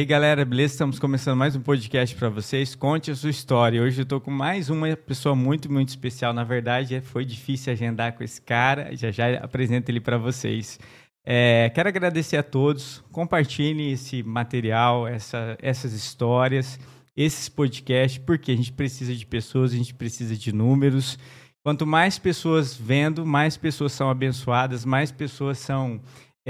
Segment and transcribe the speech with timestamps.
[0.00, 0.72] Aí, galera, beleza?
[0.72, 2.74] Estamos começando mais um podcast para vocês.
[2.74, 3.82] Conte a sua história.
[3.82, 6.32] Hoje eu estou com mais uma pessoa muito, muito especial.
[6.32, 8.96] Na verdade, foi difícil agendar com esse cara.
[8.96, 10.80] Já já apresento ele para vocês.
[11.22, 13.04] É, quero agradecer a todos.
[13.12, 16.80] Compartilhem esse material, essa, essas histórias,
[17.14, 21.18] esses podcasts, porque a gente precisa de pessoas, a gente precisa de números.
[21.62, 26.00] Quanto mais pessoas vendo, mais pessoas são abençoadas, mais pessoas são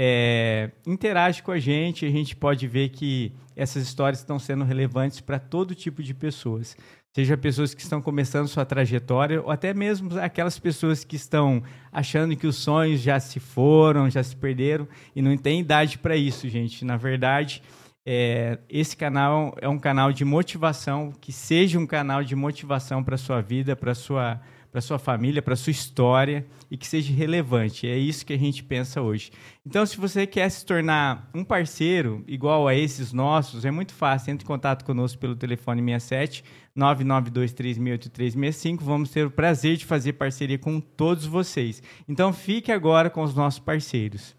[0.03, 5.21] é, interage com a gente, a gente pode ver que essas histórias estão sendo relevantes
[5.21, 6.75] para todo tipo de pessoas.
[7.13, 12.35] Seja pessoas que estão começando sua trajetória, ou até mesmo aquelas pessoas que estão achando
[12.35, 16.49] que os sonhos já se foram, já se perderam, e não tem idade para isso,
[16.49, 16.83] gente.
[16.83, 17.61] Na verdade,
[18.03, 23.13] é, esse canal é um canal de motivação, que seja um canal de motivação para
[23.13, 24.41] a sua vida, para sua
[24.71, 27.85] para sua família, para sua história e que seja relevante.
[27.85, 29.29] É isso que a gente pensa hoje.
[29.65, 34.31] Então, se você quer se tornar um parceiro igual a esses nossos, é muito fácil.
[34.31, 36.43] Entre em contato conosco pelo telefone 67
[36.77, 38.79] 992368365.
[38.81, 41.83] Vamos ter o prazer de fazer parceria com todos vocês.
[42.07, 44.33] Então, fique agora com os nossos parceiros.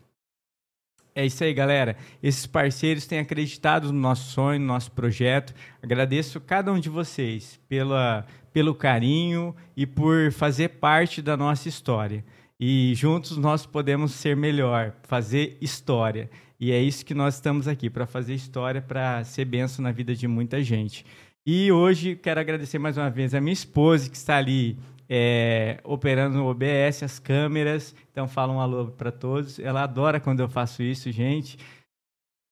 [1.14, 1.94] É isso aí, galera.
[2.22, 5.52] Esses parceiros têm acreditado no nosso sonho, no nosso projeto.
[5.82, 12.24] Agradeço cada um de vocês pela, pelo carinho e por fazer parte da nossa história.
[12.58, 16.30] E juntos nós podemos ser melhor, fazer história.
[16.60, 20.14] E é isso que nós estamos aqui, para fazer história, para ser benção na vida
[20.14, 21.04] de muita gente.
[21.44, 24.78] E hoje quero agradecer mais uma vez a minha esposa, que está ali
[25.08, 27.94] é, operando no OBS, as câmeras.
[28.12, 29.58] Então, fala um alô para todos.
[29.58, 31.58] Ela adora quando eu faço isso, gente.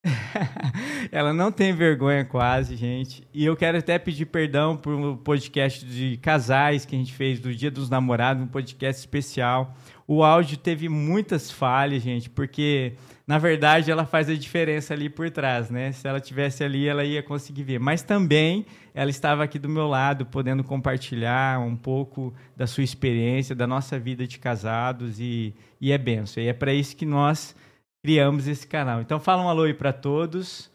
[1.12, 3.26] Ela não tem vergonha quase, gente.
[3.34, 7.38] E eu quero até pedir perdão por um podcast de casais que a gente fez
[7.38, 9.74] do Dia dos Namorados, um podcast especial.
[10.06, 12.94] O áudio teve muitas falhas, gente, porque
[13.26, 15.92] na verdade ela faz a diferença ali por trás, né?
[15.92, 17.78] Se ela tivesse ali, ela ia conseguir ver.
[17.78, 23.54] Mas também ela estava aqui do meu lado, podendo compartilhar um pouco da sua experiência,
[23.54, 26.42] da nossa vida de casados e, e é benção.
[26.42, 27.54] E é para isso que nós
[28.02, 29.00] criamos esse canal.
[29.00, 30.70] Então fala um alô aí para todos,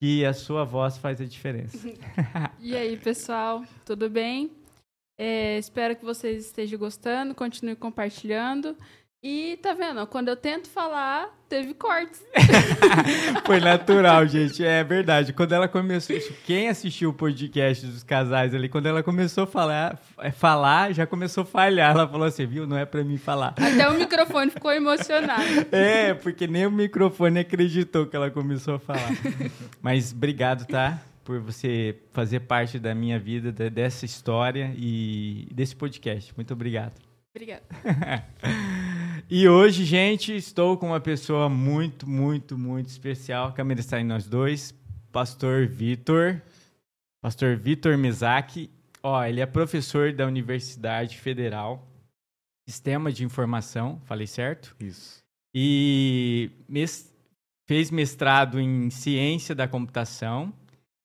[0.00, 1.78] que a sua voz faz a diferença.
[2.60, 4.50] e aí, pessoal, tudo bem?
[5.16, 8.76] É, espero que vocês estejam gostando, continue compartilhando.
[9.26, 10.06] E tá vendo?
[10.06, 12.22] Quando eu tento falar, teve cortes.
[13.46, 14.62] Foi natural, gente.
[14.62, 15.32] É verdade.
[15.32, 16.14] Quando ela começou.
[16.44, 21.06] Quem assistiu o podcast dos casais ali, quando ela começou a falar, é, falar já
[21.06, 21.92] começou a falhar.
[21.92, 22.66] Ela falou assim, viu?
[22.66, 23.54] Não é para mim falar.
[23.56, 25.42] Até o microfone ficou emocionado.
[25.72, 29.08] É, porque nem o microfone acreditou que ela começou a falar.
[29.80, 31.00] Mas obrigado, tá?
[31.24, 36.34] por você fazer parte da minha vida, dessa história e desse podcast.
[36.36, 37.00] Muito obrigado.
[37.34, 37.62] Obrigada.
[39.30, 43.48] e hoje, gente, estou com uma pessoa muito, muito, muito especial.
[43.48, 44.74] A câmera está em nós dois.
[45.10, 46.42] Pastor Vitor.
[47.22, 48.70] Pastor Vitor Mizaki.
[49.02, 51.86] Ó, ele é professor da Universidade Federal.
[52.68, 54.74] Sistema de Informação, falei certo?
[54.80, 55.22] Isso.
[55.54, 56.50] E
[57.66, 60.52] fez mestrado em Ciência da Computação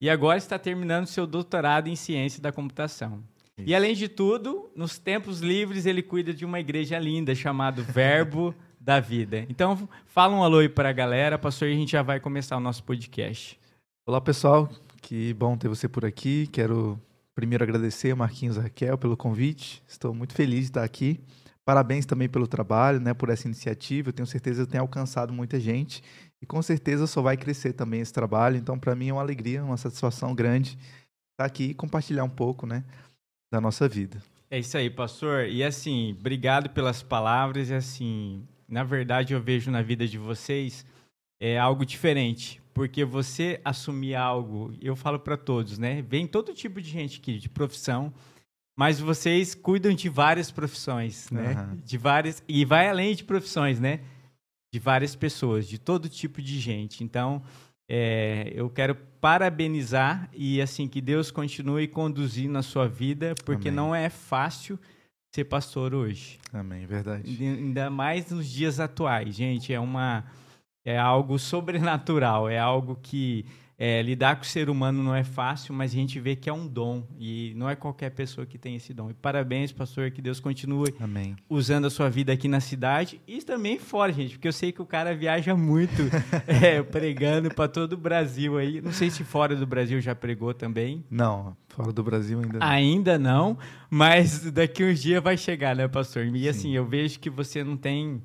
[0.01, 3.21] e agora está terminando seu doutorado em ciência da computação.
[3.65, 8.53] E além de tudo, nos tempos livres ele cuida de uma igreja linda chamada Verbo
[8.79, 9.45] da Vida.
[9.49, 12.57] Então, fala um alô aí para a galera, pastor, e a gente já vai começar
[12.57, 13.59] o nosso podcast.
[14.05, 14.69] Olá, pessoal.
[15.01, 16.47] Que bom ter você por aqui.
[16.47, 16.99] Quero
[17.35, 19.83] primeiro agradecer a Marquinhos e Raquel pelo convite.
[19.87, 21.19] Estou muito feliz de estar aqui.
[21.63, 24.09] Parabéns também pelo trabalho, né, por essa iniciativa.
[24.09, 26.01] Eu tenho certeza que tem alcançado muita gente
[26.41, 28.57] e com certeza só vai crescer também esse trabalho.
[28.57, 30.77] Então, para mim é uma alegria, uma satisfação grande
[31.31, 32.83] estar aqui e compartilhar um pouco, né,
[33.51, 34.21] da nossa vida.
[34.51, 35.47] É isso aí, pastor.
[35.47, 37.69] E assim, obrigado pelas palavras.
[37.69, 40.85] E assim, na verdade, eu vejo na vida de vocês
[41.39, 46.01] é algo diferente, porque você assumir algo, eu falo para todos, né?
[46.01, 48.13] Vem todo tipo de gente aqui, de profissão,
[48.77, 51.53] mas vocês cuidam de várias profissões, né?
[51.53, 51.77] Uhum.
[51.77, 54.01] De várias e vai além de profissões, né?
[54.73, 57.03] De várias pessoas, de todo tipo de gente.
[57.03, 57.41] Então,
[57.89, 63.75] é, eu quero parabenizar e assim que Deus continue conduzindo a sua vida, porque Amém.
[63.75, 64.79] não é fácil
[65.33, 66.39] ser pastor hoje.
[66.51, 67.37] Amém, verdade.
[67.43, 70.25] Ainda mais nos dias atuais, gente, é uma
[70.85, 73.45] é algo sobrenatural, é algo que
[73.81, 76.53] é, lidar com o ser humano não é fácil, mas a gente vê que é
[76.53, 79.09] um dom e não é qualquer pessoa que tem esse dom.
[79.09, 81.37] E parabéns, pastor, que Deus continue Amém.
[81.49, 84.81] usando a sua vida aqui na cidade e também fora, gente, porque eu sei que
[84.81, 86.01] o cara viaja muito
[86.45, 88.81] é, pregando para todo o Brasil aí.
[88.81, 91.05] Não sei se fora do Brasil já pregou também.
[91.09, 92.67] Não, fora do Brasil ainda não.
[92.67, 93.57] Ainda não,
[93.89, 96.25] mas daqui uns dias vai chegar, né, pastor?
[96.25, 98.21] E assim, eu vejo que você não tem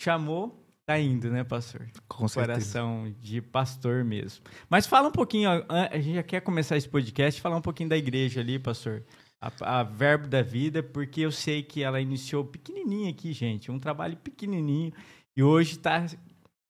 [0.00, 1.88] chamou tá indo, né, pastor?
[2.08, 2.52] Com certeza.
[2.52, 4.44] Coração de pastor mesmo.
[4.68, 7.96] Mas fala um pouquinho, a gente já quer começar esse podcast, falar um pouquinho da
[7.96, 9.02] igreja ali, pastor.
[9.40, 13.78] A, a Verbo da Vida, porque eu sei que ela iniciou pequenininha aqui, gente, um
[13.78, 14.92] trabalho pequenininho,
[15.36, 16.06] e hoje está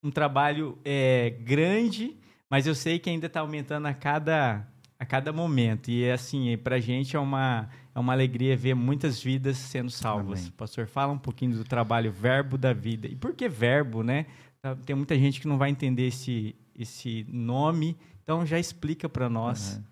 [0.02, 2.16] um trabalho é, grande,
[2.50, 4.66] mas eu sei que ainda está aumentando a cada,
[5.02, 5.90] a cada momento.
[5.90, 10.42] E assim, para a gente é uma, é uma alegria ver muitas vidas sendo salvas.
[10.42, 10.52] Amém.
[10.56, 13.08] Pastor, fala um pouquinho do trabalho Verbo da Vida.
[13.08, 14.26] E por que verbo, né?
[14.60, 19.28] Tá- Tem muita gente que não vai entender esse, esse nome, então já explica para
[19.28, 19.74] nós.
[19.74, 19.82] Uhum.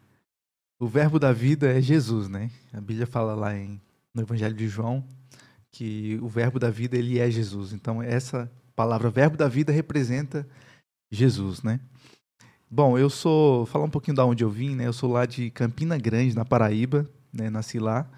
[0.83, 2.49] O verbo da vida é Jesus, né?
[2.73, 3.81] A Bíblia fala lá em,
[4.15, 5.05] no Evangelho de João
[5.73, 7.73] que o verbo da vida ele é Jesus.
[7.73, 10.49] Então essa palavra verbo da vida representa
[11.11, 11.81] Jesus, né?
[12.73, 14.87] Bom, eu sou, falar um pouquinho da onde eu vim, né?
[14.87, 17.51] Eu sou lá de Campina Grande, na Paraíba, né?
[17.51, 18.09] Nasci lá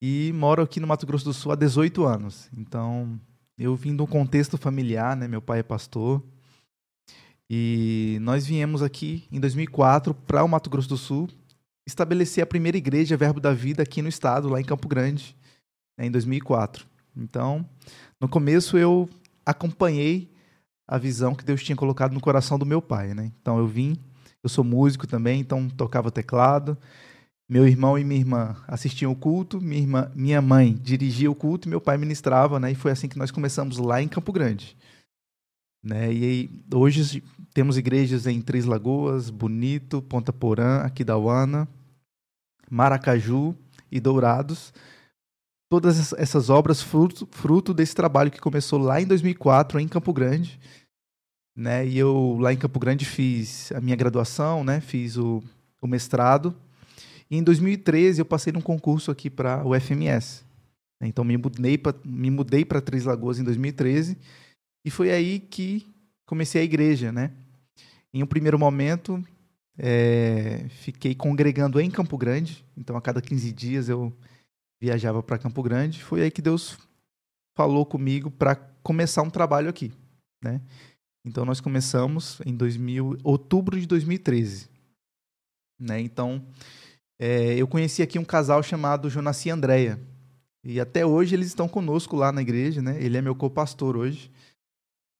[0.00, 2.48] e moro aqui no Mato Grosso do Sul há 18 anos.
[2.56, 3.18] Então,
[3.58, 5.26] eu vim de um contexto familiar, né?
[5.26, 6.22] Meu pai é pastor.
[7.48, 11.28] E nós viemos aqui em 2004 para o Mato Grosso do Sul
[11.86, 15.36] estabelecer a primeira igreja Verbo da Vida aqui no estado, lá em Campo Grande,
[15.96, 16.84] né, em 2004.
[17.16, 17.64] Então,
[18.20, 19.08] no começo eu
[19.44, 20.28] acompanhei
[20.86, 23.32] a visão que Deus tinha colocado no coração do meu pai, né?
[23.40, 23.96] Então eu vim,
[24.42, 26.78] eu sou músico também, então tocava teclado.
[27.48, 31.68] Meu irmão e minha irmã assistiam o culto, minha, irmã, minha mãe dirigia o culto
[31.68, 32.72] meu pai ministrava, né?
[32.72, 34.76] E foi assim que nós começamos lá em Campo Grande.
[35.82, 36.12] Né?
[36.12, 37.22] E aí, hoje
[37.54, 41.68] temos igrejas em Três Lagoas, Bonito, Ponta Porã, Aquidauana,
[42.68, 43.54] Maracaju
[43.90, 44.74] e Dourados.
[45.68, 50.12] Todas ess- essas obras fruto, fruto desse trabalho que começou lá em 2004 em Campo
[50.12, 50.58] Grande.
[51.56, 51.86] Né?
[51.86, 54.80] E eu lá em Campo Grande fiz a minha graduação, né?
[54.80, 55.42] fiz o,
[55.80, 56.54] o mestrado.
[57.30, 60.44] E em 2013 eu passei num concurso aqui para o FMS.
[61.00, 64.16] Então me mudei para me mudei para Três Lagoas em 2013
[64.84, 65.86] e foi aí que
[66.24, 67.32] comecei a igreja, né?
[68.14, 69.22] Em um primeiro momento,
[69.78, 72.64] é, fiquei congregando em Campo Grande.
[72.76, 74.12] Então, a cada 15 dias eu
[74.80, 76.02] viajava para Campo Grande.
[76.02, 76.78] Foi aí que Deus
[77.56, 79.92] falou comigo para começar um trabalho aqui,
[80.42, 80.60] né?
[81.24, 84.68] Então, nós começamos em 2000, outubro de 2013,
[85.80, 86.00] né?
[86.00, 86.46] Então,
[87.18, 90.00] é, eu conheci aqui um casal chamado Jonassi e Andréia.
[90.62, 93.02] E até hoje eles estão conosco lá na igreja, né?
[93.02, 94.30] Ele é meu co-pastor hoje.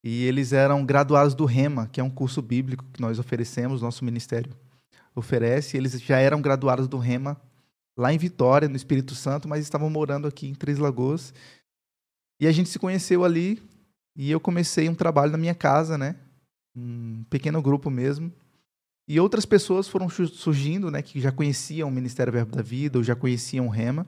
[0.05, 4.05] E eles eram graduados do REMA, que é um curso bíblico que nós oferecemos, nosso
[4.05, 4.53] ministério
[5.15, 5.77] oferece.
[5.77, 7.41] Eles já eram graduados do REMA
[7.97, 11.33] lá em Vitória, no Espírito Santo, mas estavam morando aqui em Três Lagoas.
[12.41, 13.63] E a gente se conheceu ali
[14.17, 16.17] e eu comecei um trabalho na minha casa, né?
[16.77, 18.33] Um pequeno grupo mesmo.
[19.09, 23.05] E outras pessoas foram surgindo, né, que já conheciam o Ministério Verbo da Vida, ou
[23.05, 24.07] já conheciam o REMA.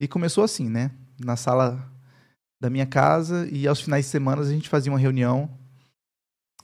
[0.00, 0.90] E começou assim, né?
[1.18, 1.90] Na sala
[2.60, 5.50] da minha casa e aos finais de semana a gente fazia uma reunião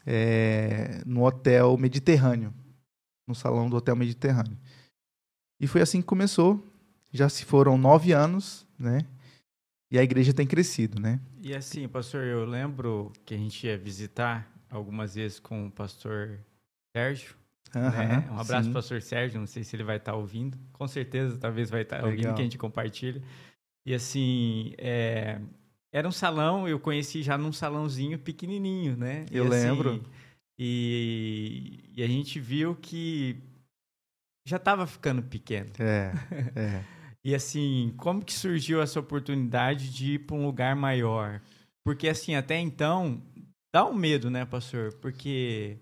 [0.07, 2.53] é, no hotel Mediterrâneo,
[3.27, 4.59] no salão do hotel Mediterrâneo.
[5.61, 6.65] E foi assim que começou.
[7.13, 9.07] Já se foram nove anos, né?
[9.91, 11.21] E a igreja tem crescido, né?
[11.41, 16.41] E assim, pastor, eu lembro que a gente ia visitar algumas vezes com o pastor
[16.97, 17.35] Sérgio.
[17.75, 17.81] né?
[17.81, 18.71] Aham, Um abraço sim.
[18.71, 20.59] para o pastor Sérgio, não sei se ele vai estar ouvindo.
[20.73, 22.35] Com certeza, talvez vai estar ouvindo Legal.
[22.35, 23.23] que a gente compartilha.
[23.87, 25.41] E assim, é,
[25.93, 29.27] era um salão, eu conheci já num salãozinho pequenininho, né?
[29.31, 30.03] E, Eu assim, lembro.
[30.59, 33.37] E, e a gente viu que
[34.47, 35.71] já estava ficando pequeno.
[35.79, 36.13] É,
[36.55, 36.85] é.
[37.27, 41.41] E assim, como que surgiu essa oportunidade de ir para um lugar maior?
[41.83, 43.23] Porque assim, até então,
[43.75, 44.93] dá um medo, né, pastor?
[44.97, 45.79] Porque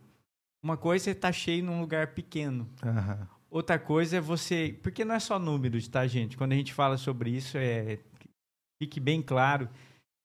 [0.63, 2.69] uma coisa é estar cheio num lugar pequeno.
[2.81, 3.27] aham.
[3.51, 4.79] Outra coisa é você.
[4.83, 6.37] Porque não é só números, tá, gente?
[6.37, 7.99] Quando a gente fala sobre isso, é.
[8.81, 9.69] Fique bem claro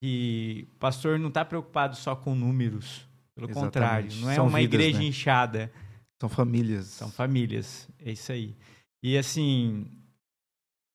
[0.02, 3.08] que o pastor não está preocupado só com números.
[3.36, 3.66] Pelo Exatamente.
[3.66, 5.06] contrário, não é São uma vidas, igreja né?
[5.06, 5.72] inchada.
[6.20, 6.86] São famílias.
[6.88, 8.56] São famílias, é isso aí.
[9.04, 9.86] E assim,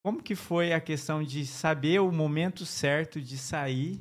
[0.05, 4.01] como que foi a questão de saber o momento certo de sair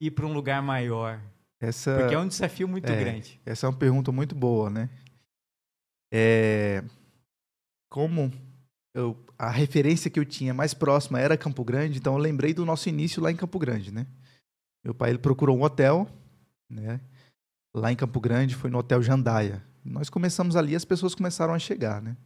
[0.00, 1.20] e ir para um lugar maior?
[1.60, 2.96] Essa, Porque é um desafio muito é.
[2.96, 3.40] grande.
[3.44, 4.88] essa é uma pergunta muito boa, né?
[6.12, 6.82] É,
[7.90, 8.30] como
[8.94, 12.64] eu, a referência que eu tinha mais próxima era Campo Grande, então eu lembrei do
[12.64, 14.06] nosso início lá em Campo Grande, né?
[14.84, 16.08] Meu pai ele procurou um hotel,
[16.68, 17.00] né?
[17.74, 19.64] Lá em Campo Grande, foi no Hotel Jandaia.
[19.84, 22.16] Nós começamos ali, as pessoas começaram a chegar, né?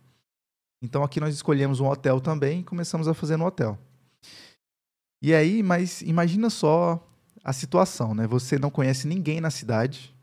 [0.82, 3.78] Então aqui nós escolhemos um hotel também e começamos a fazer no hotel.
[5.22, 7.02] E aí, mas imagina só
[7.42, 8.26] a situação, né?
[8.26, 10.14] Você não conhece ninguém na cidade,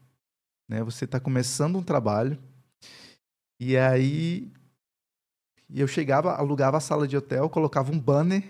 [0.70, 0.84] né?
[0.84, 2.38] Você está começando um trabalho
[3.60, 4.52] e aí
[5.74, 8.44] eu chegava, alugava a sala de hotel, colocava um banner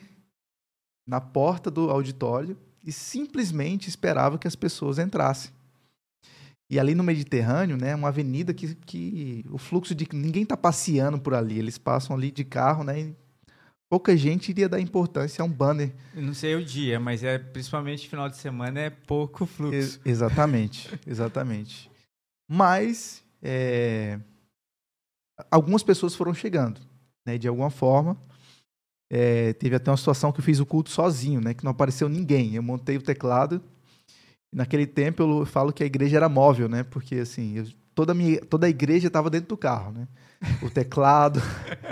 [1.07, 5.51] na porta do auditório e simplesmente esperava que as pessoas entrassem.
[6.71, 11.19] E ali no Mediterrâneo, né, uma avenida que, que o fluxo de ninguém está passeando
[11.19, 12.97] por ali, eles passam ali de carro, né?
[12.97, 13.15] E
[13.89, 15.93] pouca gente iria dar importância a um banner.
[16.15, 19.75] Não sei o dia, mas é principalmente final de semana é pouco fluxo.
[19.75, 21.91] Ex exatamente, exatamente.
[22.49, 24.17] Mas é,
[25.51, 26.79] algumas pessoas foram chegando,
[27.27, 27.37] né?
[27.37, 28.15] De alguma forma.
[29.11, 31.53] É, teve até uma situação que eu fiz o culto sozinho, né?
[31.53, 32.55] Que não apareceu ninguém.
[32.55, 33.61] Eu montei o teclado.
[34.53, 36.83] Naquele tempo eu falo que a igreja era móvel, né?
[36.83, 37.65] Porque assim, eu,
[37.95, 40.07] toda, a minha, toda a igreja estava dentro do carro, né?
[40.61, 41.39] O teclado,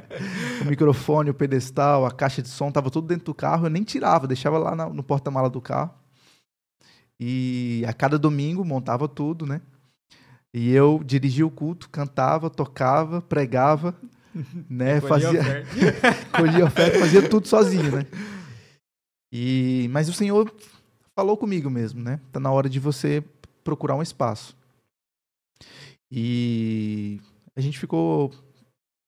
[0.62, 3.66] o microfone, o pedestal, a caixa de som, estava tudo dentro do carro.
[3.66, 5.94] Eu nem tirava, deixava lá na, no porta-mala do carro.
[7.20, 9.62] E a cada domingo montava tudo, né?
[10.54, 13.96] E eu dirigia o culto, cantava, tocava, pregava
[14.70, 15.00] né?
[15.02, 15.66] fazia
[16.36, 18.06] colhia oferta, fazia tudo sozinho, né?
[19.32, 20.52] E mas o Senhor
[21.20, 22.22] falou comigo mesmo, né?
[22.32, 23.22] Tá na hora de você
[23.62, 24.56] procurar um espaço.
[26.10, 27.20] E
[27.58, 28.32] a gente ficou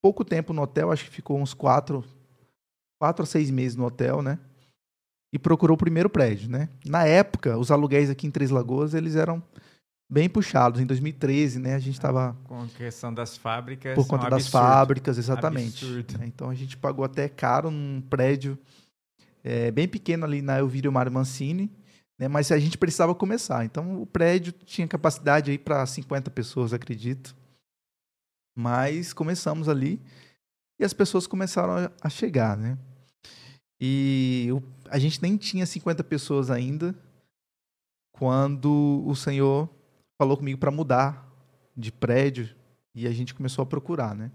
[0.03, 2.03] pouco tempo no hotel, acho que ficou uns quatro,
[3.01, 4.37] quatro a seis meses no hotel, né?
[5.33, 6.67] E procurou o primeiro prédio, né?
[6.85, 9.41] Na época, os aluguéis aqui em Três Lagoas, eles eram
[10.11, 10.81] bem puxados.
[10.81, 12.35] Em 2013, né, a gente estava...
[12.43, 13.95] Com a questão das fábricas.
[13.95, 15.85] Por conta um das fábricas, exatamente.
[15.85, 16.25] Absurdo.
[16.25, 18.59] Então a gente pagou até caro num prédio
[19.41, 21.71] é, bem pequeno ali na Elvírio Mário Mancini,
[22.21, 23.65] né, mas a gente precisava começar.
[23.65, 27.35] Então o prédio tinha capacidade aí para 50 pessoas, acredito.
[28.55, 29.99] Mas começamos ali
[30.79, 32.77] e as pessoas começaram a chegar, né?
[33.81, 34.49] E
[34.87, 36.93] a gente nem tinha 50 pessoas ainda
[38.11, 39.67] quando o Senhor
[40.15, 41.27] falou comigo para mudar
[41.75, 42.55] de prédio
[42.93, 44.29] e a gente começou a procurar, né?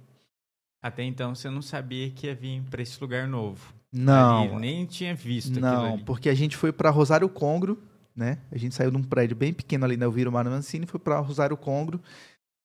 [0.82, 3.75] Até então você não sabia que ia vir para esse lugar novo.
[3.92, 4.42] Não.
[4.42, 7.82] Ali, nem tinha visto Não, porque a gente foi para Rosário Congro,
[8.14, 8.38] né?
[8.50, 11.00] A gente saiu de um prédio bem pequeno ali na Elvira Mário Mancini e foi
[11.00, 12.00] para Rosário Congro.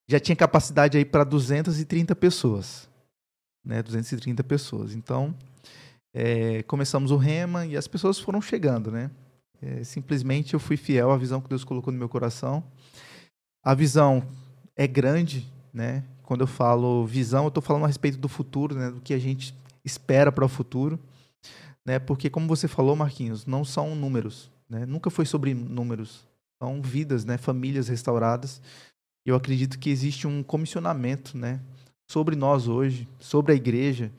[0.09, 2.89] Já tinha capacidade aí para 230 pessoas,
[3.63, 3.81] né?
[3.81, 4.93] 230 pessoas.
[4.93, 5.33] Então,
[6.13, 9.09] é, começamos o rema e as pessoas foram chegando, né?
[9.61, 12.63] É, simplesmente eu fui fiel à visão que Deus colocou no meu coração
[13.63, 14.23] a visão
[14.75, 16.03] é grande, né?
[16.23, 18.89] Quando eu falo visão, eu estou falando a respeito do futuro, né?
[18.89, 20.99] Do que a gente espera para o futuro,
[21.85, 21.99] né?
[21.99, 24.85] Porque como você falou, Marquinhos, não são números, né?
[24.85, 26.27] Nunca foi sobre números,
[26.61, 27.37] são vidas, né?
[27.37, 28.61] Famílias restauradas.
[29.25, 31.59] Eu acredito que existe um comissionamento, né?
[32.09, 34.11] Sobre nós hoje, sobre a igreja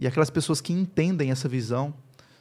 [0.00, 1.94] e aquelas pessoas que entendem essa visão,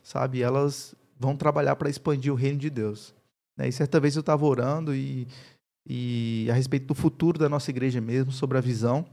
[0.03, 0.41] sabe?
[0.41, 3.13] Elas vão trabalhar para expandir o reino de Deus.
[3.57, 3.69] Né?
[3.69, 5.27] E certa vez eu estava orando e
[5.87, 9.05] e a respeito do futuro da nossa igreja mesmo, sobre a visão.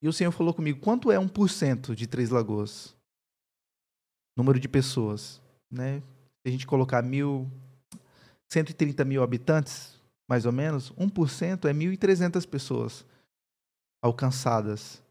[0.00, 2.95] E o Senhor falou comigo: quanto é 1% de Três Lagoas?
[4.36, 5.40] Número de pessoas.
[5.70, 6.00] Né?
[6.42, 7.50] Se a gente colocar mil,
[8.48, 13.04] 130 mil habitantes, mais ou menos, 1% é 1.300 pessoas
[14.02, 15.02] alcançadas.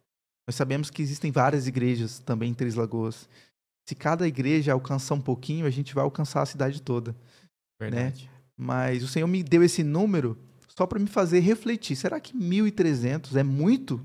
[0.48, 3.28] Nós sabemos que existem várias igrejas também em Três Lagoas.
[3.88, 7.12] Se cada igreja alcançar um pouquinho, a gente vai alcançar a cidade toda.
[7.12, 7.90] Né?
[7.90, 8.26] Verdade.
[8.26, 8.30] Né?
[8.58, 11.96] Mas o Senhor me deu esse número só para me fazer refletir.
[11.96, 14.02] Será que 1.300 é muito?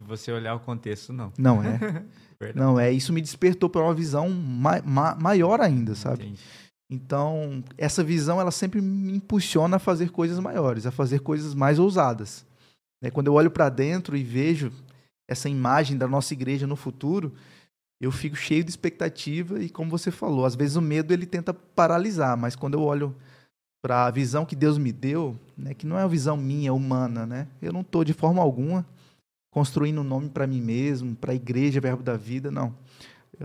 [0.00, 1.32] Você olhar o contexto, não.
[1.38, 2.04] Não é.
[2.54, 2.90] não é.
[2.90, 6.24] Isso me despertou para uma visão ma ma maior ainda, sabe?
[6.24, 6.40] Entendi.
[6.90, 11.78] Então, essa visão, ela sempre me impulsiona a fazer coisas maiores, a fazer coisas mais
[11.78, 12.44] ousadas.
[13.00, 13.10] Né?
[13.10, 14.72] Quando eu olho para dentro e vejo
[15.28, 17.32] essa imagem da nossa igreja no futuro,
[18.00, 21.54] eu fico cheio de expectativa e, como você falou, às vezes o medo ele tenta
[21.54, 23.14] paralisar, mas quando eu olho
[23.80, 27.24] para a visão que Deus me deu, né, que não é uma visão minha, humana,
[27.24, 27.46] né?
[27.62, 28.84] Eu não estou de forma alguma
[29.50, 32.74] construindo um nome para mim mesmo, para a igreja Verbo da Vida, não.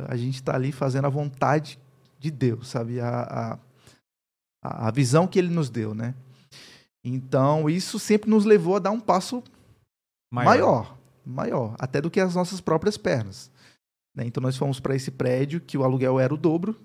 [0.07, 1.79] A gente está ali fazendo a vontade
[2.19, 2.99] de Deus, sabe?
[2.99, 3.59] A,
[4.61, 6.13] a, a visão que Ele nos deu, né?
[7.03, 9.43] Então, isso sempre nos levou a dar um passo
[10.33, 13.51] maior, maior, maior até do que as nossas próprias pernas.
[14.15, 14.25] Né?
[14.25, 16.75] Então, nós fomos para esse prédio que o aluguel era o dobro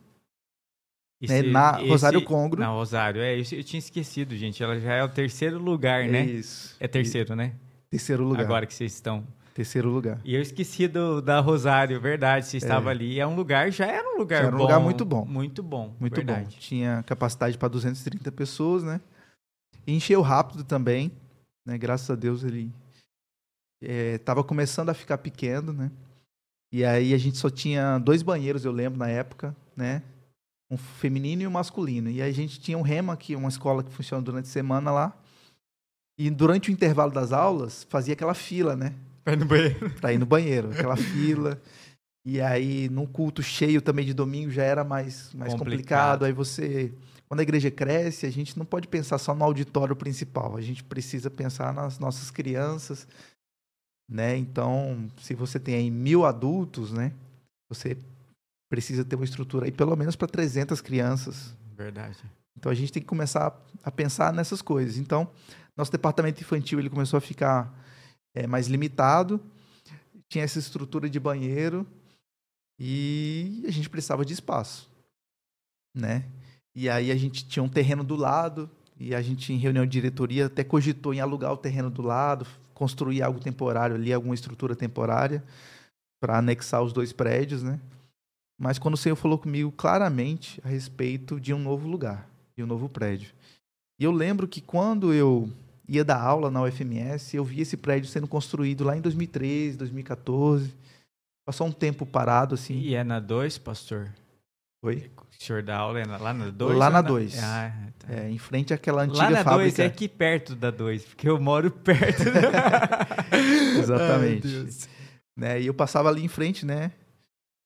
[1.28, 2.60] né, na esse, Rosário Congro.
[2.60, 4.62] Na Rosário, é, eu tinha esquecido, gente.
[4.62, 6.24] Ela já é o terceiro lugar, né?
[6.24, 6.76] Isso.
[6.80, 7.54] É terceiro, né?
[7.90, 8.44] Terceiro lugar.
[8.44, 9.26] Agora que vocês estão.
[9.52, 10.20] Terceiro lugar.
[10.25, 12.47] E eu esqueci do, da Rosário, verdade.
[12.47, 12.92] Você estava é.
[12.92, 13.18] ali.
[13.18, 14.64] É um lugar, já era um lugar já era um bom.
[14.64, 15.25] lugar muito bom.
[15.25, 15.94] Muito bom.
[15.99, 16.54] Muito verdade.
[16.54, 16.61] bom.
[16.61, 19.00] Tinha capacidade para 230 pessoas, né?
[19.87, 21.11] E encheu rápido também.
[21.66, 21.76] Né?
[21.76, 22.73] Graças a Deus ele
[23.82, 25.90] estava é, começando a ficar pequeno, né?
[26.73, 30.02] E aí a gente só tinha dois banheiros, eu lembro, na época, né?
[30.70, 32.09] um feminino e um masculino.
[32.09, 34.52] E aí a gente tinha um rema, que é uma escola que funciona durante a
[34.52, 35.19] semana lá.
[36.20, 38.92] E durante o intervalo das aulas, fazia aquela fila, né?
[39.24, 39.90] Pra ir no banheiro.
[40.00, 41.60] Pra ir no banheiro, aquela fila.
[42.26, 45.58] E aí, num culto cheio também de domingo, já era mais, mais complicado.
[45.58, 46.24] complicado.
[46.26, 46.92] Aí você
[47.30, 50.56] quando a igreja cresce, a gente não pode pensar só no auditório principal.
[50.56, 53.06] A gente precisa pensar nas nossas crianças,
[54.10, 54.36] né?
[54.36, 57.12] Então, se você tem aí mil adultos, né?
[57.68, 57.96] Você
[58.68, 61.54] precisa ter uma estrutura aí pelo menos para 300 crianças.
[61.76, 62.18] Verdade.
[62.58, 64.98] Então a gente tem que começar a pensar nessas coisas.
[64.98, 65.30] Então,
[65.76, 67.72] nosso departamento infantil ele começou a ficar
[68.34, 69.40] é, mais limitado,
[70.28, 71.86] tinha essa estrutura de banheiro
[72.78, 74.88] e a gente precisava de espaço,
[75.94, 76.24] né?
[76.74, 79.92] E aí a gente tinha um terreno do lado e a gente em reunião de
[79.92, 84.76] diretoria até cogitou em alugar o terreno do lado, construir algo temporário ali, alguma estrutura
[84.76, 85.42] temporária
[86.20, 87.80] para anexar os dois prédios, né?
[88.58, 92.66] Mas quando o Senhor falou comigo claramente a respeito de um novo lugar, de um
[92.66, 93.32] novo prédio.
[94.00, 95.50] E eu lembro que quando eu
[95.87, 100.73] ia dar aula na UFMS, eu vi esse prédio sendo construído lá em 2013, 2014.
[101.47, 102.78] Passou um tempo parado, assim.
[102.80, 104.09] E é na 2, pastor?
[104.83, 105.11] Oi?
[105.19, 106.78] O senhor dá aula é lá na 2?
[106.78, 107.38] Lá na 2.
[107.42, 108.12] Ah, tá.
[108.14, 109.83] É, em frente àquela antiga Lá na 2 fábrica.
[109.83, 112.23] é aqui perto da 2, porque eu moro perto.
[113.78, 114.47] Exatamente.
[114.49, 114.69] Ai,
[115.37, 115.61] né?
[115.61, 116.92] E eu passava ali em frente, né?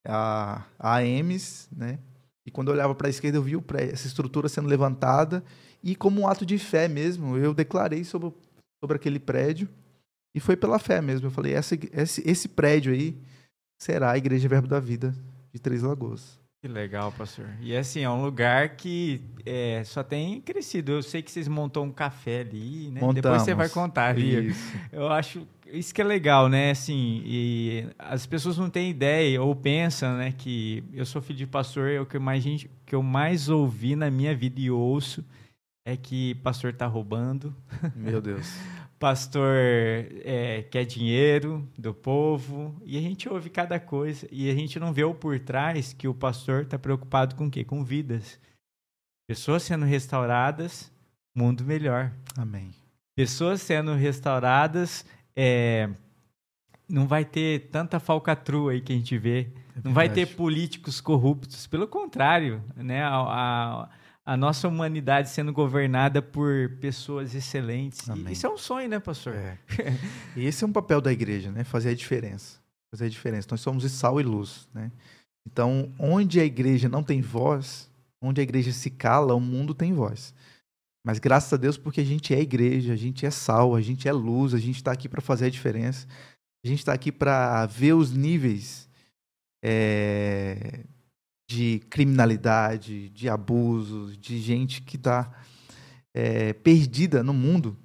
[0.07, 1.99] A, a AMS, né?
[2.45, 5.43] E quando eu olhava para a esquerda, eu vi o pré- essa estrutura sendo levantada.
[5.85, 8.33] E como um ato de fé mesmo, eu declarei sobre,
[8.83, 9.69] sobre aquele prédio.
[10.35, 11.27] E foi pela fé mesmo.
[11.27, 13.15] Eu falei, essa, esse, esse prédio aí
[13.79, 15.13] será a Igreja Verbo da Vida
[15.53, 16.43] de Três Lagoas.
[16.59, 17.45] Que legal, pastor.
[17.61, 20.93] E assim, é um lugar que é, só tem crescido.
[20.93, 23.01] Eu sei que vocês montou um café ali, né?
[23.13, 23.71] Depois você vai Montamos.
[23.71, 24.47] contar ali.
[24.47, 24.75] Isso.
[24.91, 26.71] Eu acho isso que é legal, né?
[26.71, 31.45] Assim, e as pessoas não têm ideia ou pensam, né, que eu sou filho de
[31.45, 35.23] pastor, é o que mais gente, que eu mais ouvi na minha vida e ouço
[35.85, 37.55] é que pastor tá roubando,
[37.95, 38.47] Meu Deus.
[38.99, 39.55] pastor
[40.23, 44.91] é, quer dinheiro do povo e a gente ouve cada coisa e a gente não
[44.91, 47.63] vê o por trás que o pastor está preocupado com o quê?
[47.63, 48.39] Com vidas,
[49.27, 50.91] pessoas sendo restauradas,
[51.37, 52.71] mundo melhor Amém.
[53.15, 55.89] pessoas sendo restauradas, é,
[56.89, 59.49] não vai ter tanta falcatrua aí que a gente vê.
[59.83, 61.67] Não vai ter políticos corruptos.
[61.67, 63.03] Pelo contrário, né?
[63.03, 63.89] A, a-
[64.25, 68.09] a nossa humanidade sendo governada por pessoas excelentes.
[68.09, 68.33] Amém.
[68.33, 69.35] Isso é um sonho, né, pastor?
[69.35, 69.57] É.
[70.35, 71.63] E esse é um papel da igreja, né?
[71.63, 72.59] Fazer a diferença.
[72.91, 73.47] Fazer a diferença.
[73.51, 74.91] Nós somos sal e luz, né?
[75.45, 79.93] Então, onde a igreja não tem voz, onde a igreja se cala, o mundo tem
[79.93, 80.33] voz.
[81.05, 84.07] Mas graças a Deus, porque a gente é igreja, a gente é sal, a gente
[84.07, 86.07] é luz, a gente está aqui para fazer a diferença.
[86.65, 88.89] A gente está aqui para ver os níveis
[89.63, 90.83] é,
[91.47, 95.31] de criminalidade, de abusos, de gente que está
[96.63, 97.77] perdida no mundo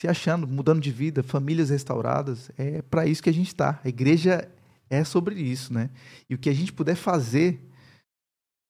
[0.00, 2.50] se achando, mudando de vida, famílias restauradas.
[2.58, 3.80] É para isso que a gente está.
[3.82, 4.48] A igreja
[4.90, 5.90] é sobre isso, né?
[6.28, 7.60] E o que a gente puder fazer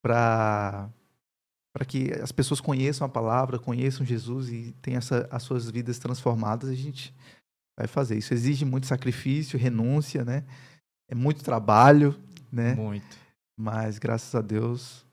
[0.03, 0.89] para
[1.75, 5.99] para que as pessoas conheçam a palavra, conheçam Jesus e tenham essa, as suas vidas
[5.99, 7.13] transformadas, a gente
[7.77, 8.17] vai fazer.
[8.17, 10.45] Isso exige muito sacrifício, renúncia, né?
[11.11, 12.15] É muito trabalho,
[12.53, 12.77] né?
[12.77, 13.24] Muito.
[13.57, 15.05] Mas graças a Deus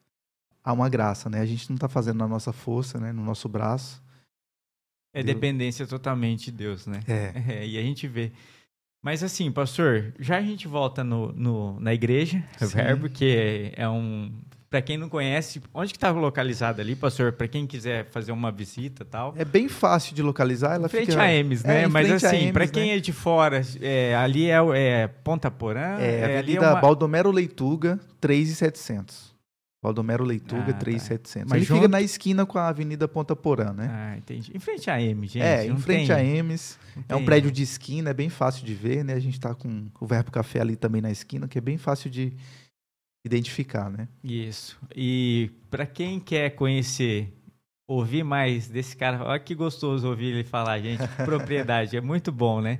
[0.63, 1.39] há uma graça, né?
[1.41, 3.11] A gente não está fazendo na nossa força, né?
[3.11, 4.01] No nosso braço.
[5.13, 5.35] É Deus.
[5.35, 6.99] dependência totalmente de Deus, né?
[7.07, 7.31] É.
[7.61, 8.31] É, e a gente vê.
[9.03, 12.67] Mas assim, pastor, já a gente volta no, no- na igreja, Sim.
[12.67, 14.31] verbo, que é um.
[14.71, 17.33] Para quem não conhece, onde que está localizado ali, pastor?
[17.33, 19.33] Para quem quiser fazer uma visita e tal.
[19.37, 20.75] É bem fácil de localizar.
[20.75, 21.21] Ela frente fica...
[21.21, 21.83] a Emes, né?
[21.83, 22.71] É, Mas assim, para né?
[22.71, 25.97] quem é de fora, é, ali é, é Ponta Porã?
[25.99, 29.31] É, ali Avenida uma- Baldomero Leituga, 3,700.
[29.83, 30.79] Baldomero Leituga, Ah, tá.
[30.79, 31.49] 3,700.
[31.49, 33.89] Mas Ele junto- fica na esquina com a Avenida Ponta Porã, né?
[33.91, 34.53] Ah, entendi.
[34.55, 35.43] Em frente a Emes, gente.
[35.43, 36.79] é, em frente tem- a Emes.
[37.09, 39.15] É um prédio de esquina, é bem fácil de ver, né?
[39.15, 42.09] A gente tá com o Verbo Café ali também na esquina, que é bem fácil
[42.09, 42.31] de
[43.23, 44.07] identificar, né?
[44.23, 44.79] Isso.
[44.95, 47.31] E para quem quer conhecer,
[47.87, 52.61] ouvir mais desse cara, olha que gostoso ouvir ele falar, gente, propriedade, é muito bom,
[52.61, 52.79] né?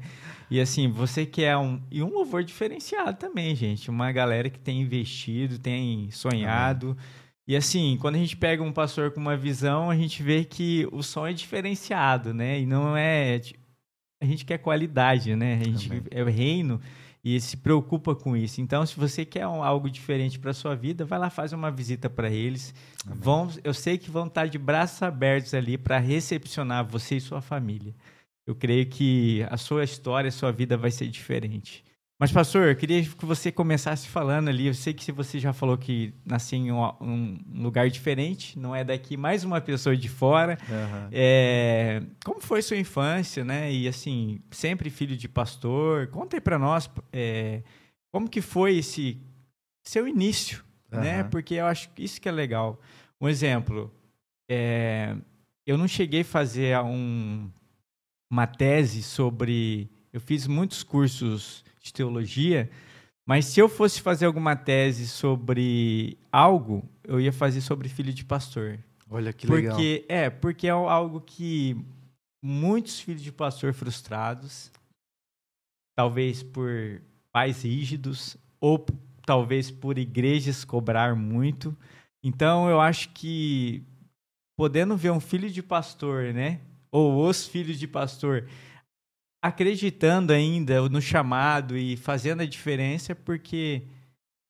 [0.49, 4.59] E assim, você que é um e um louvor diferenciado também, gente, uma galera que
[4.59, 6.97] tem investido, tem sonhado.
[7.47, 10.87] E assim, quando a gente pega um pastor com uma visão, a gente vê que
[10.91, 12.59] o som é diferenciado, né?
[12.59, 13.39] E não é
[14.21, 15.59] a gente quer qualidade, né?
[15.59, 16.79] A gente é o reino
[17.23, 18.61] e se preocupa com isso.
[18.61, 22.09] Então, se você quer um- algo diferente para sua vida, vai lá fazer uma visita
[22.09, 22.73] para eles.
[23.05, 23.19] Amém.
[23.19, 27.41] Vão, eu sei que vão estar de braços abertos ali para recepcionar você e sua
[27.41, 27.93] família.
[28.45, 31.83] Eu creio que a sua história, a sua vida vai ser diferente.
[32.21, 34.67] Mas, pastor, eu queria que você começasse falando ali.
[34.67, 38.75] Eu sei que se você já falou que nasceu em um, um lugar diferente, não
[38.75, 40.55] é daqui, mais uma pessoa de fora.
[40.69, 41.09] Aham.
[41.11, 43.73] É, como foi sua infância, né?
[43.73, 46.09] E assim, sempre filho de pastor.
[46.09, 47.63] Conta aí pra nós é,
[48.13, 49.19] como que foi esse
[49.83, 51.21] seu início, né?
[51.21, 51.29] Aham.
[51.31, 52.79] Porque eu acho que isso que é legal.
[53.19, 53.91] Um exemplo,
[54.47, 55.15] é,
[55.65, 57.49] eu não cheguei a fazer um,
[58.31, 59.89] uma tese sobre.
[60.13, 62.69] Eu fiz muitos cursos de teologia,
[63.27, 68.23] mas se eu fosse fazer alguma tese sobre algo, eu ia fazer sobre filho de
[68.23, 68.79] pastor.
[69.09, 70.05] Olha que porque, legal.
[70.07, 71.77] É, porque é algo que
[72.41, 74.71] muitos filhos de pastor frustrados,
[75.95, 78.85] talvez por pais rígidos, ou
[79.25, 81.75] talvez por igrejas cobrar muito.
[82.23, 83.83] Então, eu acho que
[84.57, 86.59] podendo ver um filho de pastor, né?
[86.91, 88.47] Ou os filhos de pastor
[89.41, 93.83] acreditando ainda no chamado e fazendo a diferença, porque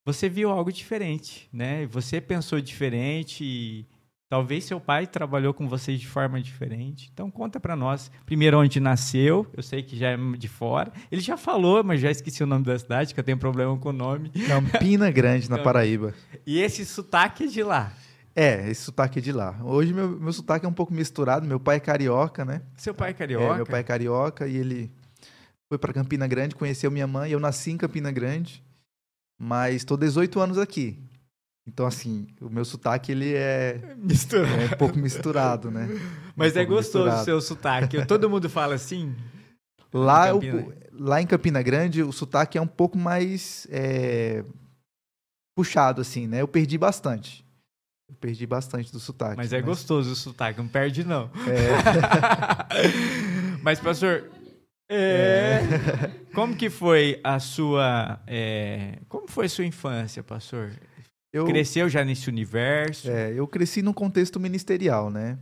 [0.05, 1.85] você viu algo diferente, né?
[1.87, 3.85] Você pensou diferente e
[4.29, 7.09] talvez seu pai trabalhou com vocês de forma diferente.
[7.13, 10.91] Então conta para nós, primeiro onde nasceu, eu sei que já é de fora.
[11.11, 13.89] Ele já falou, mas já esqueci o nome da cidade, que eu tenho problema com
[13.89, 14.29] o nome.
[14.47, 16.13] Campina Grande, na Paraíba.
[16.45, 17.93] E esse sotaque é de lá.
[18.35, 19.59] É, esse sotaque é de lá.
[19.63, 21.45] Hoje meu, meu sotaque é um pouco misturado.
[21.45, 22.61] Meu pai é carioca, né?
[22.77, 23.53] Seu pai é carioca?
[23.53, 24.91] É, meu pai é carioca e ele
[25.69, 27.31] foi para Campina Grande, conheceu minha mãe.
[27.31, 28.63] Eu nasci em Campina Grande,
[29.39, 30.99] mas estou 18 anos aqui.
[31.67, 34.61] Então, assim, o meu sotaque ele é, misturado.
[34.61, 35.87] é um pouco misturado, né?
[36.35, 38.05] Mas um é gostoso o seu sotaque.
[38.05, 39.15] Todo mundo fala assim?
[39.93, 40.41] Lá, eu,
[40.93, 44.43] lá em Campina Grande, o sotaque é um pouco mais é,
[45.55, 46.41] puxado, assim, né?
[46.41, 47.45] Eu perdi bastante.
[48.11, 49.37] Eu perdi bastante do sotaque.
[49.37, 49.65] Mas é mas...
[49.65, 51.31] gostoso o sotaque, não perde não.
[51.47, 51.69] É.
[53.63, 54.29] mas, pastor,
[54.89, 55.61] é...
[56.35, 58.19] como que foi a sua...
[58.27, 58.99] É...
[59.07, 60.71] Como foi a sua infância, pastor?
[61.31, 61.45] Eu...
[61.45, 63.09] Cresceu já nesse universo?
[63.09, 65.39] É, eu cresci num contexto ministerial, né?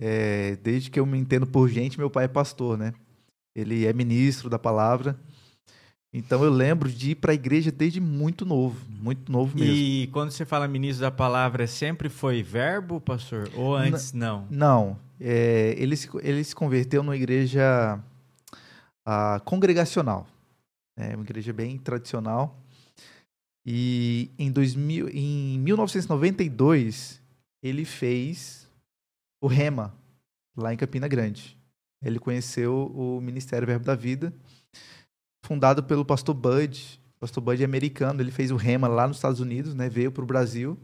[0.00, 2.94] É, desde que eu me entendo por gente, meu pai é pastor, né?
[3.54, 5.18] Ele é ministro da palavra.
[6.14, 9.72] Então eu lembro de ir para a igreja desde muito novo, muito novo mesmo.
[9.72, 13.50] E quando você fala ministro da palavra, sempre foi verbo, pastor?
[13.54, 14.46] Ou antes não?
[14.50, 14.98] Não.
[15.18, 17.98] É, ele, se, ele se converteu numa igreja
[19.06, 20.26] a, congregacional.
[20.98, 22.58] É uma igreja bem tradicional.
[23.64, 27.22] E em, 2000, em 1992,
[27.62, 28.68] ele fez
[29.40, 29.94] o Rema,
[30.54, 31.56] lá em Campina Grande.
[32.04, 34.30] Ele conheceu o Ministério Verbo da Vida
[35.44, 37.00] fundado pelo pastor Bud.
[37.16, 39.88] O pastor Bud é americano, ele fez o Rema lá nos Estados Unidos, né?
[39.88, 40.78] Veio para o Brasil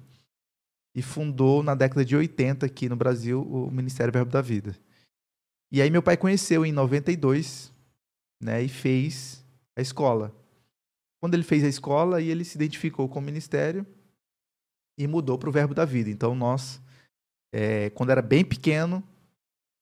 [0.95, 4.77] e fundou na década de 80 aqui no Brasil o Ministério Verbo da Vida.
[5.71, 7.73] E aí meu pai conheceu em 92,
[8.41, 8.63] né?
[8.63, 9.45] E fez
[9.77, 10.35] a escola.
[11.21, 13.87] Quando ele fez a escola, ele se identificou com o ministério
[14.97, 16.11] e mudou para o Verbo da Vida.
[16.11, 16.81] Então nós,
[17.53, 19.03] é, quando era bem pequeno,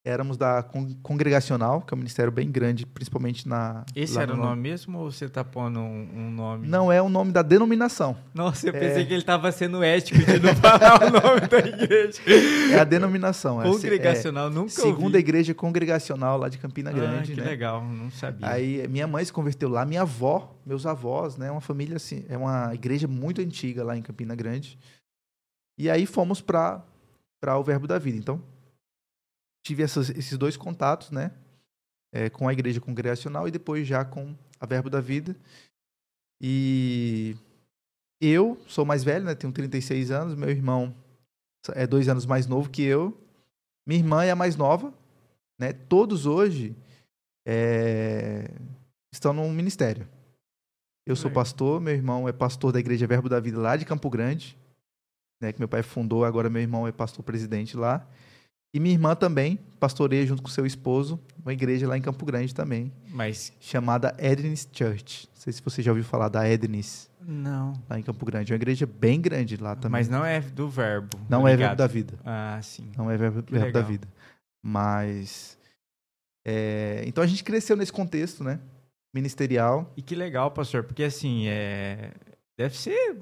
[0.07, 0.63] éramos da
[1.03, 3.85] congregacional, que é um ministério bem grande, principalmente na.
[3.95, 6.69] Esse era o nome mesmo ou você está pondo um, um, nome?
[6.69, 8.17] Não, é o nome da denominação.
[8.33, 9.05] Nossa, eu pensei é...
[9.05, 12.21] que ele estava sendo ético de não falar o nome da igreja.
[12.73, 13.61] É a denominação.
[13.61, 15.19] Congregacional, é, nunca Segunda ouvi.
[15.19, 17.33] Igreja Congregacional lá de Campina Grande.
[17.33, 17.47] Ah, que né?
[17.47, 18.49] legal, não sabia.
[18.49, 21.51] Aí minha mãe se converteu lá, minha avó, meus avós, né?
[21.51, 24.79] Uma família assim, é uma igreja muito antiga lá em Campina Grande.
[25.77, 26.85] E aí fomos para
[27.59, 28.17] o Verbo da Vida.
[28.17, 28.41] Então,
[29.67, 31.33] tive essas, esses dois contatos, né?
[32.13, 35.37] É, com a igreja congregacional e depois já com a Verbo da Vida.
[36.41, 37.37] E
[38.21, 39.35] eu sou mais velho, né?
[39.35, 40.35] Tenho 36 anos.
[40.37, 40.95] Meu irmão
[41.75, 43.19] é dois anos mais novo que eu.
[43.85, 44.95] Minha irmã é a mais nova,
[45.59, 45.73] né?
[45.73, 46.75] Todos hoje
[47.45, 48.49] é,
[49.13, 50.09] estão no ministério.
[51.05, 54.11] Eu sou pastor, meu irmão é pastor da Igreja Verbo da Vida lá de Campo
[54.11, 54.57] Grande,
[55.41, 55.53] né?
[55.53, 56.25] Que meu pai fundou.
[56.25, 58.07] Agora meu irmão é pastor presidente lá.
[58.77, 62.55] E minha irmã também pastoreia junto com seu esposo uma igreja lá em Campo Grande
[62.55, 62.93] também.
[63.09, 65.31] Mas chamada Ednis Church.
[65.35, 67.09] Não sei se você já ouviu falar da Ednis.
[67.23, 67.73] Não.
[67.89, 68.53] Lá em Campo Grande.
[68.53, 69.93] É uma igreja bem grande lá também.
[69.93, 71.19] Mas não é do verbo.
[71.27, 72.19] Não é verbo da vida.
[72.23, 72.93] Ah, sim.
[72.99, 74.07] Não é verbo, verbo da vida.
[74.63, 75.57] Mas.
[76.47, 77.03] É...
[77.07, 78.61] Então a gente cresceu nesse contexto, né?
[79.15, 79.91] Ministerial.
[79.97, 82.13] E que legal, pastor, porque assim, é...
[82.59, 83.17] deve ser.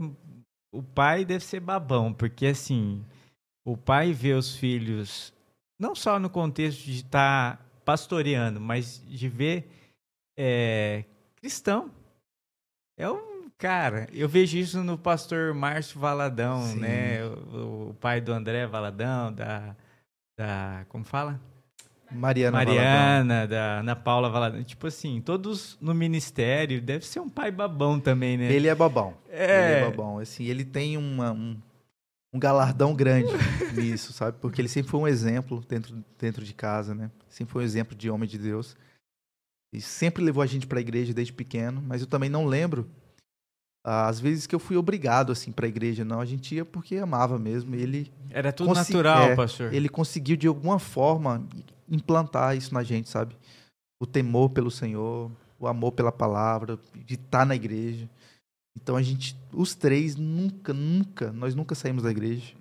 [0.72, 3.04] O pai deve ser babão, porque assim,
[3.64, 5.32] o pai vê os filhos
[5.78, 9.68] não só no contexto de estar tá pastoreando, mas de ver
[10.36, 11.04] é,
[11.36, 11.90] cristão.
[12.96, 14.08] É um cara.
[14.12, 16.80] Eu vejo isso no pastor Márcio Valadão, Sim.
[16.80, 17.24] né?
[17.24, 19.74] O, o, pai do André Valadão, da,
[20.38, 21.40] da como fala?
[22.10, 23.48] Mariana, Mariana Valadão.
[23.48, 24.62] da Ana Paula Valadão.
[24.62, 28.52] Tipo assim, todos no ministério, deve ser um pai babão também, né?
[28.52, 29.14] Ele é babão.
[29.28, 29.44] É.
[29.44, 30.18] Ele é babão.
[30.18, 31.56] Assim, ele tem uma, um,
[32.34, 33.32] um galardão grande
[33.72, 34.36] nisso, sabe?
[34.40, 37.10] Porque ele sempre foi um exemplo dentro, dentro de casa, né?
[37.28, 38.76] Sempre foi um exemplo de homem de Deus.
[39.72, 42.88] E sempre levou a gente para a igreja desde pequeno, mas eu também não lembro
[43.84, 46.96] às vezes que eu fui obrigado assim para a igreja, não, a gente ia porque
[46.96, 47.74] amava mesmo.
[47.74, 49.74] Ele era tudo natural, é, pastor.
[49.74, 51.46] Ele conseguiu de alguma forma
[51.86, 53.36] implantar isso na gente, sabe?
[54.00, 58.08] O temor pelo Senhor, o amor pela palavra, de estar tá na igreja.
[58.76, 62.54] Então a gente, os três nunca, nunca, nós nunca saímos da igreja.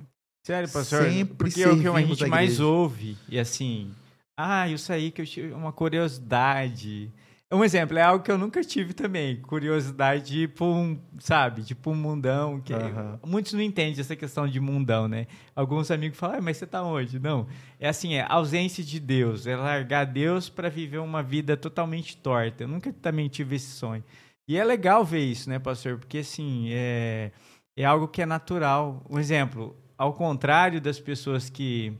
[0.46, 1.04] Sério, pastor?
[1.10, 3.18] Sempre Porque é o que a gente mais ouve.
[3.30, 3.92] E assim,
[4.38, 7.12] ah, isso aí que eu tive uma curiosidade.
[7.52, 9.40] Um exemplo, é algo que eu nunca tive também.
[9.40, 12.60] Curiosidade, tipo um, sabe, tipo um mundão.
[12.60, 13.20] Que uhum.
[13.28, 15.28] Muitos não entendem essa questão de mundão, né?
[15.56, 17.20] Alguns amigos falam, ah, mas você tá onde?
[17.20, 17.46] Não.
[17.80, 19.46] É assim, é ausência de Deus.
[19.46, 22.64] É largar Deus para viver uma vida totalmente torta.
[22.64, 24.04] Eu nunca também tive esse sonho.
[24.48, 25.98] E é legal ver isso, né, pastor?
[25.98, 27.32] Porque, assim, é,
[27.78, 29.04] é algo que é natural.
[29.10, 31.94] Um exemplo, ao contrário das pessoas que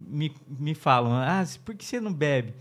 [0.00, 2.54] me, me falam, ah, por que você não bebe?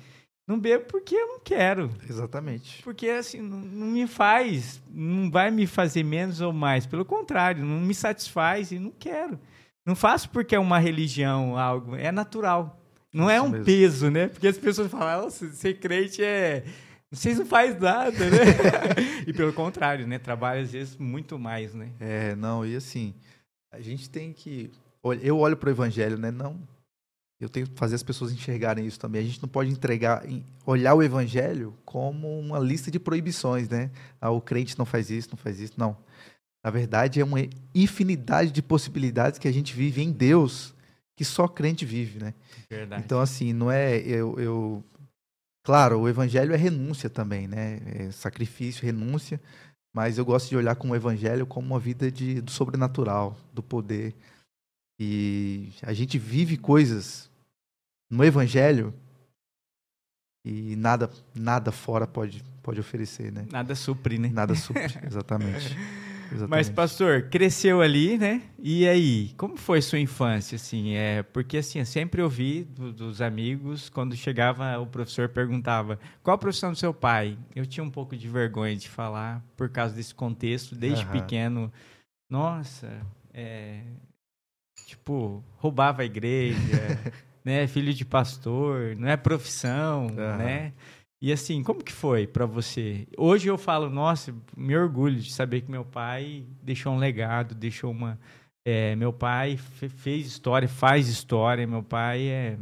[0.50, 1.92] Não bebo porque eu não quero.
[2.10, 2.82] Exatamente.
[2.82, 6.88] Porque assim, não, não, me faz, não vai me fazer menos ou mais.
[6.88, 9.40] Pelo contrário, não me satisfaz e não quero.
[9.86, 11.96] Não faço porque é uma religião, algo.
[11.96, 12.80] É natural.
[13.14, 13.66] Não é Isso um mesmo.
[13.66, 14.28] peso, né?
[14.28, 16.64] Porque as pessoas falam, Nossa, ser crente é.
[17.12, 18.38] Vocês não fazem nada, né?
[19.26, 20.20] e pelo contrário, né?
[20.20, 21.92] Trabalha às vezes muito mais, né?
[22.00, 23.16] É, não, e assim,
[23.72, 24.72] a gente tem que.
[25.22, 26.30] Eu olho para o evangelho, né?
[26.30, 26.60] Não
[27.40, 29.22] eu tenho que fazer as pessoas enxergarem isso também.
[29.22, 30.24] A gente não pode entregar,
[30.66, 33.90] olhar o evangelho como uma lista de proibições, né?
[34.20, 35.74] Ah, o crente não faz isso, não faz isso.
[35.78, 35.96] Não.
[36.62, 37.40] Na verdade, é uma
[37.74, 40.74] infinidade de possibilidades que a gente vive em Deus
[41.16, 42.34] que só crente vive, né?
[42.70, 43.04] Verdade.
[43.06, 43.98] Então, assim, não é.
[44.00, 44.84] Eu, eu...
[45.70, 47.80] Claro, o evangelho é renúncia também, né?
[47.86, 49.40] É sacrifício, renúncia.
[49.94, 53.62] Mas eu gosto de olhar com o evangelho como uma vida de, do sobrenatural, do
[53.62, 54.16] poder.
[55.00, 57.30] E a gente vive coisas
[58.10, 58.92] no Evangelho
[60.44, 63.46] e nada nada fora pode pode oferecer, né?
[63.52, 64.28] Nada supre, né?
[64.30, 65.78] Nada supre, exatamente.
[66.32, 66.50] Exatamente.
[66.50, 68.42] Mas pastor, cresceu ali, né?
[68.58, 70.96] E aí, como foi sua infância assim?
[70.96, 76.36] É, porque assim, eu sempre ouvi do, dos amigos quando chegava o professor perguntava: "Qual
[76.36, 77.38] a profissão do seu pai?".
[77.56, 81.12] Eu tinha um pouco de vergonha de falar por causa desse contexto desde uhum.
[81.12, 81.74] pequeno.
[82.30, 83.02] Nossa,
[83.34, 83.82] é,
[84.86, 86.58] tipo, roubava a igreja,
[87.44, 87.68] né?
[87.68, 90.38] Filho de pastor, não é profissão, uhum.
[90.38, 90.74] né?
[91.22, 93.06] E assim, como que foi para você?
[93.18, 97.92] Hoje eu falo, nossa, me orgulho de saber que meu pai deixou um legado, deixou
[97.92, 98.18] uma.
[98.66, 101.68] É, meu pai fez história, faz história.
[101.68, 102.58] Meu pai é,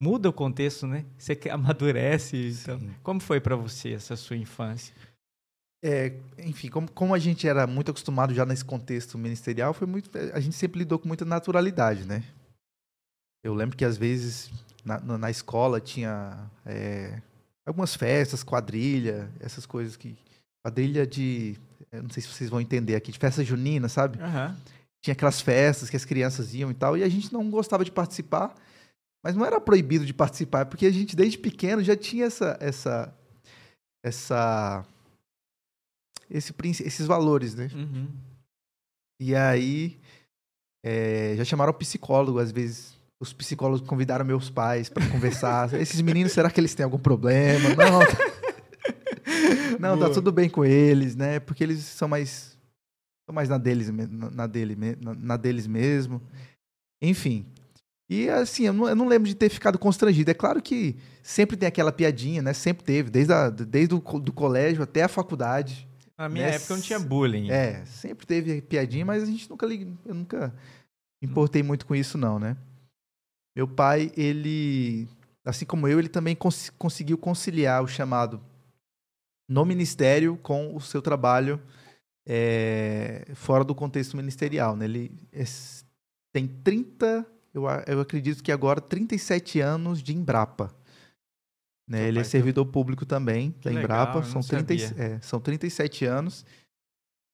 [0.00, 1.04] muda o contexto, né?
[1.18, 2.56] Você amadurece.
[2.62, 4.94] Então, como foi para você essa sua infância?
[5.82, 10.10] É, enfim, como, como a gente era muito acostumado já nesse contexto ministerial, foi muito,
[10.32, 12.24] a gente sempre lidou com muita naturalidade, né?
[13.44, 14.50] Eu lembro que às vezes
[14.84, 17.22] na, na escola tinha é,
[17.68, 20.16] algumas festas, quadrilha, essas coisas que.
[20.64, 21.56] Quadrilha de.
[21.92, 24.18] não sei se vocês vão entender aqui, de festa junina, sabe?
[24.18, 24.56] Uhum.
[25.02, 27.92] Tinha aquelas festas que as crianças iam e tal, e a gente não gostava de
[27.92, 28.54] participar,
[29.24, 32.56] mas não era proibido de participar, porque a gente desde pequeno já tinha essa.
[32.60, 33.14] essa,
[34.04, 34.84] essa
[36.30, 37.70] esse, esses valores, né?
[37.74, 38.08] Uhum.
[39.20, 39.98] E aí.
[40.84, 45.72] É, já chamaram psicólogo, às vezes, os psicólogos convidaram meus pais para conversar.
[45.80, 47.70] Esses meninos, será que eles têm algum problema?
[47.70, 48.00] Não.
[49.78, 51.38] Não, tá tudo bem com eles, né?
[51.38, 52.58] Porque eles são mais
[53.28, 56.20] são mais na deles, na, dele, na, na deles mesmo.
[57.00, 57.46] Enfim.
[58.10, 60.30] E assim, eu não, eu não, lembro de ter ficado constrangido.
[60.30, 62.54] É claro que sempre tem aquela piadinha, né?
[62.54, 65.86] Sempre teve, desde, a, desde o do colégio até a faculdade.
[66.16, 66.54] Na minha né?
[66.54, 67.50] época não tinha bullying.
[67.50, 70.54] É, sempre teve piadinha, mas a gente nunca eu nunca
[71.22, 72.56] importei muito com isso não, né?
[73.58, 75.08] Meu pai, ele,
[75.44, 78.40] assim como eu, ele também cons conseguiu conciliar o chamado
[79.50, 81.60] no ministério com o seu trabalho
[82.24, 84.76] é, fora do contexto ministerial.
[84.76, 84.84] Né?
[84.84, 85.42] Ele é,
[86.32, 90.72] tem 30, eu, eu acredito que agora 37 anos de Embrapa.
[91.84, 92.06] Né?
[92.06, 94.20] Ele é servidor público também que da Embrapa.
[94.20, 96.46] Legal, são, 30, é, são 37 anos.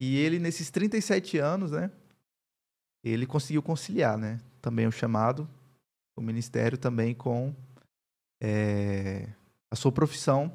[0.01, 1.91] E ele, nesses 37 anos, né?
[3.05, 4.41] Ele conseguiu conciliar, né?
[4.63, 5.47] Também o chamado
[6.17, 7.55] o ministério também com
[8.43, 9.29] é,
[9.71, 10.55] a sua profissão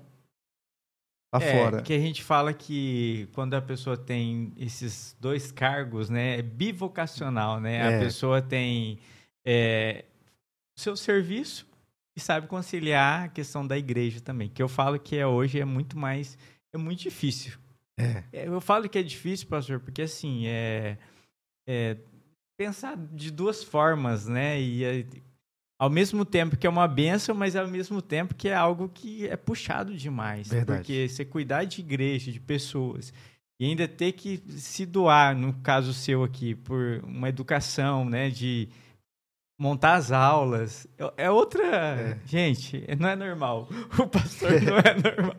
[1.33, 1.81] lá é, fora.
[1.81, 7.59] que a gente fala que quando a pessoa tem esses dois cargos, né, é bivocacional,
[7.59, 7.75] né?
[7.75, 7.97] É.
[7.97, 8.99] A pessoa tem
[9.45, 10.05] é,
[10.77, 11.67] seu serviço
[12.15, 14.49] e sabe conciliar a questão da igreja também.
[14.49, 16.37] Que eu falo que é, hoje é muito mais,
[16.73, 17.57] é muito difícil.
[17.97, 18.23] É.
[18.31, 20.97] é eu falo que é difícil, pastor, porque assim, é,
[21.67, 21.97] é
[22.57, 24.59] pensar de duas formas, né?
[24.59, 25.05] E
[25.79, 29.25] ao mesmo tempo que é uma benção, mas ao mesmo tempo que é algo que
[29.27, 30.49] é puxado demais.
[30.49, 30.79] Verdade.
[30.79, 33.13] Porque você cuidar de igreja, de pessoas,
[33.57, 38.67] e ainda ter que se doar, no caso seu aqui, por uma educação, né, de
[39.57, 41.63] montar as aulas, é, é outra...
[41.65, 42.17] É.
[42.25, 43.69] Gente, não é normal.
[43.97, 45.35] O pastor não é normal.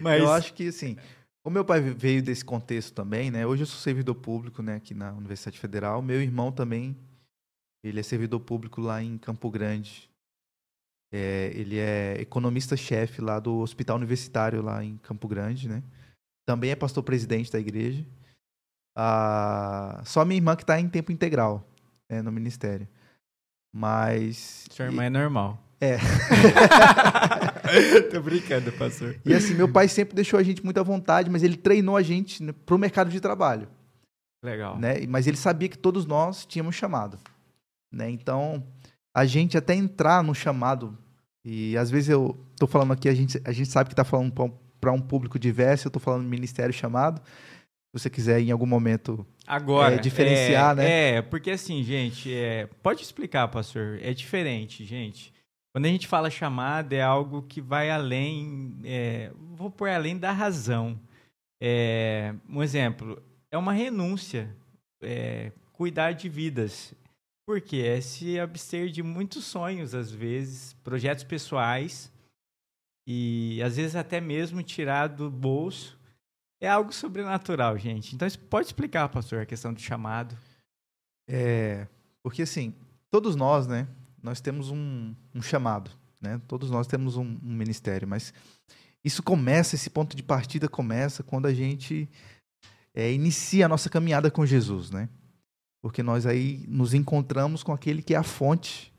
[0.00, 0.20] Mas...
[0.20, 0.96] Eu acho que, assim,
[1.44, 3.44] o meu pai veio desse contexto também, né?
[3.44, 6.00] Hoje eu sou servidor público, né, aqui na Universidade Federal.
[6.02, 6.96] Meu irmão também,
[7.88, 10.08] ele é servidor público lá em Campo Grande.
[11.12, 15.82] É, ele é economista-chefe lá do Hospital Universitário lá em Campo Grande, né?
[16.44, 18.04] Também é pastor-presidente da igreja.
[18.96, 21.66] Ah, só minha irmã que está em tempo integral
[22.10, 22.88] né, no ministério.
[23.74, 24.66] Mas.
[24.70, 25.06] Sua irmã e...
[25.06, 25.62] é normal.
[25.80, 25.98] É.
[28.10, 29.16] Tô brincando, pastor.
[29.24, 32.02] E assim, meu pai sempre deixou a gente muito à vontade, mas ele treinou a
[32.02, 33.68] gente né, para o mercado de trabalho.
[34.42, 34.78] Legal.
[34.78, 35.06] Né?
[35.06, 37.18] Mas ele sabia que todos nós tínhamos chamado.
[37.92, 38.10] Né?
[38.10, 38.64] Então,
[39.14, 40.96] a gente até entrar no chamado,
[41.44, 44.32] e às vezes eu tô falando aqui, a gente, a gente sabe que está falando
[44.80, 47.20] para um público diverso, eu estou falando ministério chamado.
[47.20, 51.10] Se você quiser em algum momento Agora, é, diferenciar, é, né?
[51.16, 55.32] É, porque assim, gente, é, pode explicar, pastor, é diferente, gente.
[55.72, 60.32] Quando a gente fala chamada, é algo que vai além, é, vou por além da
[60.32, 60.98] razão.
[61.60, 64.48] É, um exemplo, é uma renúncia,
[65.02, 66.94] é, cuidar de vidas.
[67.46, 72.12] Porque é se abster de muitos sonhos, às vezes, projetos pessoais,
[73.06, 75.96] e às vezes até mesmo tirar do bolso.
[76.60, 78.14] É algo sobrenatural, gente.
[78.14, 80.36] Então, pode explicar, pastor, a questão do chamado?
[81.28, 81.86] É,
[82.22, 82.74] porque assim,
[83.10, 83.86] todos nós, né,
[84.22, 86.40] nós temos um, um chamado, né?
[86.48, 88.32] Todos nós temos um, um, ministério, mas
[89.04, 92.08] isso começa, esse ponto de partida começa quando a gente
[92.94, 95.08] é, inicia a nossa caminhada com Jesus, né?
[95.86, 98.92] Porque nós aí nos encontramos com aquele que é a fonte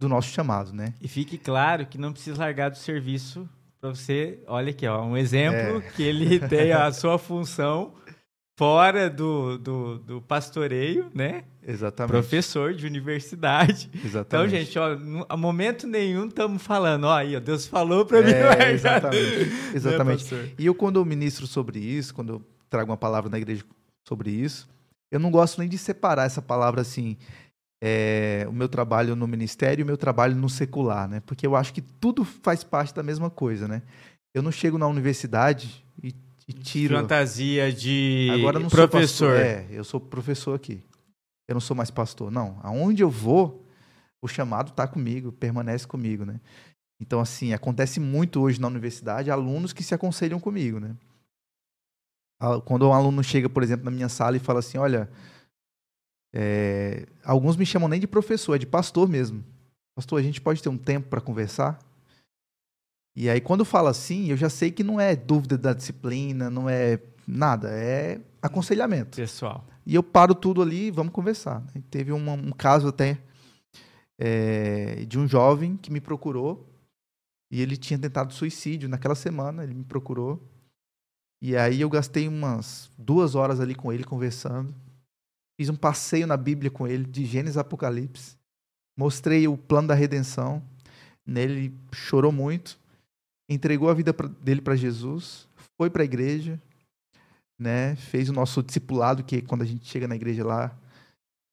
[0.00, 0.92] do nosso chamado, né?
[1.00, 3.48] E fique claro que não precisa largar do serviço
[3.80, 4.40] para você.
[4.48, 5.80] Olha aqui, ó, um exemplo é.
[5.92, 7.94] que ele tem a sua função
[8.58, 11.44] fora do, do, do pastoreio, né?
[11.64, 12.10] Exatamente.
[12.10, 13.88] Professor de universidade.
[14.04, 14.26] Exatamente.
[14.26, 18.32] Então, gente, ó, a momento nenhum estamos falando, ó, aí, ó, Deus falou para mim.
[18.32, 19.44] É, exatamente.
[19.46, 20.54] Né, exatamente.
[20.58, 23.62] E eu, quando eu ministro sobre isso, quando eu trago uma palavra na igreja
[24.04, 24.68] sobre isso,
[25.10, 27.16] eu não gosto nem de separar essa palavra assim,
[27.82, 31.20] é, o meu trabalho no ministério e o meu trabalho no secular, né?
[31.20, 33.82] Porque eu acho que tudo faz parte da mesma coisa, né?
[34.34, 36.14] Eu não chego na universidade e
[36.48, 36.96] e tiro.
[36.96, 39.30] Fantasia de Agora não professor.
[39.30, 40.82] Sou é, eu sou professor aqui.
[41.48, 42.30] Eu não sou mais pastor.
[42.30, 42.58] Não.
[42.62, 43.66] Aonde eu vou,
[44.22, 46.40] o chamado está comigo, permanece comigo, né?
[47.00, 50.96] Então, assim, acontece muito hoje na universidade alunos que se aconselham comigo, né?
[52.64, 55.08] Quando um aluno chega, por exemplo, na minha sala e fala assim, olha,
[56.34, 59.42] é, alguns me chamam nem de professor, é de pastor mesmo.
[59.96, 61.78] Pastor, a gente pode ter um tempo para conversar?
[63.16, 66.68] E aí, quando fala assim, eu já sei que não é dúvida da disciplina, não
[66.68, 69.16] é nada, é aconselhamento.
[69.16, 69.64] Pessoal.
[69.86, 71.60] E eu paro tudo ali e vamos conversar.
[71.74, 71.82] Né?
[71.90, 73.18] Teve uma, um caso até
[74.18, 76.68] é, de um jovem que me procurou
[77.50, 80.42] e ele tinha tentado suicídio naquela semana, ele me procurou.
[81.40, 84.74] E aí eu gastei umas duas horas ali com ele conversando.
[85.58, 88.36] Fiz um passeio na Bíblia com ele, de Gênesis a Apocalipse.
[88.96, 90.62] Mostrei o plano da redenção.
[91.26, 92.78] Nele chorou muito
[93.48, 96.60] entregou a vida dele para Jesus, foi para a igreja,
[97.58, 97.96] né?
[97.96, 100.76] Fez o nosso discipulado, que quando a gente chega na igreja lá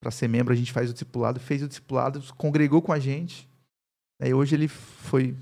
[0.01, 3.49] para ser membro, a gente faz o discipulado, fez o discipulado, congregou com a gente.
[4.19, 4.29] Né?
[4.29, 5.35] E hoje ele foi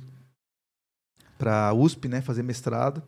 [1.38, 3.02] para a USP, né, fazer mestrado.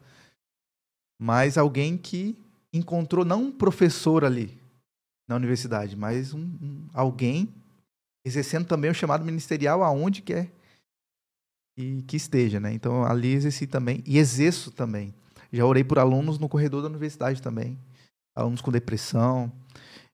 [1.19, 2.37] Mas alguém que
[2.73, 4.57] encontrou não um professor ali
[5.27, 7.53] na universidade, mas um, um alguém
[8.25, 10.51] exercendo também o chamado ministerial aonde quer
[11.77, 12.73] e que esteja, né?
[12.73, 15.13] Então ali exerci também e exerço também.
[15.51, 17.77] Já orei por alunos no corredor da universidade também,
[18.35, 19.51] alunos com depressão.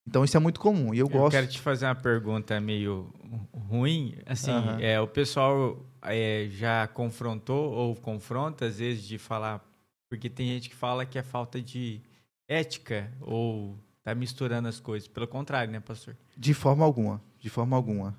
[0.08, 1.36] Então isso é muito comum e eu, eu gosto.
[1.36, 3.14] Eu quero te fazer uma pergunta meio
[3.54, 4.80] ruim, assim, uhum.
[4.80, 9.64] é o pessoal é, já confrontou ou confronta às vezes de falar,
[10.10, 12.02] porque tem gente que fala que é falta de
[12.48, 15.08] ética ou tá misturando as coisas.
[15.08, 16.18] Pelo contrário, né, pastor?
[16.36, 18.18] De forma alguma, de forma alguma.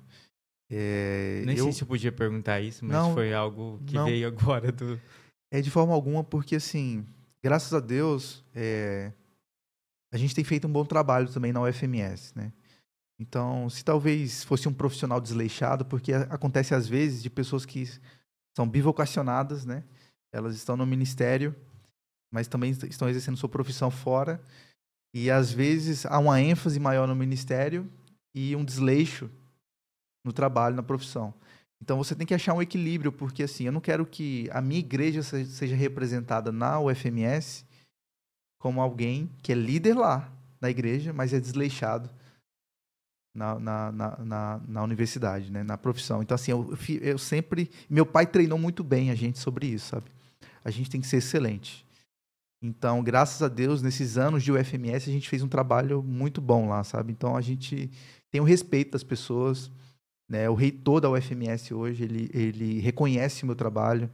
[0.69, 1.65] É, Nem eu...
[1.65, 4.05] sei se eu podia perguntar isso, mas não, foi algo que não.
[4.05, 4.99] veio agora do.
[5.51, 7.05] É de forma alguma, porque assim,
[7.43, 9.11] graças a Deus, é...
[10.13, 12.53] a gente tem feito um bom trabalho também na UFMS, né?
[13.19, 17.85] Então, se talvez fosse um profissional desleixado, porque acontece às vezes de pessoas que
[18.55, 19.83] são bivocacionadas, né?
[20.33, 21.55] Elas estão no ministério,
[22.31, 24.41] mas também estão exercendo sua profissão fora.
[25.13, 27.91] E às vezes há uma ênfase maior no ministério
[28.33, 29.29] e um desleixo
[30.25, 31.33] no trabalho, na profissão.
[31.81, 34.79] Então você tem que achar um equilíbrio, porque assim, eu não quero que a minha
[34.79, 37.65] igreja seja representada na UFMS
[38.59, 42.09] como alguém que é líder lá na igreja, mas é desleixado
[43.33, 45.63] na, na, na, na, na universidade, né?
[45.63, 46.21] na profissão.
[46.21, 47.71] Então, assim, eu, eu sempre.
[47.89, 50.11] Meu pai treinou muito bem a gente sobre isso, sabe?
[50.63, 51.83] A gente tem que ser excelente.
[52.61, 56.69] Então, graças a Deus, nesses anos de UFMS, a gente fez um trabalho muito bom
[56.69, 57.11] lá, sabe?
[57.11, 57.89] Então, a gente
[58.29, 59.71] tem o respeito das pessoas.
[60.29, 60.49] Né?
[60.49, 64.09] O reitor da UFMS hoje, ele, ele reconhece o meu trabalho,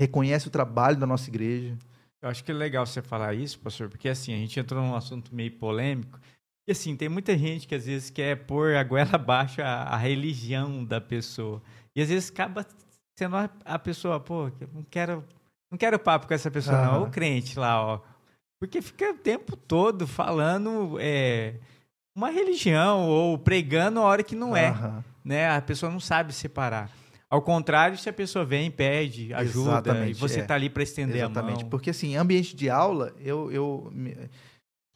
[0.00, 1.76] reconhece o trabalho da nossa igreja.
[2.22, 4.94] Eu acho que é legal você falar isso, pastor, porque assim, a gente entrou num
[4.94, 6.18] assunto meio polêmico,
[6.66, 9.96] e assim, tem muita gente que às vezes quer pôr a goela abaixo a, a
[9.96, 11.60] religião da pessoa.
[11.94, 12.66] E às vezes acaba
[13.18, 15.24] sendo a, a pessoa, pô, não quero,
[15.72, 16.84] não quero papo com essa pessoa, uhum.
[16.84, 17.02] não.
[17.04, 18.00] O crente lá, ó.
[18.60, 21.54] Porque fica o tempo todo falando é,
[22.14, 24.70] uma religião ou pregando a hora que não é.
[24.70, 25.02] Uhum.
[25.24, 25.48] Né?
[25.48, 26.90] A pessoa não sabe separar.
[27.30, 30.56] Ao contrário, se a pessoa vem, pede ajuda, Exatamente, e você está é.
[30.58, 31.38] ali para estender Exatamente.
[31.38, 31.50] a mão.
[31.50, 33.90] Exatamente, porque assim, ambiente de aula, eu, eu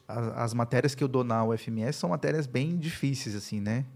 [0.07, 3.87] as, as, matérias que eu dou na UFMS são matérias bem difíceis, assim, né?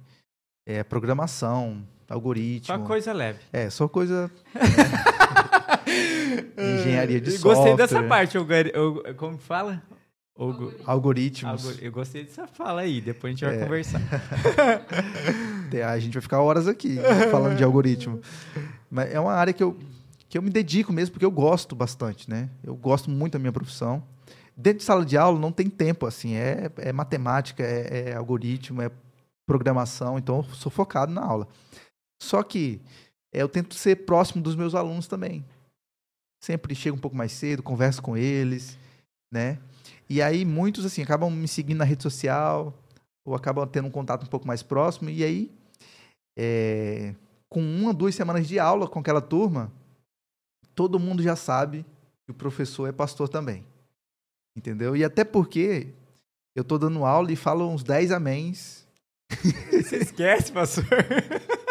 [0.66, 2.78] É, programação, algoritmo.
[2.78, 3.40] Só coisa leve.
[3.52, 4.30] É, só coisa.
[6.56, 6.80] Né?
[6.80, 7.54] Engenharia de software.
[7.54, 9.82] Gostei dessa parte, eu, eu, como fala?
[10.86, 11.80] Algoritmos.
[11.82, 13.64] Eu gostei dessa fala aí, depois a gente vai é.
[13.64, 14.00] conversar.
[15.86, 16.98] a gente vai ficar horas aqui
[17.30, 18.20] falando de algoritmo.
[18.90, 19.76] Mas é uma área que eu,
[20.28, 22.48] que eu me dedico mesmo, porque eu gosto bastante, né?
[22.64, 24.02] Eu gosto muito da minha profissão
[24.60, 28.82] dentro de sala de aula não tem tempo, assim, é, é matemática, é, é, algoritmo,
[28.82, 28.90] é
[29.46, 31.48] programação, então eu sou focado na aula.
[32.22, 32.80] Só que
[33.32, 35.44] é, eu tento ser próximo dos meus alunos também.
[36.42, 38.78] Sempre chego um pouco mais cedo, converso com eles,
[39.32, 39.58] né?
[40.08, 42.74] E aí muitos, assim, acabam me seguindo na rede social,
[43.24, 45.52] ou acabam tendo um contato um pouco mais próximo, e aí,
[46.38, 47.14] é,
[47.48, 49.70] com uma, duas semanas de aula com aquela turma,
[50.74, 51.84] todo mundo já sabe
[52.24, 53.64] que o professor é pastor também.
[54.56, 54.96] Entendeu?
[54.96, 55.88] E até porque
[56.56, 58.86] eu tô dando aula e falo uns 10 améns.
[59.70, 60.84] Você esquece, pastor?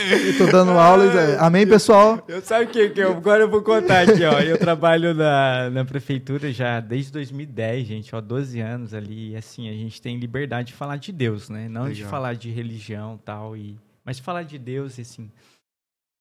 [0.00, 1.36] eu tô dando aula e...
[1.38, 2.22] Amém, pessoal?
[2.28, 4.40] Eu sabe o que, que eu, agora eu vou contar aqui, ó.
[4.40, 9.32] Eu trabalho na, na prefeitura já desde 2010, gente, ó, 12 anos ali.
[9.32, 11.68] E assim, a gente tem liberdade de falar de Deus, né?
[11.68, 11.94] Não Legal.
[11.94, 15.30] de falar de religião tal, e mas falar de Deus, assim.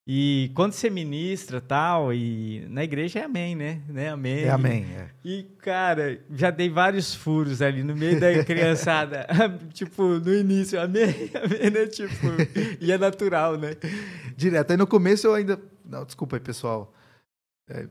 [0.06, 3.82] E quando você ministra tal, e na igreja é amém, né?
[3.88, 4.10] né?
[4.10, 4.44] Amém.
[4.44, 5.08] É amém, é.
[5.24, 9.26] E, cara, já dei vários furos ali no meio da criançada.
[9.74, 11.88] tipo, no início, amém, amém, né?
[11.88, 12.28] Tipo,
[12.82, 13.78] e é natural, né?
[14.36, 14.72] Direto.
[14.72, 15.58] Aí no começo eu ainda.
[15.86, 16.94] Não, desculpa aí, pessoal.
[17.70, 17.88] É...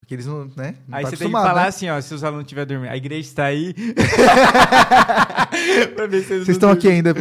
[0.00, 0.76] Porque eles não, né?
[0.88, 1.68] Não aí tá você tem que falar né?
[1.68, 2.90] assim, ó, se os alunos estiverem dormindo.
[2.90, 3.74] A igreja está aí.
[5.94, 7.14] pra ver se vocês estão aqui ainda.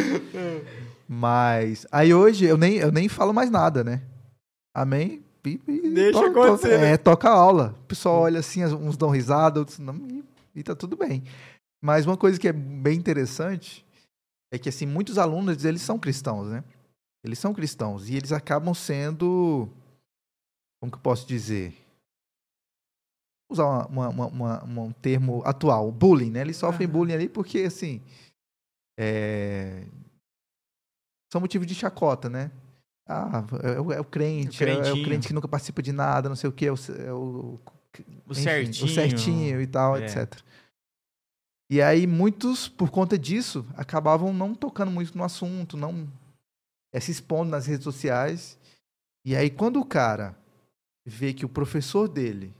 [1.11, 4.03] Mas aí hoje eu nem, eu nem falo mais nada, né?
[4.75, 5.23] Amém?
[5.43, 6.77] E, e Deixa to, acontecer.
[6.77, 7.75] To, é, toca a aula.
[7.81, 10.23] O pessoal olha assim, uns dão risada, outros não, e,
[10.55, 11.23] e tá tudo bem.
[11.83, 13.83] Mas uma coisa que é bem interessante
[14.53, 16.63] é que assim, muitos alunos, eles são cristãos, né?
[17.23, 19.67] Eles são cristãos e eles acabam sendo
[20.79, 21.75] como que eu posso dizer?
[23.51, 26.41] Usar uma, uma, uma, um termo atual, bullying, né?
[26.41, 28.01] Eles sofrem bullying ali porque, assim,
[28.97, 29.85] é,
[31.31, 32.51] são motivos de chacota, né?
[33.07, 36.29] Ah, é o, é o crente, é, é, o crente que nunca participa de nada,
[36.29, 37.59] não sei o que, é o, é o,
[38.27, 38.85] o enfim, certinho.
[38.85, 40.05] o certinho e tal, é.
[40.05, 40.39] etc.
[41.71, 46.07] E aí muitos, por conta disso, acabavam não tocando muito no assunto, não
[46.93, 48.59] é, se expondo nas redes sociais.
[49.25, 50.37] E aí quando o cara
[51.05, 52.53] vê que o professor dele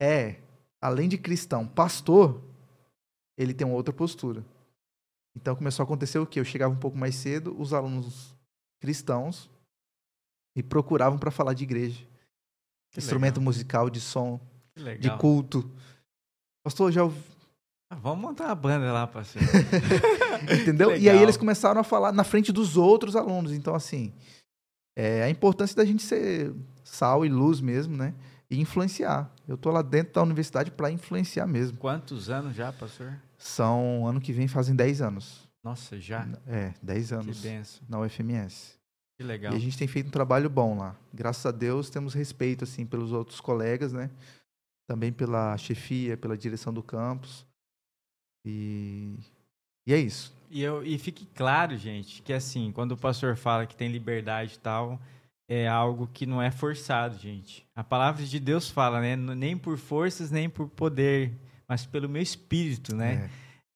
[0.00, 0.40] é,
[0.80, 2.42] além de cristão, pastor,
[3.38, 4.44] ele tem uma outra postura.
[5.36, 6.40] Então começou a acontecer o quê?
[6.40, 8.34] Eu chegava um pouco mais cedo, os alunos
[8.80, 9.50] cristãos
[10.56, 12.06] me procuravam para falar de igreja.
[12.92, 13.44] Que instrumento legal.
[13.44, 14.40] musical, de som,
[15.00, 15.68] de culto.
[16.64, 17.20] Pastor, já ouvi...
[17.90, 19.48] ah, Vamos montar uma banda lá, parceiro.
[20.62, 20.96] Entendeu?
[20.96, 23.52] E aí eles começaram a falar na frente dos outros alunos.
[23.52, 24.12] Então, assim,
[24.96, 26.54] é a importância da gente ser
[26.84, 28.14] sal e luz mesmo, né?
[28.48, 29.28] E influenciar.
[29.48, 31.76] Eu tô lá dentro da universidade para influenciar mesmo.
[31.78, 33.12] Quantos anos já, pastor?
[33.44, 35.46] São, ano que vem, fazem 10 anos.
[35.62, 36.26] Nossa, já?
[36.46, 37.42] É, 10 anos.
[37.42, 37.86] Que benção.
[37.86, 38.78] Na UFMS.
[39.18, 39.52] Que legal.
[39.52, 40.96] E a gente tem feito um trabalho bom lá.
[41.12, 44.10] Graças a Deus temos respeito, assim, pelos outros colegas, né?
[44.88, 47.46] Também pela chefia, pela direção do campus.
[48.46, 49.14] E,
[49.86, 50.34] e é isso.
[50.48, 54.54] E, eu, e fique claro, gente, que assim, quando o pastor fala que tem liberdade
[54.54, 54.98] e tal,
[55.46, 57.66] é algo que não é forçado, gente.
[57.76, 59.16] A palavra de Deus fala, né?
[59.16, 61.30] Nem por forças, nem por poder,
[61.74, 63.28] mas pelo meu espírito, né?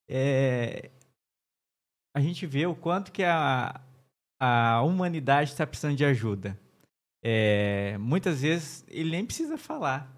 [0.09, 0.87] É.
[0.87, 0.91] É,
[2.15, 3.81] a gente vê o quanto que a,
[4.41, 6.57] a humanidade está precisando de ajuda.
[7.25, 10.09] É, muitas vezes ele nem precisa falar.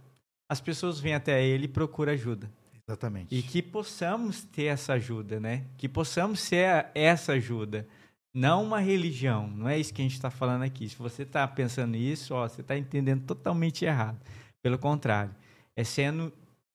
[0.46, 2.50] as pessoas vêm até ele e procuram ajuda.
[2.86, 3.34] Exatamente.
[3.34, 5.64] E que possamos ter essa ajuda, né?
[5.78, 7.88] Que possamos ser essa ajuda.
[8.34, 9.46] Não uma religião.
[9.46, 10.86] Não é isso que a gente está falando aqui.
[10.86, 14.20] Se você está pensando isso, ó, você está entendendo totalmente errado.
[14.62, 15.34] Pelo contrário,
[15.74, 16.30] é sendo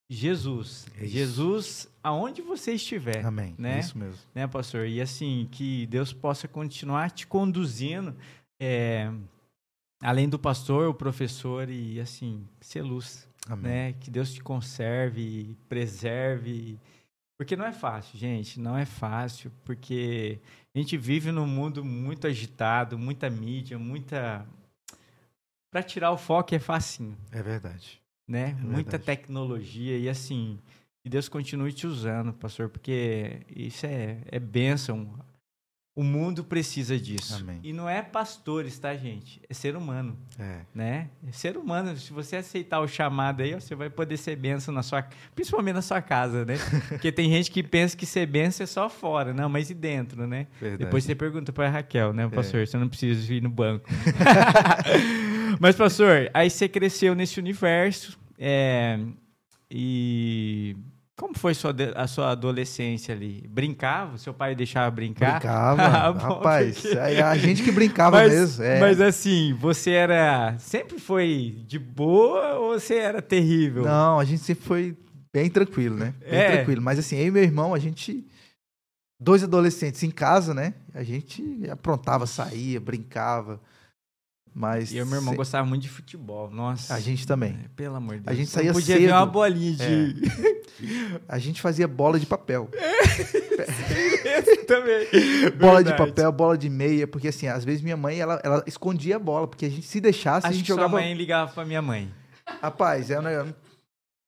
[0.09, 0.85] Jesus.
[0.99, 1.05] É.
[1.05, 3.25] Jesus aonde você estiver.
[3.25, 3.55] Amém.
[3.57, 3.79] Né?
[3.79, 4.19] Isso mesmo.
[4.33, 4.87] né, pastor?
[4.87, 8.15] E assim, que Deus possa continuar te conduzindo,
[8.59, 9.11] é,
[10.01, 13.63] além do pastor, o professor, e assim, ser luz, Amém.
[13.63, 13.93] né?
[13.93, 16.79] Que Deus te conserve, preserve.
[17.37, 20.39] Porque não é fácil, gente, não é fácil, porque
[20.73, 24.45] a gente vive num mundo muito agitado, muita mídia, muita.
[25.71, 28.01] Para tirar o foco é facinho É verdade.
[28.27, 28.53] Né?
[28.61, 29.03] Muita verdade.
[29.03, 30.59] tecnologia e assim,
[31.01, 35.13] que Deus continue te usando, pastor, porque isso é, é bênção.
[35.95, 37.37] O mundo precisa disso.
[37.37, 37.61] Amém.
[37.63, 39.41] E não é pastores, tá, gente?
[39.49, 40.59] É ser humano, É.
[40.75, 41.09] né?
[41.25, 41.95] É ser humano.
[41.95, 45.07] Se você aceitar o chamado aí, você vai poder ser bênção na sua...
[45.33, 46.55] Principalmente na sua casa, né?
[46.89, 49.33] Porque tem gente que pensa que ser bênção é só fora.
[49.33, 50.47] Não, mas e dentro, né?
[50.59, 50.83] Verdade.
[50.83, 52.13] Depois você pergunta para a Raquel, É.
[52.13, 52.67] né, pastor?
[52.67, 53.89] Você não precisa ir no banco.
[55.61, 58.19] Mas, pastor, aí você cresceu nesse universo.
[58.37, 58.99] é,
[59.71, 60.75] e
[61.17, 63.45] como foi sua a sua adolescência ali?
[63.47, 64.17] Brincava?
[64.17, 65.39] Seu pai deixava brincar?
[65.39, 66.79] Brincava, Ah, bom, rapaz.
[66.81, 68.63] porque- A gente que brincava mas, mesmo.
[68.63, 68.79] É.
[68.79, 70.57] mas assim, você era.
[70.59, 73.83] Sempre foi de boa ou você era terrível?
[73.83, 74.97] Não, a gente sempre foi
[75.33, 76.13] bem tranquilo, né?
[76.19, 76.51] Bem É.
[76.57, 76.81] tranquilo.
[76.81, 78.25] Mas assim, eu e meu irmão, a gente.
[79.17, 80.73] Dois adolescentes em casa, né?
[80.93, 81.41] A gente
[81.71, 83.61] aprontava, saía, brincava.
[84.57, 84.93] Mas.
[84.93, 86.49] E eu e meu irmão gostava muito de futebol.
[86.49, 86.93] Nossa.
[86.93, 87.59] A gente também.
[87.65, 88.37] É, Pelo amor de A Deus.
[88.37, 89.11] gente Você não saía podia ver cedo.
[89.17, 90.21] uma bolinha de.
[91.27, 92.69] A gente fazia bola de papel.
[94.67, 95.07] também.
[95.57, 96.09] Bola de Verdade.
[96.09, 99.47] papel, bola de meia, porque assim, às vezes minha mãe, ela, ela escondia a bola,
[99.47, 100.89] porque a gente se deixasse, a gente que jogava.
[100.89, 102.09] mãe ligava pra minha mãe.
[102.61, 103.53] Rapaz, é, um-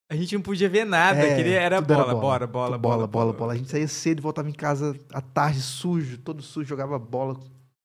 [0.10, 3.08] A gente não podia ver nada, é, queria, era tudo bola, bora, bola, Tudo bola,
[3.08, 3.54] bola, bola.
[3.54, 7.38] A gente saía cedo, voltava em casa à tarde, sujo, todo sujo, jogava bola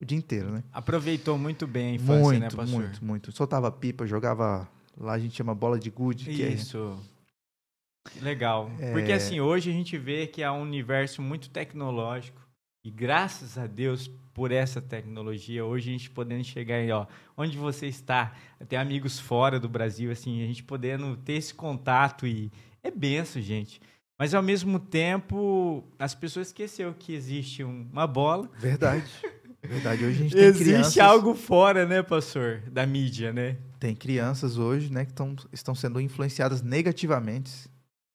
[0.03, 0.63] o dia inteiro, né?
[0.71, 2.67] Aproveitou muito bem a infância, muito, né, pastor?
[2.67, 3.31] muito, muito.
[3.31, 4.67] Soltava pipa, jogava.
[4.97, 6.25] Lá a gente chama bola de gude.
[6.25, 6.99] Que é- Isso.
[8.21, 8.69] Legal.
[8.79, 8.91] É.
[8.91, 12.41] Porque assim, hoje a gente vê que há um universo muito tecnológico
[12.85, 17.05] e graças a Deus por essa tecnologia, hoje a gente podendo chegar aí, ó,
[17.37, 18.33] onde você está,
[18.67, 22.51] tem amigos fora do Brasil, assim, a gente podendo ter esse contato e
[22.83, 23.79] é benção, gente.
[24.19, 29.05] Mas ao mesmo tempo, as pessoas esqueceu que existe um- uma bola, Verdade.
[29.67, 30.03] Verdade.
[30.05, 30.97] Hoje a gente tem existe crianças.
[30.97, 33.57] algo fora, né, pastor, da mídia, né?
[33.79, 37.69] Tem crianças hoje, né, que tão, estão sendo influenciadas negativamente.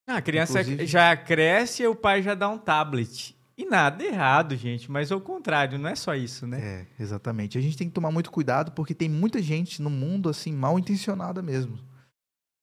[0.07, 3.37] Ah, a criança Inclusive- já cresce e o pai já dá um tablet.
[3.57, 6.61] E nada errado, gente, mas ao contrário, não é só isso, né?
[6.61, 7.59] É, exatamente.
[7.59, 10.79] A gente tem que tomar muito cuidado porque tem muita gente no mundo assim mal
[10.79, 11.77] intencionada mesmo,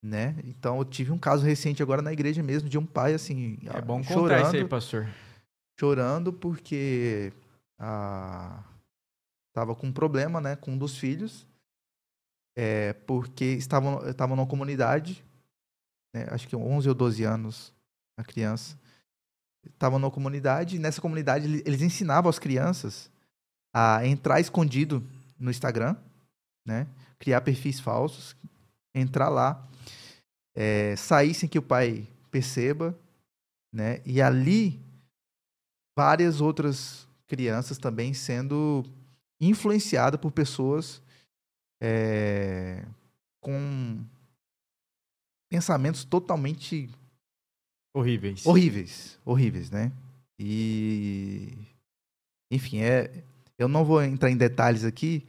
[0.02, 0.36] né?
[0.46, 3.82] Então eu tive um caso recente agora na igreja mesmo de um pai assim É,
[3.82, 5.08] bom contar chorando, isso aí, pastor.
[5.78, 7.34] chorando porque
[7.78, 8.64] ah,
[9.56, 11.48] tava com um problema, né, com um dos filhos,
[12.58, 15.24] é, porque estavam estavam numa comunidade,
[16.14, 17.74] né, acho que 11 ou 12 anos
[18.20, 18.78] a criança,
[19.66, 23.10] estavam numa comunidade e nessa comunidade ele- eles ensinavam as crianças
[23.74, 25.02] a entrar escondido
[25.40, 25.96] no Instagram,
[26.68, 26.86] né,
[27.18, 28.36] criar perfis falsos,
[28.94, 29.66] entrar lá,
[30.54, 32.98] é, sair sem que o pai perceba,
[33.74, 34.82] né, e ali
[35.98, 38.84] várias outras crianças também sendo
[39.42, 41.02] influenciadas por pessoas
[41.82, 42.84] é,
[43.42, 44.04] com
[45.50, 46.90] pensamentos totalmente
[47.94, 48.46] Horríveis.
[48.46, 49.92] horríveis, horríveis, né?
[50.40, 51.50] E
[52.52, 53.24] enfim, é
[53.58, 55.26] eu não vou entrar em detalhes aqui,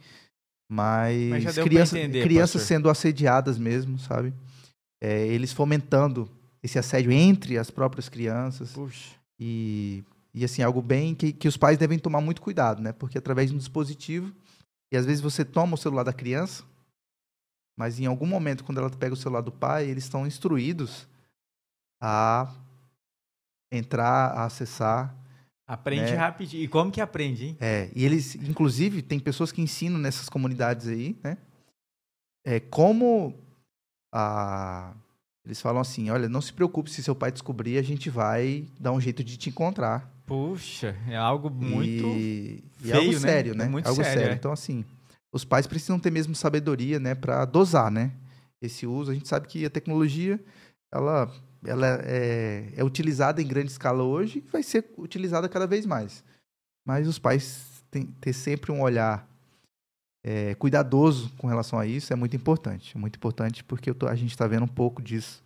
[0.69, 2.67] mas, Mas criança- entender, crianças pastor.
[2.67, 4.33] sendo assediadas mesmo, sabe?
[5.01, 6.29] É, eles fomentando
[6.61, 8.73] esse assédio entre as próprias crianças.
[8.73, 9.15] Puxa.
[9.39, 10.03] E,
[10.37, 12.91] e assim, algo bem que, que os pais devem tomar muito cuidado, né?
[12.93, 14.33] Porque através de um dispositivo,
[14.91, 16.63] e às vezes você toma o celular da criança,
[17.77, 21.07] mas em algum momento, quando ela pega o celular do pai, eles estão instruídos
[22.01, 22.53] a
[23.71, 25.15] entrar, a acessar.
[25.67, 26.17] Aprende Né?
[26.17, 26.63] rapidinho.
[26.63, 27.57] E como que aprende, hein?
[27.59, 31.37] É, e eles, inclusive, tem pessoas que ensinam nessas comunidades aí, né?
[32.45, 33.37] É, como
[34.13, 34.93] a.
[35.45, 38.91] Eles falam assim: olha, não se preocupe se seu pai descobrir, a gente vai dar
[38.91, 40.09] um jeito de te encontrar.
[40.27, 42.05] Puxa, é algo muito.
[42.05, 43.17] e, e feio, algo né?
[43.19, 43.65] sério, É né?
[43.65, 44.33] muito algo sério, sério.
[44.33, 44.35] é.
[44.35, 44.83] Então, assim,
[45.31, 48.11] os pais precisam ter mesmo sabedoria, né, para dosar, né,
[48.61, 49.09] esse uso.
[49.09, 50.37] A gente sabe que a tecnologia,
[50.93, 51.33] ela,
[51.65, 56.23] ela é, é utilizada em grande escala hoje e vai ser utilizada cada vez mais.
[56.85, 59.25] Mas os pais têm que ter sempre um olhar
[60.25, 62.97] é, cuidadoso com relação a isso é muito importante.
[62.97, 65.41] É muito importante porque tô- a gente está vendo um pouco disso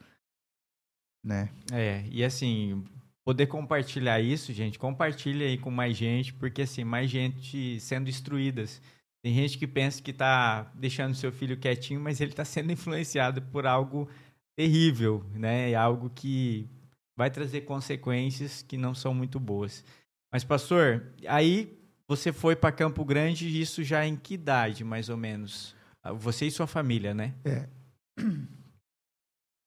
[1.24, 1.50] né?
[1.72, 2.84] É, e assim,
[3.26, 8.82] poder compartilhar isso, gente, compartilha aí com mais gente, porque assim, mais gente sendo instruídas.
[9.24, 13.42] Tem gente que pensa que tá deixando seu filho quietinho, mas ele tá sendo influenciado
[13.42, 14.10] por algo
[14.56, 15.72] terrível, né?
[15.72, 16.68] É algo que
[17.16, 19.86] vai trazer consequências que não são muito boas.
[20.32, 25.18] Mas pastor, aí você foi para Campo Grande, isso já em que idade, mais ou
[25.18, 25.76] menos?
[26.16, 27.36] Você e sua família, né?
[27.46, 27.70] É.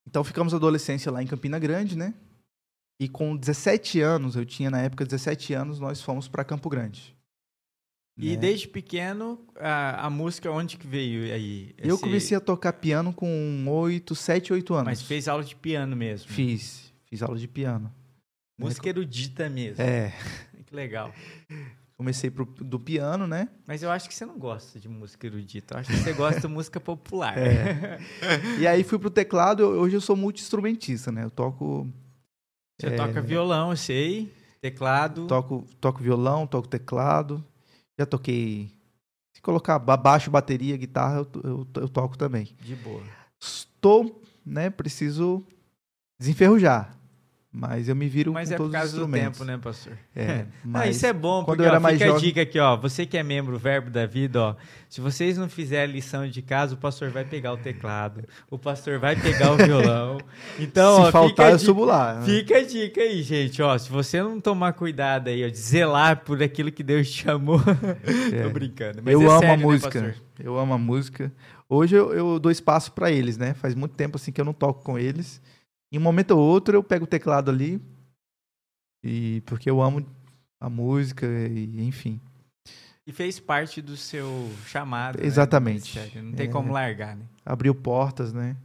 [0.07, 2.15] Então ficamos adolescência lá em Campina Grande, né?
[3.01, 7.15] E com 17 anos, eu tinha na época 17 anos, nós fomos para Campo Grande.
[8.17, 8.37] E né?
[8.37, 11.75] desde pequeno, a, a música onde que veio aí?
[11.77, 14.85] Eu Esse- comecei a tocar piano com 8, 7, 8 anos.
[14.87, 16.29] Mas fez aula de piano mesmo.
[16.31, 17.93] Fiz, fiz aula de piano.
[18.57, 19.83] Música erudita mesmo.
[19.83, 20.13] É,
[20.65, 21.13] Que legal.
[21.97, 23.49] comecei pro, do piano, né?
[23.67, 25.75] Mas eu acho que você não gosta de música erudita.
[25.75, 27.37] Eu acho que você gosta de música popular.
[27.37, 27.99] É.
[28.61, 31.25] E aí fui pro teclado, eu- hoje eu sou multi-instrumentista, né?
[31.25, 31.93] Eu toco,
[32.81, 32.97] Você É.
[32.97, 34.33] toca violão, eu sei.
[34.61, 35.27] Teclado.
[35.27, 37.45] toco, toco violão, toco teclado.
[37.99, 38.71] Já toquei.
[39.35, 42.49] Se colocar ba- baixo, bateria, guitarra, eu, eu, eu toco também.
[42.61, 43.03] De boa.
[43.41, 44.71] Estou, né?
[44.71, 45.45] Preciso
[46.19, 46.97] desenferrujar.
[47.57, 49.93] Mas eu me viro Mas com é por todos os causa do tempo, né, pastor?
[50.17, 52.25] É, Ah, mas isso é bom, quando porque eu era ó, mais fica a jovem-
[52.25, 52.77] dica aqui, ó.
[52.77, 54.57] Você que é membro Verbo da Vida, ó.
[54.89, 58.99] Se vocês não fizerem lição de casa, o pastor vai pegar o teclado, o pastor
[58.99, 60.19] vai pegar o violão.
[60.59, 62.19] Então, se ó, faltar, a eu dica- subo lá.
[62.21, 62.27] né?
[62.27, 63.79] Fica a dica aí, gente, ó.
[63.79, 67.61] Se você não tomar cuidado aí, ó, de zelar por aquilo que Deus te chamou.
[68.43, 69.01] Tô brincando.
[69.05, 69.91] Mas eu é amo sério, a né, música.
[70.03, 70.15] pastor?
[70.41, 71.33] eu amo a música.
[71.69, 73.55] Hoje eu, eu dou espaço pra eles, né?
[73.55, 75.41] Faz muito tempo assim que eu não toco com eles.
[75.95, 77.81] Em um momento ou outro eu pego o teclado ali
[79.05, 80.05] e porque eu amo
[80.61, 82.21] a música e enfim.
[83.07, 85.21] E fez parte do seu chamado.
[85.21, 85.97] né, Exatamente.
[85.97, 86.23] ministério.
[86.23, 86.51] Não tem É.
[86.51, 87.25] como largar, né?
[87.45, 88.57] Abriu portas, né?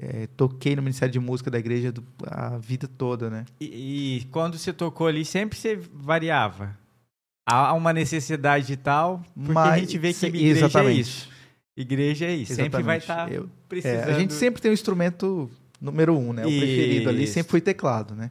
[0.00, 3.44] É, toquei no Ministério de Música da igreja do- a vida toda, né?
[3.60, 6.76] E, e quando você tocou ali, sempre você variava.
[7.48, 11.00] Há uma necessidade e tal, porque a Mas- gente vê que se- igreja é exatamente.
[11.00, 11.28] isso.
[11.76, 12.54] Igreja é isso.
[12.54, 13.32] Sempre vai Exatamente.
[13.34, 14.08] estar Eu- precisando.
[14.08, 15.50] É, a gente sempre tem o instrumento
[15.80, 16.42] número um, né?
[16.44, 17.34] O preferido ali Isso.
[17.34, 18.30] sempre foi teclado, né?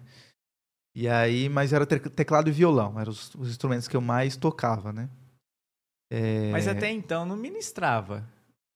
[0.96, 4.36] E aí, mas era te- teclado e violão, eram os, os instrumentos que eu mais
[4.38, 5.10] tocava, né?
[6.12, 8.24] É, Mas até então não ministrava.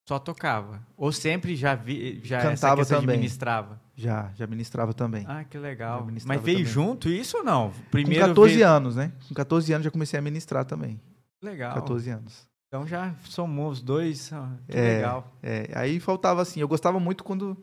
[0.10, 0.82] Só tocava.
[0.96, 3.18] Ou sempre já vi, já Cantava também.
[3.18, 3.80] ministrava.
[3.94, 5.26] já, já ministrava também.
[5.28, 6.08] Ah, que legal.
[6.26, 6.66] Mas veio também.
[6.66, 7.72] junto isso ou não?
[7.72, 8.68] Com Primeiro 14 veio...
[8.68, 9.12] anos, né?
[9.28, 11.00] Com 14 anos já comecei a ministrar também.
[11.44, 11.74] Legal.
[11.76, 12.48] 14 anos.
[12.70, 14.32] Então já somou os dois.
[14.34, 14.96] ah, Que É.
[14.96, 15.32] legal.
[15.44, 17.56] É, aí faltava assim, eu gostava muito quando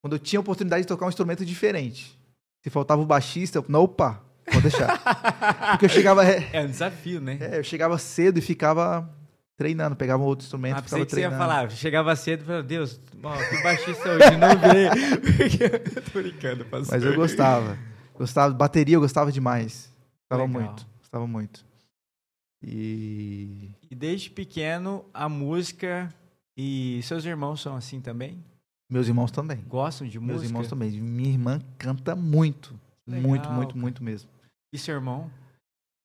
[0.00, 2.18] quando eu tinha a oportunidade de tocar um instrumento diferente.
[2.62, 4.22] Se faltava o baixista, eu, não, opa,
[4.52, 4.98] vou deixar.
[5.72, 7.38] Porque eu chegava é, um desafio, né?
[7.40, 9.08] É, eu chegava cedo e ficava
[9.56, 11.38] treinando, pegava um outro instrumento, Ah, e ficava que você ia treinando.
[11.50, 14.90] falar, chegava cedo e falava, Deus, ó, que baixista hoje, não veio.
[15.36, 16.94] Porque- Tô brincando, pastor.
[16.94, 17.78] Mas eu gostava.
[18.14, 19.92] Gostava, bateria eu gostava demais.
[20.30, 20.62] Gostava Legal.
[20.62, 21.64] muito, gostava muito.
[22.62, 26.12] E E desde pequeno, a música
[26.56, 28.44] e seus irmãos são assim também?
[28.90, 29.58] Meus irmãos também.
[29.68, 30.48] Gostam de Meus música?
[30.48, 30.90] irmãos também.
[30.92, 33.80] Minha irmã canta muito, Legal, muito, muito, cara.
[33.80, 34.30] muito mesmo.
[34.72, 35.30] E seu irmão?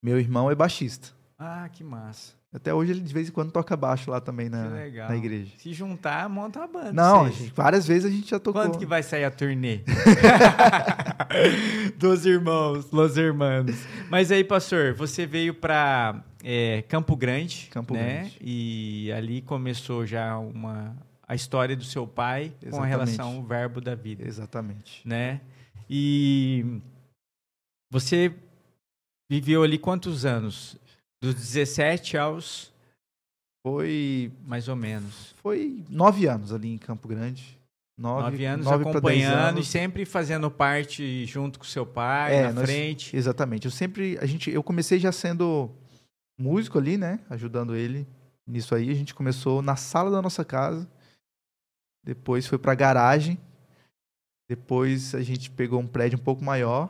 [0.04, 1.10] Meu irmão é baixista.
[1.40, 2.34] Ah, que massa.
[2.54, 5.10] Até hoje ele de vez em quando toca baixo lá também na, legal.
[5.10, 5.52] na igreja.
[5.58, 6.94] Se juntar, monta uma banda.
[6.94, 8.62] Não, gente- várias vezes a gente já tocou.
[8.62, 9.80] Quando que vai sair a turnê?
[11.98, 13.76] Dos irmãos, los hermanos.
[14.10, 16.24] Mas aí, pastor, você veio para
[16.90, 18.20] Campo Grande, Campo né?
[18.22, 18.38] Grande.
[18.42, 20.96] E ali começou já uma
[21.34, 22.90] a história do seu pai com Exatamente.
[22.90, 25.02] relação ao verbo da vida, Exatamente.
[25.08, 25.42] né?
[25.90, 26.80] E
[27.92, 28.34] você
[29.30, 30.78] viveu ali quantos anos?
[31.22, 32.72] Dos 17 aos
[33.66, 35.34] Foi, mais ou menos.
[35.42, 37.58] foi nove anos ali em Campo Grande.
[37.98, 39.68] Nove, Nove anos nove acompanhando e anos.
[39.68, 43.16] sempre fazendo parte junto com seu pai, É, na nós- frente.
[43.16, 43.66] Exatamente.
[43.66, 45.70] Eu sempre, a gente, eu comecei já sendo
[46.38, 47.20] músico ali, né?
[47.30, 48.06] Ajudando ele
[48.48, 48.90] nisso aí.
[48.90, 50.90] A gente começou na sala da nossa casa.
[52.04, 53.38] Depois foi pra garagem.
[54.50, 56.90] Depois a gente pegou um prédio um pouco maior.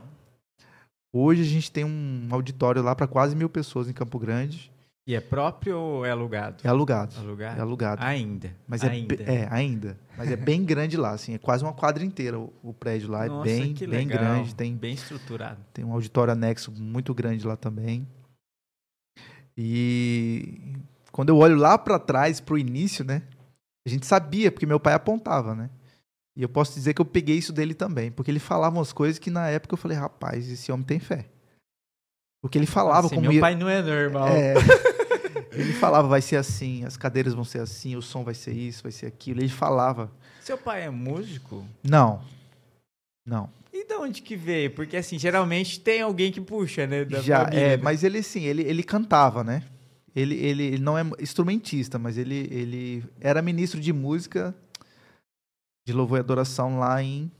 [1.16, 4.72] Hoje a gente tem um auditório lá para quase mil pessoas em Campo Grande.
[5.05, 6.57] E é próprio ou é alugado?
[6.64, 7.14] É alugado.
[7.20, 7.57] Alugado?
[7.59, 8.01] É alugado.
[8.03, 8.55] Ainda.
[8.66, 9.16] Mas é, ainda.
[9.16, 9.99] be- é, ainda.
[10.18, 11.34] Mas é bem grande lá, assim.
[11.34, 13.28] É quase uma quadra inteira o, o prédio lá.
[13.28, 14.55] Nossa, é bem, bem grande.
[14.55, 15.59] Tem Bem estruturado.
[15.74, 18.07] Tem um auditório anexo muito grande lá também.
[19.57, 20.74] E
[21.11, 23.22] quando eu olho lá para trás, pro início, né?
[23.86, 25.69] A gente sabia, porque meu pai apontava, né?
[26.36, 29.19] E eu posso dizer que eu peguei isso dele também, porque ele falava umas coisas
[29.19, 31.25] que na época eu falei, rapaz, esse homem tem fé.
[32.41, 33.41] Porque ele falava Assim, como meu ia...
[33.41, 34.27] pai não é normal.
[34.27, 34.53] É.
[35.53, 38.84] ele falava, vai ser assim, as cadeiras vão ser assim, o som vai ser isso,
[38.84, 39.41] vai ser aquilo.
[39.41, 40.11] Ele falava.
[40.41, 41.65] Seu pai é músico?
[41.84, 42.21] Não.
[43.25, 43.49] Não.
[43.71, 44.71] E de onde que veio?
[44.71, 47.05] Porque assim, geralmente tem alguém que puxa, né?
[47.05, 47.84] Da Já, família, é, né?
[47.84, 49.63] mas ele sim, ele, ele cantava, né?
[50.16, 54.53] Ele, ele, ele não é instrumentista, mas ele, ele era ministro de música
[55.88, 57.32] de louvor e adoração lá em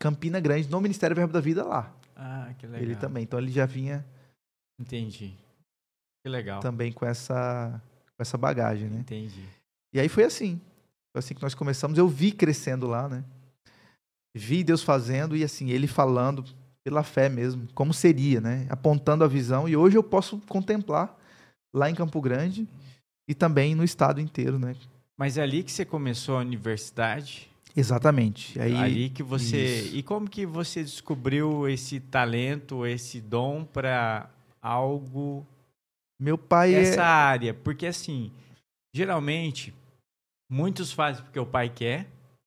[0.00, 1.94] Campina Grande, no Ministério Verbo da Vida lá.
[2.16, 2.82] Ah, que legal.
[2.82, 3.24] Ele também.
[3.24, 4.04] Então ele já vinha
[4.80, 5.32] Entendi.
[6.22, 6.60] Que legal.
[6.60, 7.80] também com essa,
[8.16, 9.00] com essa bagagem, né?
[9.00, 9.44] Entendi.
[9.92, 10.60] E aí foi assim.
[11.12, 11.98] Foi assim que nós começamos.
[11.98, 13.24] Eu vi crescendo lá, né?
[14.34, 16.44] Vi Deus fazendo e assim, ele falando
[16.82, 18.66] pela fé mesmo, como seria, né?
[18.70, 19.68] Apontando a visão.
[19.68, 21.16] E hoje eu posso contemplar
[21.74, 22.68] lá em Campo Grande
[23.28, 24.76] e também no estado inteiro, né?
[25.18, 27.48] Mas é ali que você começou a universidade?
[27.76, 28.60] Exatamente.
[28.60, 29.80] Aí, ali que você.
[29.80, 29.96] isso.
[29.96, 34.28] E como que você descobriu esse talento, esse dom para
[34.60, 35.46] algo
[36.20, 37.04] meu pai essa é...
[37.04, 37.54] área?
[37.54, 38.30] Porque assim,
[38.94, 39.74] geralmente
[40.50, 42.06] muitos fazem porque o pai quer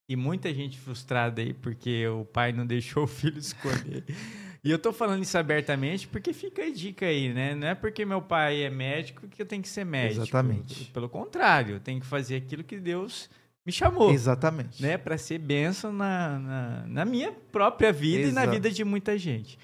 [0.10, 4.04] e muita gente frustrada aí porque o pai não deixou o filho escolher.
[4.66, 7.54] e eu tô falando isso abertamente porque fica a dica aí, né?
[7.54, 10.24] Não é porque meu pai é médico que eu tenho que ser médico.
[10.24, 10.86] Exatamente.
[10.86, 13.30] Pelo contrário, eu tenho que fazer aquilo que Deus
[13.64, 14.12] me chamou.
[14.12, 14.82] Exatamente.
[14.82, 18.52] Né, para ser bênção na, na, na, minha própria vida e na Exato.
[18.52, 19.60] vida de muita gente.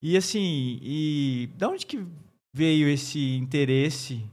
[0.00, 2.06] E assim, e da onde que
[2.54, 4.24] veio esse interesse?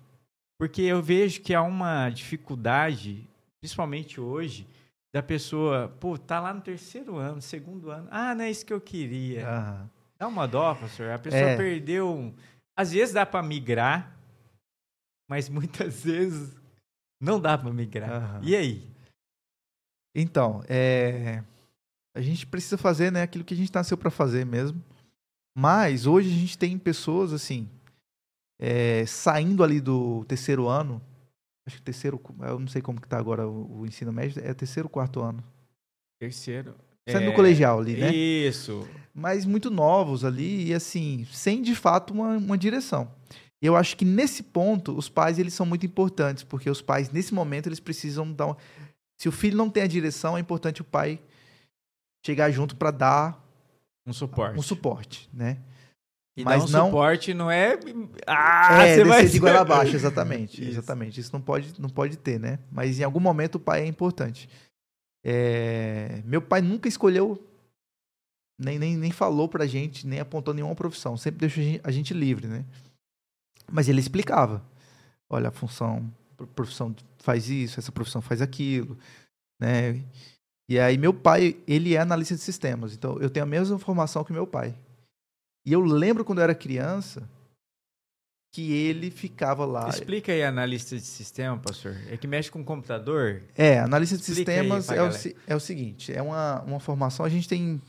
[0.59, 3.27] Porque eu vejo que há uma dificuldade,
[3.59, 4.67] principalmente hoje,
[5.15, 8.05] da pessoa, pô, tá lá no terceiro ano, segundo ano.
[8.11, 9.47] Ah, não é isso que eu queria.
[9.47, 9.89] Aham.
[10.19, 11.09] Dá uma dó, pastor.
[11.11, 11.55] A pessoa É.
[11.55, 12.13] perdeu.
[12.13, 12.33] um-
[12.75, 14.13] Às vezes dá para migrar,
[15.29, 16.53] mas muitas vezes
[17.21, 18.11] não dá para migrar.
[18.11, 18.41] Aham.
[18.43, 18.91] E aí?
[20.13, 21.41] Então, é,
[22.13, 24.83] a gente precisa fazer né, aquilo que a gente nasceu para fazer mesmo.
[25.57, 27.69] Mas hoje a gente tem pessoas assim,
[28.59, 31.01] é, saindo ali do terceiro ano.
[31.67, 34.53] Acho que terceiro, eu não sei como que tá agora o, o ensino médio, é
[34.53, 35.43] terceiro, quarto ano.
[36.19, 36.75] Terceiro.
[37.07, 38.13] Saindo É, do colegial ali, né?
[38.13, 38.87] Isso.
[39.13, 43.11] Mas muito novos ali e assim, sem de fato uma, uma direção.
[43.61, 47.33] Eu acho que nesse ponto os pais eles são muito importantes, porque os pais nesse
[47.33, 48.55] momento eles precisam dar um...
[49.17, 51.19] se o filho não tem a direção, é importante o pai
[52.25, 53.43] chegar junto para dar
[54.05, 54.59] Um suporte.
[54.59, 55.57] um suporte, né?
[56.37, 57.79] E Mas não- suporte não é.
[58.27, 60.61] Ah, é, você vai de goela abaixo, exatamente.
[60.61, 60.71] Isso.
[60.71, 61.19] Exatamente.
[61.19, 62.59] Isso não pode, não pode ter, né?
[62.71, 64.49] Mas em algum momento o pai é importante.
[65.23, 67.41] É, Meu pai nunca escolheu,
[68.59, 71.15] nem, nem, nem falou pra gente, nem apontou nenhuma profissão.
[71.17, 72.65] Sempre deixou a gente, a gente livre, né?
[73.71, 74.61] Mas ele explicava.
[75.29, 78.97] Olha, a função, a profissão faz isso, essa profissão faz aquilo,
[79.59, 80.03] né?
[80.69, 82.93] E aí meu pai, ele é analista de sistemas.
[82.93, 84.75] Então eu tenho a mesma formação que meu pai.
[85.65, 87.27] E eu lembro quando eu era criança
[88.53, 89.89] que ele ficava lá.
[89.89, 91.97] Explica aí a analista de sistema, pastor.
[92.07, 93.41] É que mexe com computador?
[93.53, 97.29] É, analista de Explica sistemas é o, é o seguinte, é uma, uma formação, a
[97.29, 97.81] gente tem...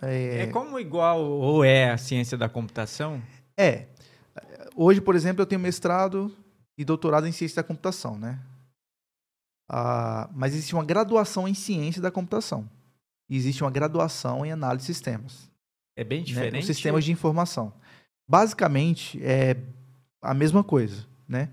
[0.00, 3.22] É, É, como igual ou é a ciência da computação?
[3.58, 3.86] é,
[4.74, 6.34] hoje, por exemplo, eu tenho mestrado
[6.78, 8.40] e doutorado em ciência da computação, né?
[9.68, 12.68] Ah, mas existe uma graduação em ciência da computação.
[13.28, 15.50] E existe uma graduação em análise de sistemas.
[15.96, 16.24] É bem né?
[16.24, 16.60] diferente.
[16.60, 17.72] Os sistemas de informação.
[18.28, 19.56] Basicamente, é
[20.22, 21.48] a mesma coisa, né?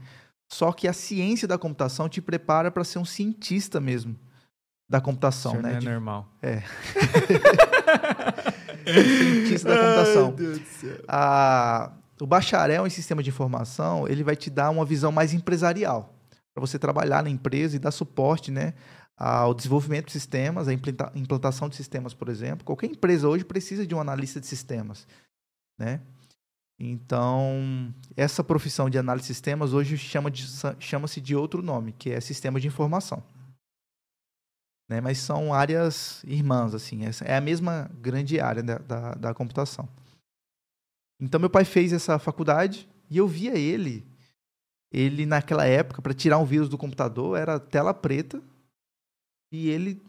[0.51, 4.15] Só que a ciência da computação te prepara para ser um cientista mesmo
[4.89, 5.69] da computação, Senhor, né?
[5.71, 6.29] não é De- normal.
[8.85, 10.25] cientista da computação.
[10.29, 10.97] Ai, Deus do céu.
[11.07, 11.91] A-
[12.21, 16.13] o bacharel em sistema de informação, ele vai te dar uma visão mais empresarial,
[16.53, 18.73] para você trabalhar na empresa e dar suporte, né,
[19.15, 22.65] ao desenvolvimento de sistemas, a implanta- implantação de sistemas, por exemplo.
[22.65, 25.07] Qualquer empresa hoje precisa de um analista de sistemas,
[25.77, 26.01] né?
[26.79, 30.47] Então, essa profissão de análise de sistemas hoje chama de-
[30.79, 33.23] chama-se de outro nome, que é sistema de informação.
[34.89, 34.99] Né?
[34.99, 37.01] Mas são áreas irmãs, assim.
[37.23, 39.87] É a mesma grande área da, da, da computação.
[41.21, 44.05] Então, meu pai fez essa faculdade e eu via ele.
[44.91, 48.41] Ele, naquela época, para tirar um vírus do computador, era tela preta
[49.53, 50.01] e ele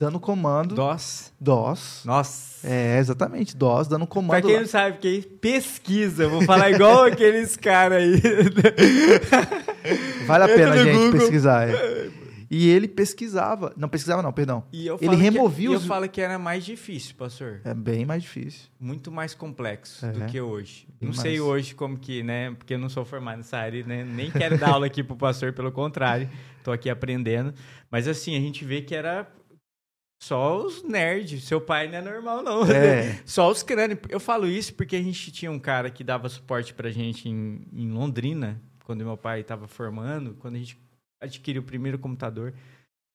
[0.00, 0.74] dando comando.
[0.74, 1.32] DOS.
[1.40, 2.00] DOS.
[2.04, 2.66] Nossa.
[2.66, 4.42] É, exatamente, DOS, dando Pra comando.
[4.46, 4.60] quem lá.
[4.62, 6.26] não sabe, que pesquisa.
[6.28, 8.20] Vou falar igual aqueles caras aí.
[10.26, 11.20] Vale a Entra pena, gente, Google.
[11.20, 11.68] pesquisar.
[11.68, 12.23] é.
[12.50, 13.72] E ele pesquisava.
[13.76, 14.64] Não, pesquisava não, perdão.
[14.72, 17.60] E eu Ele falo que- removia e os- eu falo que era mais difícil, pastor.
[17.64, 18.68] É bem mais difícil.
[18.78, 20.12] Muito mais complexo É.
[20.12, 20.86] do que hoje.
[21.00, 21.42] Bem não sei mais.
[21.42, 22.52] hoje como que, né?
[22.52, 24.04] Porque eu não sou formado nessa área, né?
[24.04, 26.28] Nem quero dar aula aqui pro pastor, pelo contrário.
[26.62, 27.52] Tô aqui aprendendo.
[27.90, 29.26] Mas assim, a gente vê que era
[30.22, 31.44] só os nerds.
[31.44, 32.64] Seu pai não é normal, não.
[32.64, 33.20] É.
[33.26, 33.98] Só os crânios.
[34.08, 37.66] Eu falo isso porque a gente tinha um cara que dava suporte pra gente em,
[37.72, 40.78] em Londrina, quando meu pai estava formando, quando a gente
[41.24, 42.54] adquiriu o primeiro computador.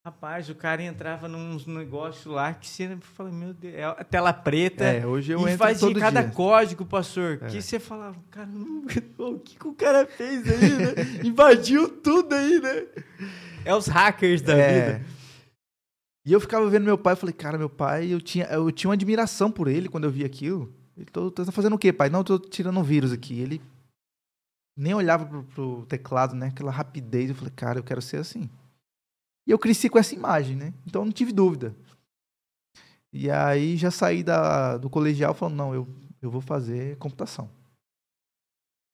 [0.05, 4.32] Rapaz, o cara entrava num negócio lá que você fala, meu Deus, é a tela
[4.32, 4.86] preta.
[4.86, 6.32] É, hoje eu e entro todo cada dia.
[6.32, 7.47] código, pastor, É.
[7.47, 8.88] que você falava, caramba,
[9.20, 10.93] o que, que o cara fez aí, né?
[11.28, 12.86] Invadiu tudo aí, né?
[13.66, 14.74] É os hackers da É.
[14.95, 15.05] vida.
[16.26, 18.89] E eu ficava vendo meu pai, eu falei, cara, meu pai, eu tinha, eu tinha
[18.89, 20.74] uma admiração por ele quando eu vi aquilo.
[20.95, 22.10] Ele, tô, tô fazendo o quê, pai?
[22.10, 23.39] Não, tô tirando um vírus aqui.
[23.39, 23.62] Ele
[24.80, 26.48] nem olhava pro, pro teclado, né?
[26.48, 27.30] Aquela rapidez.
[27.30, 28.50] Eu falei, cara, eu quero ser assim.
[29.46, 30.74] E eu cresci com essa imagem, né?
[30.88, 31.76] Então eu não tive dúvida.
[33.12, 35.88] E aí já saí da, do colegial falando, não, eu,
[36.22, 37.50] eu vou fazer computação.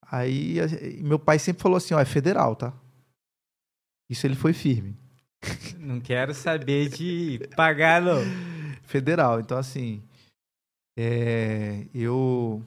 [0.10, 0.56] Aí
[1.02, 2.74] meu pai sempre falou assim, ó, é federal, tá?
[4.10, 4.98] Isso ele foi firme.
[5.78, 8.22] Não quero saber de pagar, não.
[8.84, 9.40] Federal.
[9.40, 10.02] Então, assim,
[10.98, 12.64] é, eu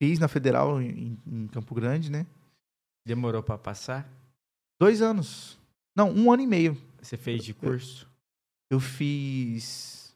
[0.00, 2.26] fiz na Federal em, em Campo Grande, né?
[3.06, 4.08] Demorou pra passar?
[4.80, 5.58] Dois anos.
[5.96, 6.76] Não, um ano e meio.
[7.00, 8.08] Você fez de curso?
[8.70, 10.14] Eu fiz.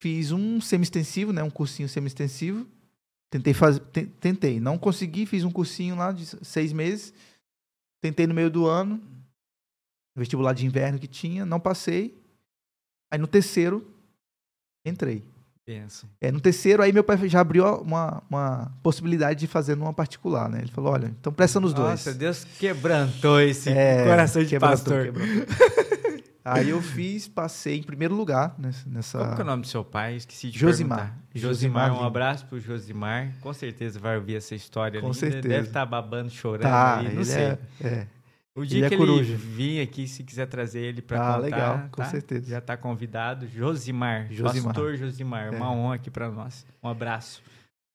[0.00, 1.42] Fiz um semi-extensivo, né?
[1.42, 2.66] Um cursinho semi-extensivo.
[3.30, 3.80] Tentei fazer.
[3.92, 4.58] te- Tentei.
[4.60, 7.12] Não consegui, fiz um cursinho lá de seis meses.
[8.00, 9.02] Tentei no meio do ano.
[10.16, 12.16] Vestibular de inverno que tinha, não passei.
[13.12, 13.86] Aí no terceiro,
[14.84, 15.22] entrei.
[15.70, 16.06] Pensa.
[16.20, 20.48] É, no terceiro, aí meu pai já abriu uma, uma possibilidade de fazer numa particular,
[20.48, 20.58] né?
[20.62, 21.90] Ele falou, olha, então presta nos dois.
[21.90, 25.04] Nossa, Deus quebrantou esse É, coração de quebrantou, pastor.
[25.04, 25.46] quebrantou.
[26.44, 29.18] aí eu fiz, passei em primeiro lugar nessa...
[29.18, 30.16] Qual que é o nome do seu pai?
[30.16, 30.98] Esqueci de Josimar.
[30.98, 31.20] perguntar.
[31.36, 33.32] Josimar Josimar, um abraço pro Josimar.
[33.40, 35.14] Com certeza vai ouvir essa história Com ali.
[35.16, 35.48] certeza.
[35.48, 37.42] Deve estar babando, chorando Tá, aí, não sei.
[37.44, 38.06] é, é.
[38.56, 39.32] O dia ele é que coruja.
[39.32, 42.04] ele vir aqui, se quiser trazer ele para Ah, contar, legal, com tá?
[42.10, 42.48] certeza.
[42.50, 43.46] Já está convidado.
[43.48, 44.74] Josimar, Josimar.
[44.74, 45.46] pastor Josimar.
[45.54, 45.56] É.
[45.56, 46.66] Uma honra aqui para nós.
[46.82, 47.42] Um abraço.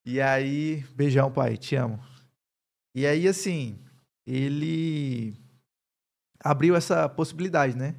[0.06, 2.00] E aí, beijão, pai, te amo.
[2.96, 3.78] E aí, assim,
[4.26, 5.36] ele
[6.40, 7.94] abriu essa possibilidade, né?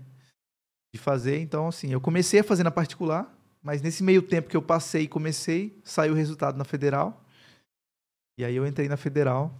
[0.94, 1.38] De fazer.
[1.40, 3.30] Então, assim, eu comecei a fazer na particular,
[3.62, 7.22] mas nesse meio tempo que eu passei e comecei, saiu o resultado na federal.
[8.38, 9.54] E aí eu entrei na federal.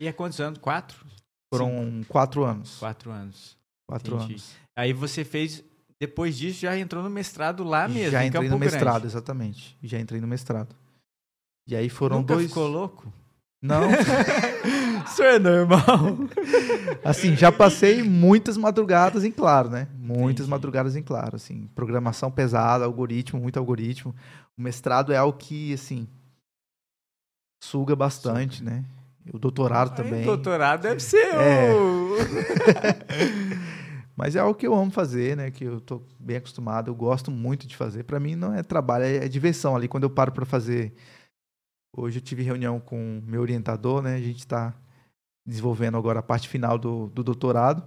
[0.00, 0.58] E há quantos anos?
[0.58, 1.06] Quatro?
[1.52, 2.78] Foram quatro anos.
[2.78, 3.56] Quatro anos.
[3.88, 4.32] Quatro Entendi.
[4.32, 4.52] anos.
[4.76, 5.62] Aí você fez,
[6.00, 9.06] depois disso, já entrou no mestrado lá mesmo, Já entrei no mestrado, Grande.
[9.06, 9.78] exatamente.
[9.82, 10.74] Já entrei no mestrado.
[11.68, 12.48] E aí foram Nunca dois.
[12.48, 13.12] ficou louco?
[13.62, 13.82] Não,
[15.06, 15.88] Isso é normal.
[17.04, 19.88] assim, já passei muitas madrugadas em claro, né?
[19.94, 20.50] Muitas Entendi.
[20.50, 24.14] madrugadas em claro, assim, programação pesada, algoritmo, muito algoritmo.
[24.56, 26.06] O mestrado é algo que, assim,
[27.62, 28.84] suga bastante, né?
[29.32, 30.24] O doutorado também.
[30.24, 31.72] doutorado deve ser É.
[31.74, 32.16] o...
[34.16, 35.50] Mas é algo que eu amo fazer, né?
[35.50, 38.02] Que eu tô bem acostumado, eu gosto muito de fazer.
[38.04, 40.94] Para mim não é trabalho, é, é diversão ali quando eu paro para fazer.
[41.94, 44.14] Hoje eu tive reunião com meu orientador, né?
[44.14, 44.74] A gente está
[45.46, 47.82] desenvolvendo agora a parte final do, do doutorado.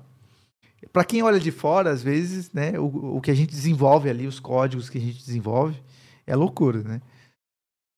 [0.94, 2.78] Para quem olha de fora, às vezes, né?
[2.80, 5.82] O, o que a gente desenvolve ali, os códigos que a gente desenvolve,
[6.28, 7.02] é loucura, né?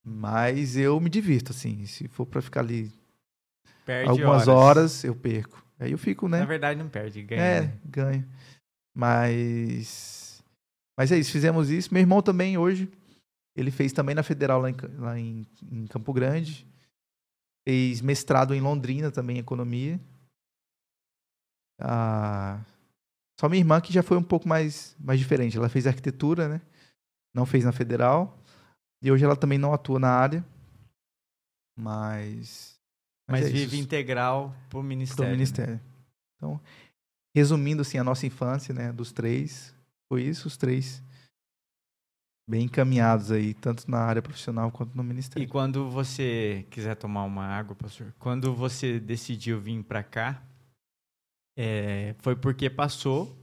[0.04, 1.86] Mas eu me divirto, assim.
[1.86, 2.92] Se for para ficar ali
[3.86, 5.03] Perde algumas horas.
[5.03, 5.63] eu perco.
[5.79, 6.39] Aí eu fico, né?
[6.39, 7.41] Na verdade, não perde, ganha.
[7.41, 7.79] É, né?
[7.86, 8.27] ganho.
[8.95, 10.43] Mas.
[10.97, 11.93] Mas é isso, fizemos isso.
[11.93, 12.91] Meu irmão também hoje.
[13.55, 16.67] Ele fez também na Federal lá em, lá em, em Campo Grande.
[17.67, 19.99] Fez mestrado em Londrina também em economia.
[21.79, 22.59] Ah,
[23.39, 25.57] só minha irmã que já foi um pouco mais, mais diferente.
[25.57, 26.61] Ela fez arquitetura, né?
[27.34, 28.38] Não fez na Federal.
[29.01, 30.45] E hoje ela também não atua na área.
[31.75, 32.79] Mas.
[33.32, 35.25] Mas é vive isso integral pro pro ministério.
[35.25, 35.32] né?
[35.32, 35.82] ministério.
[36.38, 36.59] Então,
[37.36, 39.73] resumindo assim a nossa infância, né, dos três,
[40.11, 41.01] foi isso, os três
[42.49, 45.47] bem encaminhados aí, tanto na área profissional quanto no E ministério.
[45.47, 50.43] quando você quiser tomar uma água, pastor, quando você decidiu vir para cá,
[51.57, 53.38] é, foi porque passou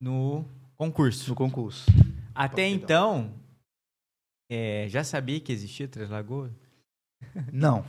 [0.00, 0.44] no
[0.76, 1.28] concurso.
[1.28, 1.84] No concurso.
[2.34, 2.76] Até Perdão.
[2.76, 3.34] então,
[4.50, 6.52] é, já sabia que existia Três Lagoas?
[7.52, 7.84] Não.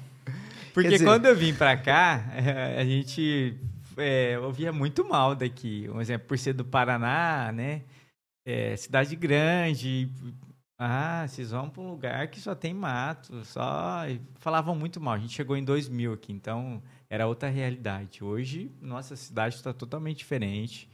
[0.77, 2.23] Porque dizer- quando eu vim pra cá,
[2.77, 3.57] a gente
[3.97, 5.89] é, ouvia muito mal daqui.
[5.91, 7.81] Um exemplo, por ser do Paraná, né?
[8.45, 10.07] É, cidade grande.
[10.79, 14.01] Ah, vocês vão pra um lugar que só tem mato, só.
[14.35, 15.15] Falavam muito mal.
[15.15, 18.23] A gente chegou em 2000 aqui, então era outra realidade.
[18.23, 20.87] Hoje, nossa cidade está totalmente diferente.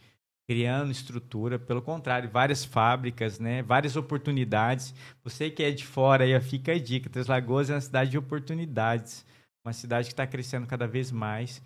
[0.48, 3.62] Criando estrutura, pelo contrário, várias fábricas, né?
[3.64, 4.96] Várias oportunidades.
[5.26, 7.10] Você que é de fora aí, fica a dica.
[7.10, 9.26] Três Lagoas é uma cidade de oportunidades
[9.66, 11.61] uma cidade que está crescendo cada vez mais.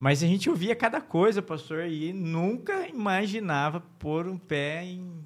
[0.00, 5.24] Mas a gente ouvia cada coisa, pastor, e nunca imaginava pôr um pé em.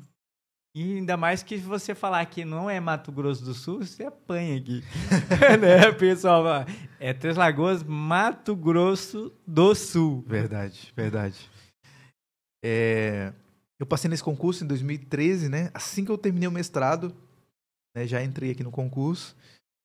[0.74, 4.58] E ainda mais que você falar que não é Mato Grosso do Sul, você apanha
[4.58, 4.84] aqui.
[5.58, 6.66] né, pessoal?
[7.00, 10.22] É Três Lagoas, Mato Grosso do Sul.
[10.26, 11.50] Verdade, verdade.
[12.62, 13.32] É,
[13.80, 15.70] eu passei nesse concurso em 2013, né?
[15.72, 17.16] Assim que eu terminei o mestrado,
[17.96, 18.06] né?
[18.06, 19.34] Já entrei aqui no concurso.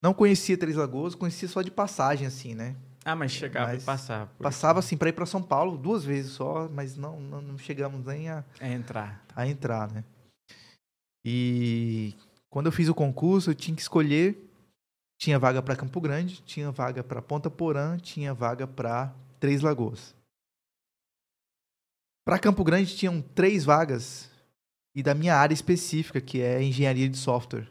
[0.01, 2.75] Não conhecia Três Lagoas, conhecia só de passagem, assim, né?
[3.03, 4.31] Ah, mas chegava Mas e passava.
[4.39, 8.05] Passava assim para ir para São Paulo duas vezes só, mas não, não, não chegamos
[8.05, 9.23] nem a, É entrar.
[9.35, 10.03] a entrar, né?
[11.25, 12.15] E
[12.49, 14.47] quando eu fiz o concurso, eu tinha que escolher.
[15.19, 20.15] Tinha vaga para Campo Grande, tinha vaga para Ponta Porã, tinha vaga para Três Lagoas.
[22.25, 24.31] Para Campo Grande tinham três vagas
[24.95, 27.69] e da minha área específica, que é engenharia de software.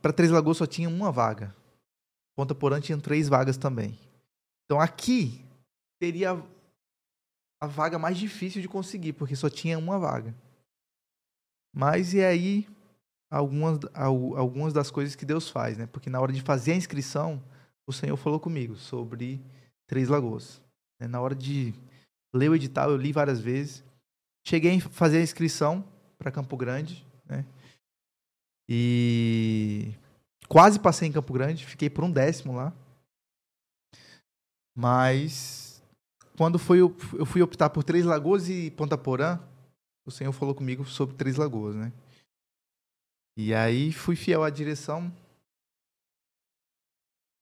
[0.00, 1.54] Para Três Lagoas só tinha uma vaga.
[2.36, 3.98] Ponta Porã tinha três vagas também.
[4.64, 5.44] Então aqui
[6.00, 6.42] teria
[7.60, 10.34] a vaga mais difícil de conseguir, porque só tinha uma vaga.
[11.74, 12.66] Mas e aí
[13.30, 15.86] algumas, al- algumas das coisas que Deus faz, né?
[15.86, 17.42] Porque na hora de fazer a inscrição,
[17.86, 19.40] o Senhor falou comigo sobre
[19.86, 20.62] Três Lagoas.
[20.98, 21.06] né?
[21.06, 21.74] Na hora de
[22.34, 23.84] ler o edital, eu li várias vezes.
[24.46, 25.84] Cheguei a fazer a inscrição
[26.18, 27.44] para Campo Grande, né?
[28.72, 29.92] E
[30.46, 32.72] quase passei em Campo Grande, fiquei por um décimo lá.
[34.78, 35.82] Mas
[36.36, 39.40] quando foi, eu fui optar por Três Lagoas e Ponta Porã,
[40.06, 41.92] o Senhor falou comigo sobre Três Lagoas, né?
[43.36, 45.12] E aí fui fiel à direção.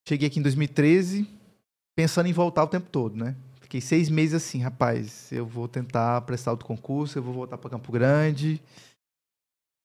[0.07, 1.29] Cheguei aqui em 2013,
[1.95, 3.35] pensando em voltar o tempo todo, né?
[3.61, 7.69] Fiquei seis meses assim, rapaz, eu vou tentar prestar outro concurso, eu vou voltar para
[7.69, 8.59] Campo Grande.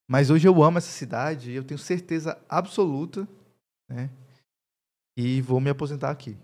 [0.09, 3.27] Mas hoje eu amo essa cidade, eu tenho certeza absoluta,
[3.89, 4.11] né?
[5.17, 6.37] E vou me aposentar aqui.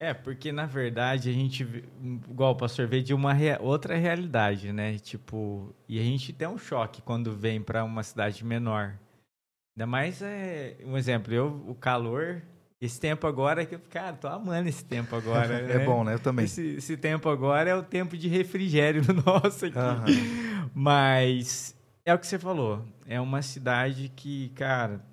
[0.00, 1.62] É, porque na verdade a gente,
[2.28, 4.98] igual o pastor vê de uma rea- outra realidade, né?
[4.98, 8.98] Tipo, e a gente tem um choque quando vem para uma cidade menor.
[9.74, 12.42] Ainda mais, é, um exemplo, eu, o calor,
[12.80, 15.60] esse tempo agora, que eu, cara, tô amando esse tempo agora.
[15.68, 15.84] É né?
[15.84, 16.14] bom, né?
[16.14, 16.44] Eu também.
[16.44, 19.78] Esse, esse tempo agora é o tempo de refrigério nosso aqui.
[19.78, 20.06] Aham.
[20.74, 21.75] Mas
[22.06, 22.82] é o que você falou.
[23.06, 25.04] É uma cidade que, cara,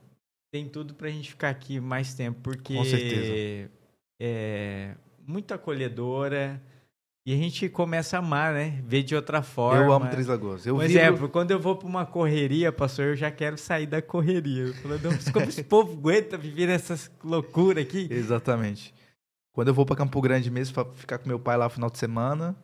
[0.51, 3.71] tem tudo pra gente ficar aqui mais tempo, porque Com certeza.
[4.21, 4.95] é
[5.27, 6.61] muito acolhedora
[7.25, 8.81] e a gente começa a amar, né?
[8.85, 9.81] Ver de outra forma.
[9.83, 10.65] Eu amo Três Lagoas.
[10.65, 13.87] Eu Um vibro- exemplo, quando eu vou pra uma correria, pastor, eu já quero sair
[13.87, 14.63] da correria.
[14.67, 18.07] Eu falo, "Não, como esse povo aguenta viver essas loucuras aqui?
[18.11, 18.93] Exatamente.
[19.53, 21.89] Quando eu vou pra Campo Grande mesmo, pra ficar com meu pai lá no final
[21.89, 22.55] de semana,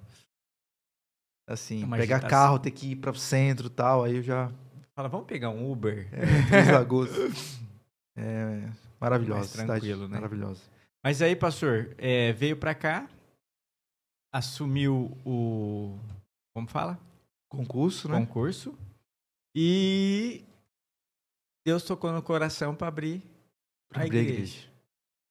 [1.50, 2.30] assim, uma pegar agitação.
[2.30, 4.52] carro, ter que ir para o centro e tal, aí eu já.
[4.96, 6.08] Fala, vamos pegar um Uber?
[6.14, 7.10] É, Três Lagoas.
[8.16, 8.70] É
[9.00, 9.66] maravilhosa.
[9.66, 10.16] Tranquilo, né?
[10.16, 10.62] Maravilhosa.
[11.04, 13.10] Mas aí, pastor, é, veio pra cá,
[14.32, 15.98] assumiu o.
[16.54, 17.00] Como fala?
[17.50, 18.20] Concurso, né?
[18.20, 18.78] Concurso.
[19.56, 20.44] E
[21.66, 23.22] Deus tocou no coração pra abrir
[23.90, 24.42] Pra a abrir a igreja.
[24.42, 24.70] igreja.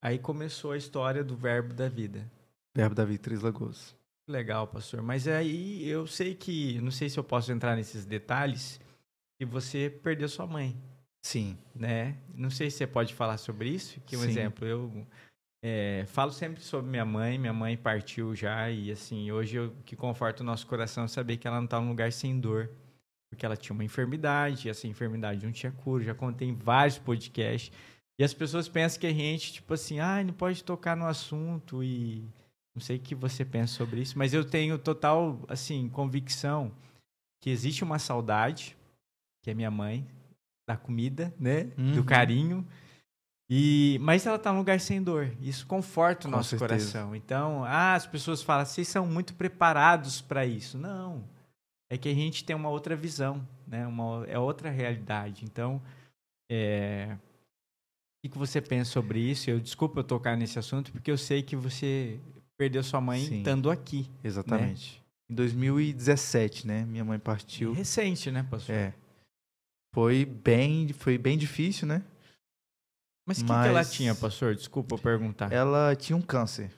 [0.03, 2.29] Aí começou a história do verbo da vida.
[2.75, 3.95] Verbo da Vida, Três Lagoas.
[4.29, 5.01] Legal, pastor.
[5.01, 8.79] Mas aí eu sei que, não sei se eu posso entrar nesses detalhes,
[9.41, 10.77] que você perdeu sua mãe,
[11.23, 11.57] Sim.
[11.75, 12.19] né?
[12.35, 13.99] Não sei se você pode falar sobre isso.
[14.03, 14.29] Que um Sim.
[14.29, 15.07] exemplo, eu
[15.65, 17.39] é, falo sempre sobre minha mãe.
[17.39, 21.39] Minha mãe partiu já e assim hoje eu, que conforta o nosso coração é saber
[21.39, 22.71] que ela não está num lugar sem dor,
[23.31, 24.69] porque ela tinha uma enfermidade.
[24.69, 26.05] E essa enfermidade não tinha cura.
[26.05, 27.73] Já contei em vários podcasts.
[28.21, 31.83] E as pessoas pensam que a gente tipo assim, ah, não pode tocar no assunto
[31.83, 32.29] e
[32.79, 36.73] não sei o que você pensa sobre isso, mas eu tenho total, assim, convicção
[37.43, 38.77] que existe uma saudade,
[39.43, 40.07] que é minha mãe,
[40.69, 41.65] da comida, né?
[41.65, 42.05] Do Uhum.
[42.05, 42.67] carinho.
[43.51, 45.33] E, mas ela tá num lugar sem dor.
[45.41, 46.69] Isso conforta o Com nosso certeza.
[46.93, 47.17] coração.
[47.17, 50.77] Então, ah, as pessoas falam, vocês são muito preparados para isso.
[50.79, 51.25] Não.
[51.91, 53.87] É que a gente tem uma outra visão, né?
[53.87, 55.45] Uma, é outra realidade.
[55.47, 55.81] Então,
[56.51, 59.49] é, o que, que você pensa sobre isso?
[59.49, 62.21] Eu desculpa eu tocar nesse assunto, porque eu sei que você
[62.59, 63.39] perdeu sua mãe Sim.
[63.39, 64.11] estando aqui.
[64.23, 65.03] Exatamente.
[65.31, 66.85] Em 2017, né?
[66.85, 67.73] Minha mãe partiu.
[67.73, 68.75] Recente, né, pastor?
[68.75, 68.95] É.
[69.95, 72.03] Foi bem, foi bem difícil, né?
[73.25, 74.55] Mas o que, ela tinha, pastor?
[74.55, 75.53] Desculpa eu perguntar.
[75.53, 76.71] Ela tinha um câncer.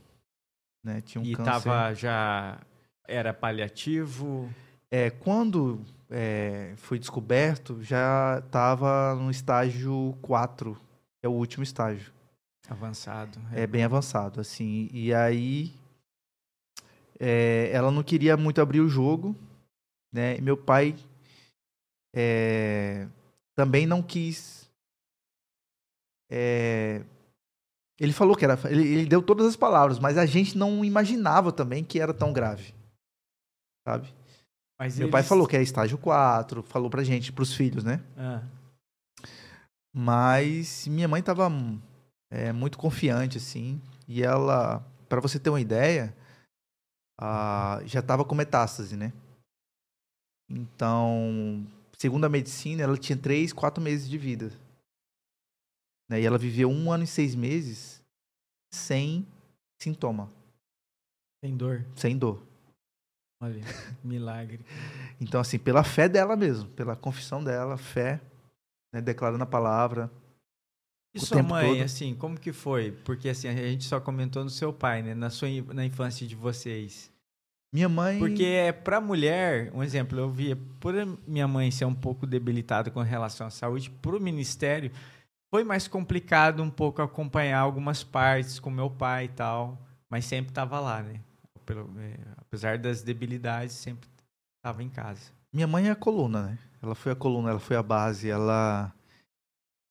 [0.85, 1.01] Né?
[1.01, 1.51] Tinha um e câncer.
[1.51, 2.61] tava já.
[3.07, 4.53] Era paliativo.
[4.91, 12.12] É, quando é, foi descoberto, já estava no estágio 4, que é o último estágio.
[12.70, 13.38] Avançado.
[13.52, 14.88] É bem avançado, assim.
[14.92, 15.72] E aí
[17.18, 19.34] é, ela não queria muito abrir o jogo,
[20.12, 20.36] né?
[20.38, 20.94] E meu pai
[22.14, 23.06] é,
[23.56, 24.70] também não quis.
[26.30, 27.02] é,
[27.98, 28.58] ele falou que era.
[28.70, 32.32] Ele, ele deu todas as palavras, mas a gente não imaginava também que era tão
[32.32, 32.72] grave.
[33.86, 34.14] Sabe?
[34.78, 38.00] Mas Meu pai eles- falou que é estágio 4, falou pra gente, pros filhos, né?
[38.16, 38.42] Ah,
[39.94, 41.50] Mas minha mãe tava
[42.31, 43.81] é, muito confiante, assim.
[44.07, 46.16] E ela, pra você ter uma ideia,
[47.20, 49.12] ah, já tava com metástase, né?
[50.49, 51.66] Então,
[51.99, 54.51] segundo a medicina, ela tinha três, quatro meses de vida.
[56.09, 56.20] Né?
[56.22, 58.03] E ela viveu um ano e seis meses
[58.72, 59.26] sem
[59.81, 60.31] sintoma,
[61.43, 61.85] Tem dor.
[61.97, 62.43] sem dor.
[63.43, 63.61] Olha,
[64.05, 64.64] milagre.
[65.20, 68.20] Então, assim, pela fé dela mesmo, pela confissão dela, fé,
[68.93, 70.11] né, declarando a palavra.
[71.14, 71.82] E O sua mãe, todo.
[71.82, 72.92] assim, como que foi?
[73.04, 75.14] Porque assim, a gente só comentou no seu pai, né?
[75.14, 77.11] Na sua na infância de vocês.
[77.72, 78.18] Minha mãe.
[78.18, 80.94] Porque é pra mulher, um exemplo, eu via, por
[81.26, 84.90] minha mãe ser um pouco debilitada com relação à saúde, pro ministério
[85.52, 90.52] foi mais complicado um pouco acompanhar algumas partes com meu pai e tal, mas sempre
[90.52, 91.20] tava lá, né?
[91.66, 94.08] Pelo, é, apesar das debilidades, sempre
[94.62, 95.32] tava em casa.
[95.52, 96.58] Minha mãe é a coluna, né?
[96.80, 98.92] Ela foi a coluna, ela foi a base, ela.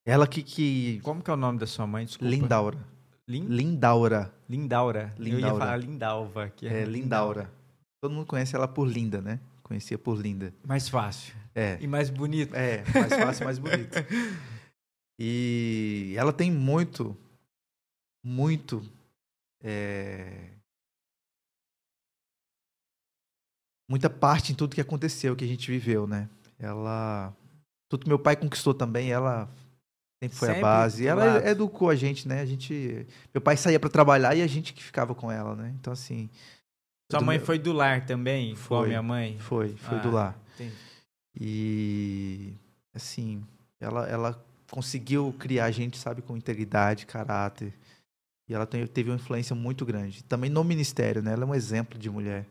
[0.10, 0.42] Ela que.
[0.42, 1.00] que...
[1.02, 2.04] Como que é o nome da sua mãe?
[2.04, 2.32] Desculpa.
[2.32, 2.78] Lindaura.
[3.28, 3.46] Lin?
[3.46, 4.34] Lindaura.
[4.50, 5.14] Lindaura.
[5.20, 5.60] Eu ia Lindaura.
[5.60, 6.50] falar Lindalva.
[6.50, 7.52] Que É, Lindaura.
[8.02, 9.40] Todo mundo conhece ela por Linda, né?
[9.62, 10.52] Conhecia por Linda.
[10.66, 11.36] Mais fácil.
[11.54, 11.78] É.
[11.80, 12.56] E mais bonito.
[12.56, 13.96] É, mais fácil, mais bonito.
[15.22, 17.14] E ela tem muito,
[18.24, 18.82] muito.
[19.62, 20.52] é,
[23.90, 26.30] Muita parte em tudo que aconteceu, que a gente viveu, né?
[26.58, 27.36] Ela.
[27.90, 29.50] Tudo que meu pai conquistou também, ela
[30.22, 31.08] sempre foi Sempre a base.
[31.08, 31.48] Ela lado.
[31.48, 32.42] educou a gente, né?
[32.42, 33.06] A gente.
[33.34, 35.74] Meu pai saía pra trabalhar e a gente que ficava com ela, né?
[35.80, 36.30] Então, assim.
[37.12, 38.88] Sua mãe meu- foi do lar também, igual a Foi.
[38.90, 39.40] minha mãe?
[39.40, 40.40] Foi, foi Ah, do lar.
[40.56, 40.76] entendi.
[41.40, 42.54] E
[42.94, 43.44] assim,
[43.80, 47.74] ela, ela conseguiu criar a gente, sabe, com integridade, caráter.
[48.48, 50.24] E ela tem- teve uma influência muito grande.
[50.24, 51.34] Também no ministério, né?
[51.34, 52.46] Ela é um exemplo de mulher.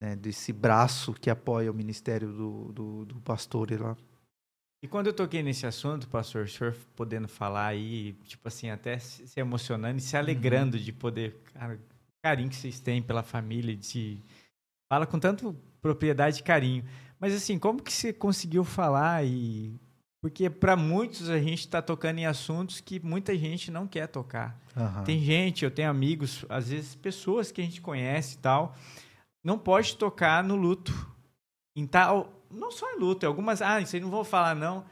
[0.00, 0.16] Né?
[0.16, 3.96] Desse braço que apoia o ministério do, do, do pastor e lá.
[4.82, 8.98] E quando eu toquei nesse assunto, pastor, o senhor podendo falar aí, tipo assim, até
[8.98, 10.82] se emocionando e se alegrando Uhum.
[10.82, 11.78] de poder, cara,
[12.24, 14.18] carinho que vocês têm pela família, de
[14.92, 16.84] fala com tanto propriedade e carinho.
[17.20, 19.78] Mas assim, como que você conseguiu falar e
[20.20, 24.60] porque para muitos a gente está tocando em assuntos que muita gente não quer tocar.
[24.76, 25.02] Aham.
[25.04, 28.76] Tem gente, eu tenho amigos, às vezes pessoas que a gente conhece e tal,
[29.44, 30.92] não pode tocar no luto.
[31.76, 34.84] Em tal, não só em luto, algumas, ah, isso aí não vou falar não.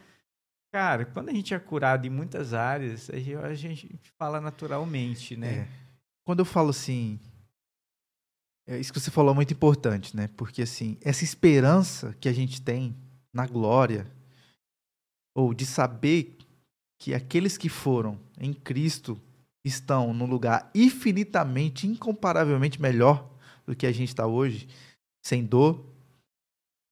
[0.73, 5.37] Cara, quando a gente é curado em muitas áreas, a gente, a gente fala naturalmente,
[5.37, 5.53] né?
[5.53, 5.69] É.
[6.25, 7.19] Quando eu falo assim.
[8.69, 10.29] É isso que você falou é muito importante, né?
[10.37, 12.97] Porque assim, essa esperança que a gente tem
[13.33, 14.07] na glória,
[15.35, 16.39] ou de saber
[17.01, 19.21] que aqueles que foram em Cristo
[19.65, 23.29] estão num lugar infinitamente, incomparavelmente melhor
[23.67, 24.69] do que a gente está hoje,
[25.25, 25.85] sem dor,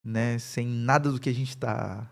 [0.09, 0.39] né?
[0.39, 2.09] Sem nada do que a gente está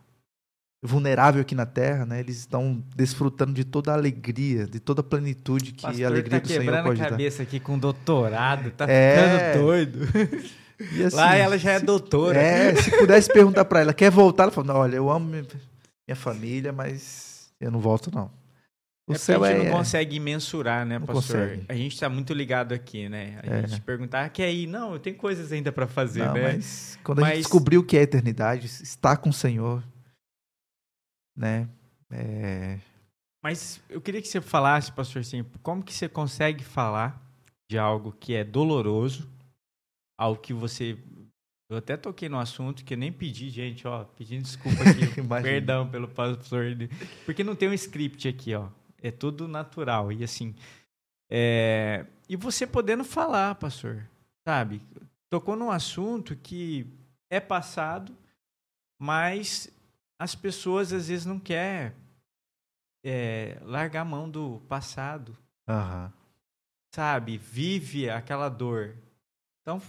[0.85, 2.21] vulnerável aqui na Terra, né?
[2.21, 6.39] Eles estão desfrutando de toda a alegria, de toda a plenitude que Pastor a alegria
[6.41, 7.11] tá do Senhor quebrando pode a dar.
[7.11, 9.17] cabeça aqui com doutorado, tá É.
[9.53, 9.99] ficando doido.
[10.93, 12.39] E assim, Lá ela já é se- doutora.
[12.39, 14.45] É, se pudesse perguntar pra ela, quer voltar?
[14.55, 15.43] Ela "Não, olha, eu amo minha,
[16.07, 18.31] minha família, mas eu não volto não.
[19.09, 21.23] O É céu a é, gente não consegue mensurar, né, Não pastor?
[21.49, 21.67] consegue.
[21.69, 23.39] A gente tá muito ligado aqui, né?
[23.43, 23.67] A É.
[23.69, 24.67] gente perguntar, ah, quer ir?
[24.67, 26.53] Não, eu tenho coisas ainda para fazer, não, né?
[26.55, 29.83] mas quando a gente Mas- descobriu o que é a eternidade, estar com o Senhor,
[31.37, 31.69] né?
[32.11, 32.79] É,
[33.45, 37.23] Mas eu queria que você falasse, pastor, assim, como que você consegue falar
[37.71, 39.29] de algo que é doloroso,
[40.19, 40.99] algo que você...
[41.71, 45.07] Eu até toquei no assunto que eu nem pedi, gente, ó, pedindo desculpa aqui,
[45.43, 46.65] perdão pelo pastor,
[47.25, 48.69] porque não tem um script aqui, ó,
[49.09, 50.55] é tudo natural, e assim,
[51.31, 54.09] é, e você podendo falar, pastor,
[54.47, 54.83] sabe?
[55.29, 56.87] Tocou num assunto que
[57.31, 58.17] é passado,
[58.99, 59.69] mas
[60.19, 61.93] as pessoas às vezes não querem
[63.05, 65.37] é, largar a mão do passado,
[65.69, 66.13] aham.
[66.95, 67.39] sabe?
[67.39, 68.97] Vive aquela dor.
[69.63, 69.81] Então,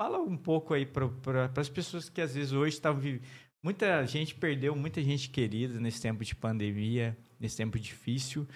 [0.00, 3.22] fala um pouco aí para as pessoas que às vezes hoje estão vivendo.
[3.62, 8.46] Muita gente perdeu muita gente querida nesse tempo de pandemia, nesse tempo difícil.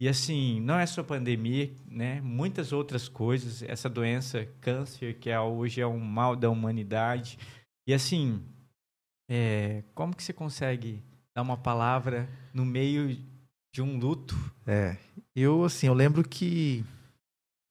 [0.00, 2.20] E assim, não é só pandemia, né?
[2.20, 3.62] Muitas outras coisas.
[3.62, 7.38] Essa doença, câncer, que é, hoje é um mal da humanidade.
[7.86, 8.42] E assim,
[9.30, 11.02] é, como que você consegue
[11.34, 13.16] dar uma palavra no meio
[13.72, 14.34] de um luto?
[14.66, 14.96] É.
[15.34, 16.84] Eu, assim, eu lembro que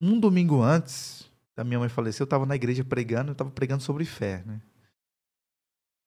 [0.00, 3.82] um domingo antes da minha mãe falecer, eu estava na igreja pregando, eu estava pregando
[3.82, 4.60] sobre fé, né?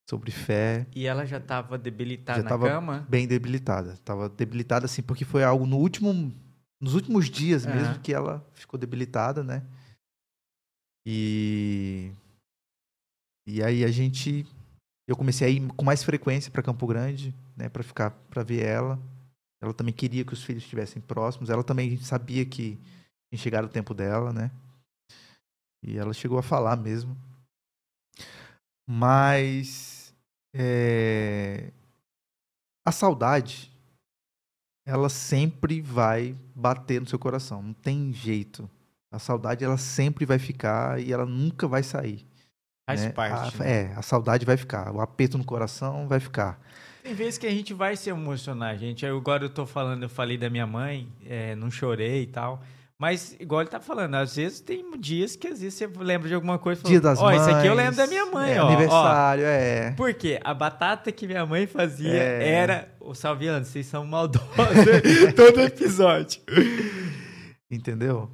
[0.09, 3.05] Sobre fé, E ela já estava debilitada Já na tava cama?
[3.09, 3.97] bem debilitada.
[4.05, 6.33] Tava debilitada assim porque foi algo no último
[6.79, 7.75] nos últimos dias Aham.
[7.75, 9.63] mesmo que ela ficou debilitada, né?
[11.05, 12.11] E
[13.45, 14.45] e aí a gente
[15.07, 18.63] eu comecei a ir com mais frequência para Campo Grande, né, para ficar para ver
[18.65, 18.97] ela.
[19.61, 21.49] Ela também queria que os filhos estivessem próximos.
[21.49, 22.77] Ela também sabia que
[23.35, 24.51] chegado o tempo dela, né?
[25.83, 27.15] E ela chegou a falar mesmo.
[28.87, 29.96] Mas
[30.57, 31.71] é,
[32.85, 33.71] a saudade,
[34.85, 37.61] ela sempre vai bater no seu coração.
[37.61, 38.69] Não tem jeito.
[39.11, 42.25] A saudade, ela sempre vai ficar e ela nunca vai sair.
[42.89, 43.09] Faz né?
[43.11, 43.61] parte.
[43.61, 43.71] A, né?
[43.71, 44.91] é, a saudade vai ficar.
[44.91, 46.59] O aperto no coração vai ficar.
[47.03, 49.05] Tem vezes que a gente vai se emocionar, gente.
[49.05, 52.61] Eu, agora eu tô falando, eu falei da minha mãe, é, não chorei e tal.
[52.99, 56.33] Mas, igual ele tá falando, às vezes tem dias que às vezes você lembra de
[56.33, 58.65] alguma coisa e Dia das ó, isso aqui eu lembro da minha mãe, é, ó.
[58.65, 58.67] ó.
[58.69, 59.91] Aniversário, é.
[59.91, 60.39] Por quê?
[60.43, 62.49] A batata que minha mãe fazia É.
[62.51, 62.89] era.
[62.99, 64.47] Ô, Salviano, vocês são maldosos
[65.35, 66.41] todo episódio.
[67.69, 68.31] Entendeu?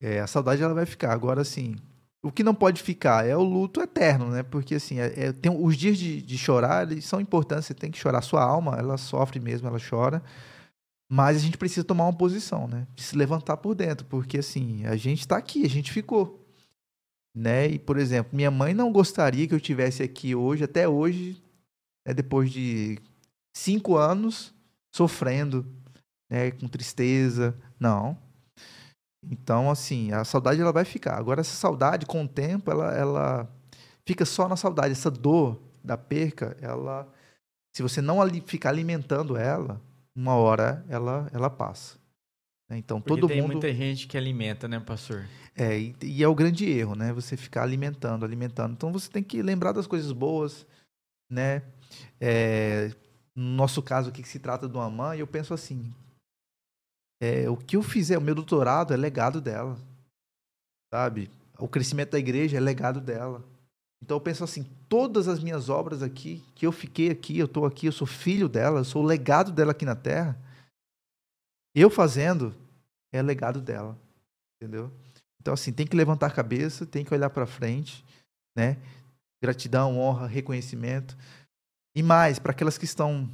[0.00, 1.12] É, a saudade ela vai ficar.
[1.12, 1.74] Agora, assim,
[2.22, 4.42] o que não pode ficar é o luto eterno, né?
[4.44, 7.66] Porque, assim, é- é- tem, os dias de, de chorar, eles são importantes.
[7.66, 8.22] Você tem que chorar.
[8.22, 10.22] Sua alma, ela sofre mesmo, ela chora.
[11.14, 12.86] Mas a gente precisa tomar uma posição, né?
[12.94, 14.06] De se levantar por dentro.
[14.06, 16.42] Porque, assim, a gente tá aqui, a gente ficou.
[17.36, 17.68] Né?
[17.68, 21.42] E, por exemplo, minha mãe não gostaria que eu tivesse aqui hoje, até hoje,
[22.06, 22.98] né, depois de
[23.54, 24.54] cinco anos,
[24.90, 25.66] sofrendo,
[26.30, 26.50] né?
[26.52, 27.54] Com tristeza.
[27.78, 28.16] Não.
[29.22, 31.18] Então, assim, a saudade ela vai ficar.
[31.18, 33.54] Agora, essa saudade, com o tempo, ela, ela
[34.06, 34.92] fica só na saudade.
[34.92, 37.06] Essa dor da perca, ela,
[37.76, 38.16] se você não
[38.46, 39.78] ficar alimentando ela,
[40.16, 41.98] uma hora ela, ela passa.
[42.68, 42.78] né?
[42.78, 43.52] Então, Porque todo tem mundo.
[43.52, 45.26] muita gente que alimenta, né, pastor?
[45.54, 47.12] É, e, e é o grande erro, né?
[47.12, 48.72] Você ficar alimentando, alimentando.
[48.72, 50.66] Então, você tem que lembrar das coisas boas,
[51.30, 51.62] né?
[52.20, 52.90] É,
[53.34, 55.92] no nosso caso aqui, que se trata de uma mãe, eu penso assim:
[57.20, 59.78] é, o que eu fizer, o meu doutorado é legado dela,
[60.92, 61.30] sabe?
[61.58, 63.44] O crescimento da igreja é legado dela.
[64.02, 67.64] Então eu penso assim, todas as minhas obras aqui, que eu fiquei aqui, eu estou
[67.64, 70.38] aqui, eu sou filho dela, eu sou o legado dela aqui na Terra.
[71.74, 72.54] Eu fazendo
[73.10, 73.98] é legado dela,
[74.54, 74.92] entendeu?
[75.40, 78.04] Então assim, tem que levantar a cabeça, tem que olhar para frente,
[78.54, 78.76] né?
[79.42, 81.16] Gratidão, honra, reconhecimento.
[81.96, 83.30] E mais, para aquelas que estão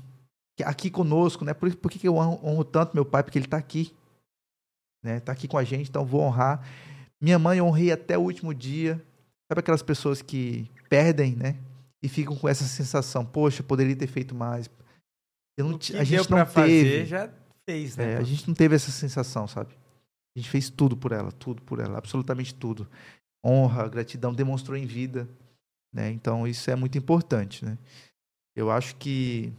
[0.65, 1.55] aqui conosco, né?
[1.55, 3.25] Por, por que eu honro, tanto meu pai?
[3.25, 3.93] Porque ele está aqui,
[5.05, 5.17] né?
[5.17, 6.65] Está aqui com a gente, então vou honrar.
[7.21, 9.05] Minha mãe eu honrei até o último dia.
[9.51, 11.57] Sabe aquelas pessoas que perdem, né?
[12.03, 14.71] E ficam com essa sensação, poxa, poderia ter feito mais.
[15.57, 17.07] Eu não, a gente não fazer teve.
[17.07, 17.31] já
[17.69, 18.15] fez, né?
[18.15, 19.75] É, a gente não teve essa sensação, sabe?
[20.37, 22.89] A gente fez tudo por ela, tudo por ela, absolutamente tudo.
[23.45, 25.29] Honra, gratidão, demonstrou em vida,
[25.93, 26.11] né?
[26.11, 27.77] Então isso é muito importante, né?
[28.55, 29.53] Eu acho que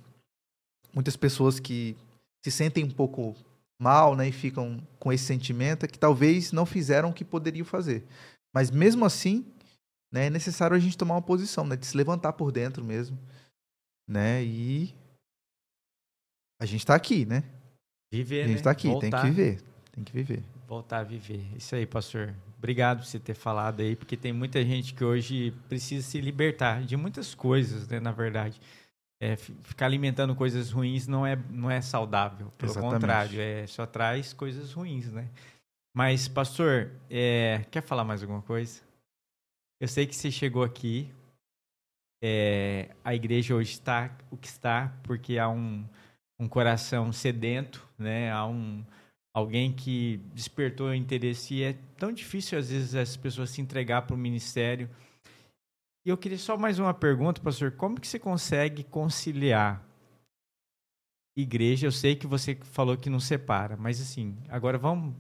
[0.94, 1.96] muitas pessoas que
[2.44, 3.36] se sentem um pouco
[3.82, 7.66] mal, né, e ficam com esse sentimento é que talvez não fizeram o que poderiam
[7.66, 8.06] fazer.
[8.54, 9.46] Mas mesmo assim,
[10.12, 13.18] né, é necessário a gente tomar uma posição, né, de se levantar por dentro mesmo,
[14.08, 14.44] né?
[14.44, 14.94] E
[16.60, 17.44] a gente tá aqui, né?
[18.12, 18.64] Viver, A gente né?
[18.64, 19.62] tá aqui, tem Voltar, que viver.
[19.92, 20.44] Tem que viver.
[20.68, 21.46] Voltar a viver.
[21.56, 22.34] Isso aí, pastor.
[22.58, 26.84] Obrigado por você ter falado aí, porque tem muita gente que hoje precisa se libertar
[26.84, 28.60] de muitas coisas, né, na verdade.
[29.22, 32.52] É, fi- ficar alimentando coisas ruins não é, não é saudável.
[32.58, 32.94] Pelo Exatamente.
[32.94, 35.30] contrário, é, só traz coisas ruins, né?
[35.96, 38.82] Mas, pastor, é, quer falar mais alguma coisa?
[39.80, 41.10] Eu sei que você chegou aqui.
[42.22, 45.88] é, a igreja hoje está o que está, porque há um,
[46.38, 48.30] um coração sedento, né?
[48.30, 48.84] Há um,
[49.34, 54.16] alguém que despertou interesse e é tão difícil às vezes as pessoas se entregar para
[54.16, 54.90] o ministério.
[56.06, 59.82] E eu queria só mais uma pergunta, pastor, como que você consegue conciliar
[61.38, 61.88] igreja?
[61.88, 65.16] Eu sei que você falou que não separa, mas assim, agora vamos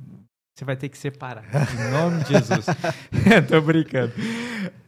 [0.59, 2.65] você vai ter que separar, em nome de Jesus.
[3.47, 4.11] Tô brincando.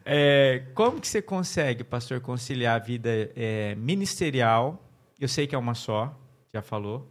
[0.03, 4.83] É, como que você consegue, pastor, conciliar a vida é, ministerial?
[5.17, 6.13] Eu sei que é uma só,
[6.53, 7.09] já falou.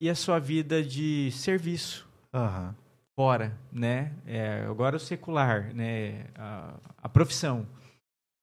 [0.00, 2.74] E a sua vida de serviço Aham.
[3.14, 4.14] fora, né?
[4.26, 6.24] É, agora o secular, né?
[6.36, 7.66] A, a profissão.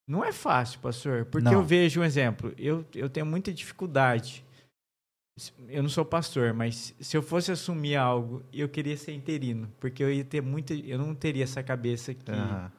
[0.08, 1.54] Não é fácil, pastor, porque Não.
[1.54, 2.54] eu vejo um exemplo.
[2.56, 4.46] Eu, eu tenho muita dificuldade.
[5.70, 10.04] Eu não sou pastor, mas se eu fosse assumir algo, eu queria ser interino, porque
[10.04, 12.72] eu ia ter muita, eu não teria essa cabeça que, Aham.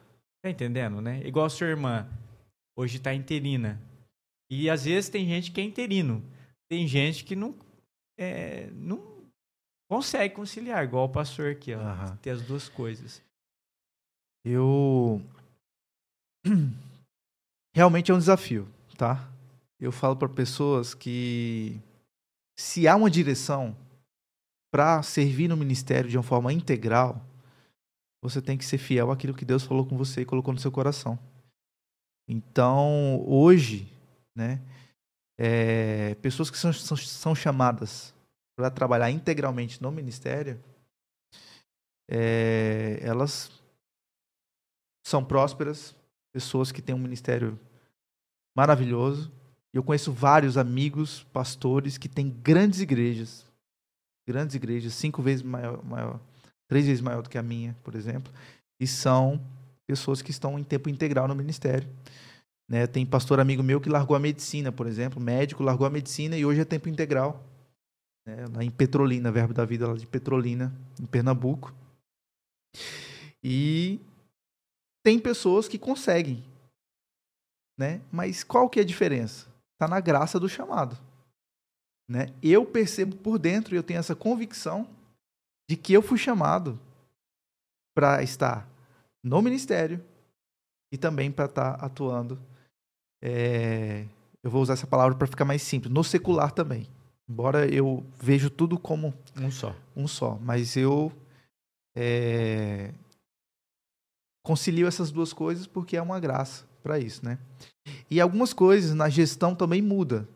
[0.44, 1.26] tá entendendo, né?
[1.26, 2.06] Igual a sua irmã,
[2.76, 3.80] hoje tá interina.
[4.50, 6.22] E às vezes tem gente que é interino.
[6.70, 7.54] Tem gente que não
[8.18, 9.02] é, não
[9.90, 12.16] consegue conciliar, igual o pastor aqui, ó, Aham.
[12.16, 13.22] ter as duas coisas.
[14.44, 15.22] Eu.
[17.74, 18.68] Realmente é um desafio,
[18.98, 19.26] tá?
[19.80, 21.80] Eu falo para pessoas que
[22.62, 23.76] se há uma direção
[24.70, 27.20] para servir no ministério de uma forma integral,
[28.22, 30.70] você tem que ser fiel àquilo que Deus falou com você e colocou no seu
[30.70, 31.18] coração.
[32.28, 33.92] Então, hoje,
[34.34, 34.62] né,
[35.36, 38.14] é, pessoas que são, são, são chamadas
[38.56, 40.62] para trabalhar integralmente no ministério,
[42.08, 43.50] é, elas
[45.04, 45.96] são prósperas,
[46.32, 47.58] pessoas que têm um ministério
[48.56, 49.32] maravilhoso.
[49.72, 53.46] Eu conheço vários amigos, pastores, que têm grandes igrejas.
[54.28, 56.20] Grandes igrejas, cinco vezes maior, maior,
[56.68, 58.32] três vezes maior do que a minha, por exemplo.
[58.80, 59.40] E são
[59.86, 61.88] pessoas que estão em tempo integral no ministério.
[62.68, 62.86] Né?
[62.86, 66.44] Tem pastor amigo meu que largou a medicina, por exemplo, médico, largou a medicina e
[66.44, 67.42] hoje é tempo integral.
[68.26, 68.46] Né?
[68.54, 71.74] Lá em Petrolina, Verbo da Vida, lá de Petrolina, em Pernambuco.
[73.42, 74.00] E
[75.02, 76.44] tem pessoas que conseguem,
[77.76, 78.00] né?
[78.10, 79.51] Mas qual que é a diferença?
[79.82, 80.96] Está na graça do chamado,
[82.08, 82.32] né?
[82.40, 84.88] Eu percebo por dentro, eu tenho essa convicção
[85.68, 86.78] de que eu fui chamado
[87.92, 88.68] para estar
[89.24, 90.00] no ministério
[90.92, 92.40] e também para estar tá atuando.
[93.20, 94.06] É,
[94.40, 96.86] eu vou usar essa palavra para ficar mais simples, no secular também.
[97.28, 101.10] Embora eu vejo tudo como um só, um só, mas eu
[101.96, 102.94] é,
[104.44, 107.36] concilio essas duas coisas porque é uma graça para isso, né?
[108.10, 110.28] E algumas coisas na gestão também muda,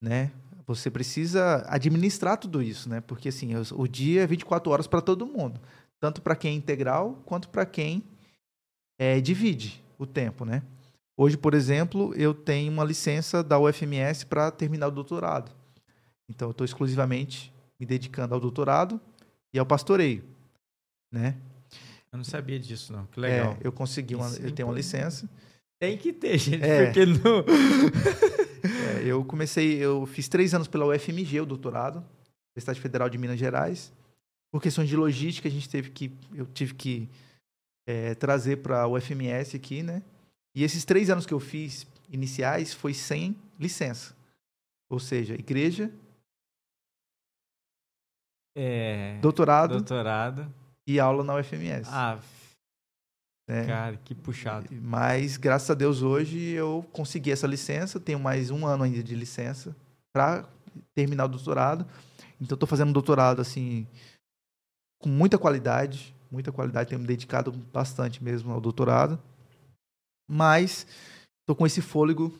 [0.00, 0.32] né?
[0.66, 3.00] Você precisa administrar tudo isso, né?
[3.00, 5.60] Porque assim, o dia é 24 horas para todo mundo,
[6.00, 8.02] tanto para quem é integral quanto para quem
[8.98, 10.62] é, divide o tempo, né?
[11.16, 15.52] Hoje, por exemplo, eu tenho uma licença da UFMS para terminar o doutorado.
[16.28, 19.00] Então, eu estou exclusivamente me dedicando ao doutorado
[19.52, 20.24] e ao pastoreio,
[21.12, 21.36] né?
[22.10, 23.06] Eu não sabia disso, não.
[23.06, 23.52] Que legal.
[23.52, 25.28] É, eu consegui uma, eu tenho uma licença.
[25.82, 26.84] Tem que ter, gente, é.
[26.84, 27.40] porque não.
[29.00, 31.96] é, eu comecei, eu fiz três anos pela UFMG, o doutorado,
[32.52, 33.92] Universidade Federal de Minas Gerais.
[34.52, 37.08] Por questões de logística, a gente teve que, eu tive que
[37.84, 40.04] é, trazer para a UFMS aqui, né?
[40.54, 44.14] E esses três anos que eu fiz iniciais foi sem licença,
[44.88, 45.90] ou seja, igreja,
[48.56, 50.54] é, doutorado, doutorado
[50.86, 51.88] e aula na UFMS.
[51.90, 52.20] Ah,
[53.48, 53.66] né?
[53.66, 54.68] Cara, que puxado.
[54.70, 58.00] Mas, graças a Deus, hoje eu consegui essa licença.
[58.00, 59.76] Tenho mais um ano ainda de licença
[60.14, 60.48] para
[60.94, 61.86] terminar o doutorado.
[62.40, 63.86] Então, estou fazendo um doutorado, assim,
[65.00, 66.14] com muita qualidade.
[66.30, 66.88] Muita qualidade.
[66.88, 69.18] Tenho me dedicado bastante mesmo ao doutorado.
[70.30, 70.86] Mas,
[71.42, 72.32] estou com esse fôlego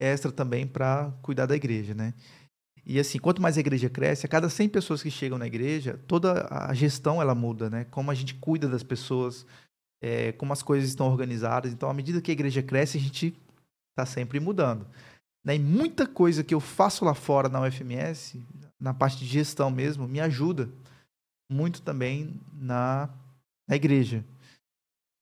[0.00, 2.12] extra também para cuidar da igreja, né?
[2.84, 6.00] E assim, quanto mais a igreja cresce, a cada 100 pessoas que chegam na igreja,
[6.08, 7.84] toda a gestão ela muda, né?
[7.84, 9.46] Como a gente cuida das pessoas,
[10.02, 11.72] é, como as coisas estão organizadas.
[11.72, 13.34] Então, à medida que a igreja cresce, a gente
[13.90, 14.84] está sempre mudando.
[15.44, 15.54] Né?
[15.54, 18.42] E muita coisa que eu faço lá fora na UFMS,
[18.80, 20.68] na parte de gestão mesmo, me ajuda
[21.50, 23.08] muito também na,
[23.68, 24.24] na igreja.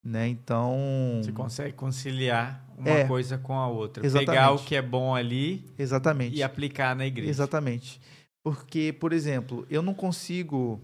[0.03, 0.29] Né?
[0.29, 1.21] Então.
[1.23, 4.05] Você consegue conciliar uma é, coisa com a outra.
[4.05, 4.31] Exatamente.
[4.31, 6.37] Pegar o que é bom ali exatamente.
[6.37, 7.29] e aplicar na igreja.
[7.29, 8.01] Exatamente.
[8.43, 10.81] Porque, por exemplo, eu não consigo.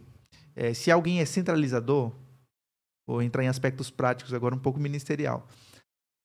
[0.54, 2.12] É, se alguém é centralizador,
[3.06, 5.46] vou entrar em aspectos práticos agora, um pouco ministerial.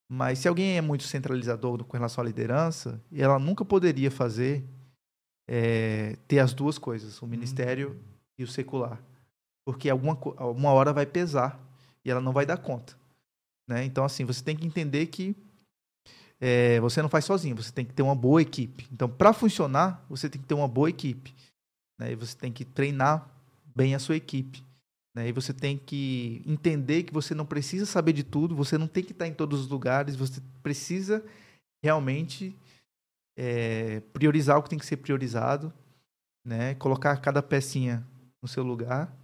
[0.09, 4.65] Mas se alguém é muito centralizador com relação à liderança, ela nunca poderia fazer
[5.47, 7.99] é, ter as duas coisas, o ministério uhum.
[8.39, 9.01] e o secular.
[9.63, 11.59] Porque alguma, alguma hora vai pesar
[12.03, 12.93] e ela não vai dar conta.
[13.67, 13.85] Né?
[13.85, 15.35] Então, assim, você tem que entender que
[16.41, 18.87] é, você não faz sozinho, você tem que ter uma boa equipe.
[18.91, 21.33] Então, para funcionar, você tem que ter uma boa equipe.
[21.99, 22.11] Né?
[22.11, 23.29] E você tem que treinar
[23.75, 24.63] bem a sua equipe.
[25.15, 25.29] Né?
[25.29, 29.03] E você tem que entender que você não precisa saber de tudo, você não tem
[29.03, 31.23] que estar em todos os lugares, você precisa
[31.83, 32.55] realmente
[33.37, 35.73] é, priorizar o que tem que ser priorizado,
[36.45, 36.75] né?
[36.75, 38.05] colocar cada pecinha
[38.41, 39.15] no seu lugar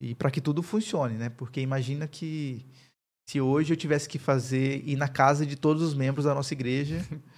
[0.00, 1.28] e para que tudo funcione, né?
[1.28, 2.64] Porque imagina que
[3.28, 6.54] se hoje eu tivesse que fazer ir na casa de todos os membros da nossa
[6.54, 6.98] igreja,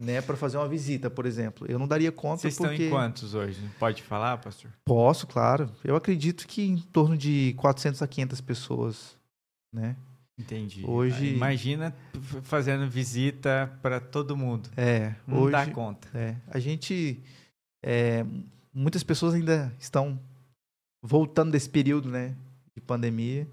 [0.00, 2.90] né, para fazer uma visita, por exemplo, eu não daria conta Vocês porque estão em
[2.90, 3.60] quantos hoje?
[3.78, 4.70] Pode falar, pastor?
[4.84, 5.70] Posso, claro.
[5.84, 9.16] Eu acredito que em torno de 400 a 500 pessoas,
[9.70, 9.94] né?
[10.38, 10.82] Entendi.
[10.86, 11.94] Hoje imagina
[12.44, 14.70] fazendo visita para todo mundo.
[14.74, 16.08] É, não hoje, dá conta.
[16.14, 17.22] É, a gente
[17.84, 18.24] é,
[18.72, 20.18] muitas pessoas ainda estão
[21.02, 22.34] voltando desse período, né,
[22.74, 23.46] de pandemia.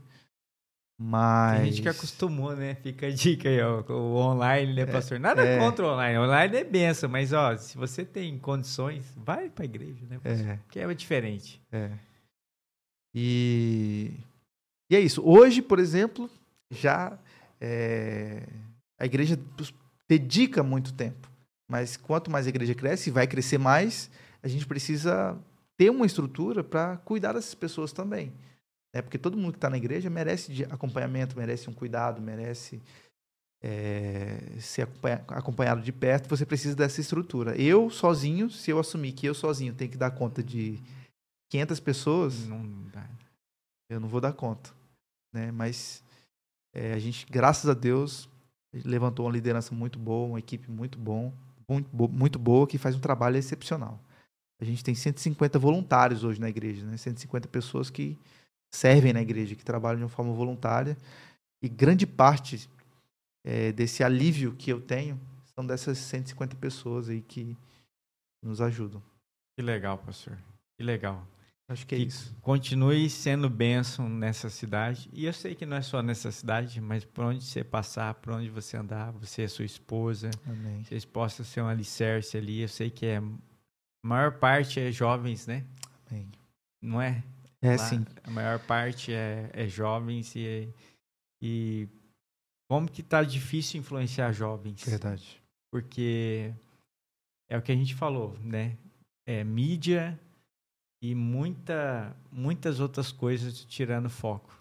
[0.99, 1.61] Mas.
[1.61, 2.76] Tem gente que acostumou, né?
[2.76, 3.82] Fica a dica aí, ó.
[3.88, 5.19] O online, né, é, pastor?
[5.19, 5.60] Nada é...
[5.60, 6.18] contra o online.
[6.18, 10.48] O online é benção, mas, ó, se você tem condições, vai pra igreja, né, pastor?
[10.48, 10.56] É.
[10.57, 11.61] Porque é diferente.
[11.72, 11.91] É.
[13.14, 14.11] E.
[14.90, 15.22] E é isso.
[15.24, 16.30] Hoje, por exemplo,
[16.72, 17.19] já
[17.61, 18.41] é...
[18.99, 19.40] a igreja
[20.07, 21.30] dedica muito tempo.
[21.69, 24.10] Mas quanto mais a igreja cresce, vai crescer mais,
[24.41, 25.38] a gente precisa
[25.78, 28.32] ter uma estrutura para cuidar dessas pessoas também.
[28.98, 32.82] É porque todo mundo que está na igreja merece acompanhamento, merece um cuidado, merece
[33.61, 34.88] é, ser
[35.28, 36.30] acompanhado de perto.
[36.30, 37.56] Você precisa dessa estrutura.
[37.60, 40.82] Eu sozinho, se eu assumir que eu sozinho tenho que dar conta de
[41.49, 42.88] 500 pessoas, não
[43.90, 44.72] eu não vou dar conta,
[45.34, 45.52] né?
[45.52, 46.03] Mas
[46.74, 48.30] É, a gente, graças a Deus,
[48.86, 51.34] levantou uma liderança muito boa, uma equipe muito bom,
[51.68, 53.99] muito, bo muito boa, que faz um trabalho excepcional.
[54.61, 56.98] A gente tem 150 voluntários hoje na igreja, né?
[56.98, 58.18] 150 pessoas que
[58.77, 60.95] servem na igreja, que trabalham de uma forma voluntária.
[61.61, 62.69] E grande parte
[63.43, 65.19] é, desse alívio que eu tenho
[65.55, 67.57] são dessas 150 pessoas aí que
[68.43, 69.01] nos ajudam.
[69.55, 70.37] Que legal, pastor.
[70.77, 71.27] Que legal.
[71.69, 72.33] Acho que é que isso.
[72.41, 75.09] Continue sendo bênção nessa cidade.
[75.11, 78.33] E eu sei que não é só nessa cidade, mas por onde você passar, por
[78.33, 80.83] onde você andar, você e sua esposa, Amém.
[80.83, 82.61] vocês possam ser um alicerce ali.
[82.61, 83.17] Eu sei que é.
[83.17, 85.65] A maior parte é jovens, né?
[86.09, 86.29] Amém.
[86.81, 87.23] Não é?
[87.61, 88.05] É Lá, sim.
[88.23, 90.69] A maior parte é, é jovens e,
[91.41, 91.88] e
[92.69, 94.84] como que tá difícil influenciar jovens.
[94.84, 95.41] Verdade.
[95.71, 96.53] Porque
[97.49, 98.77] é o que a gente falou, né?
[99.27, 100.19] É mídia
[101.01, 104.53] e muita, muitas outras coisas tirando foco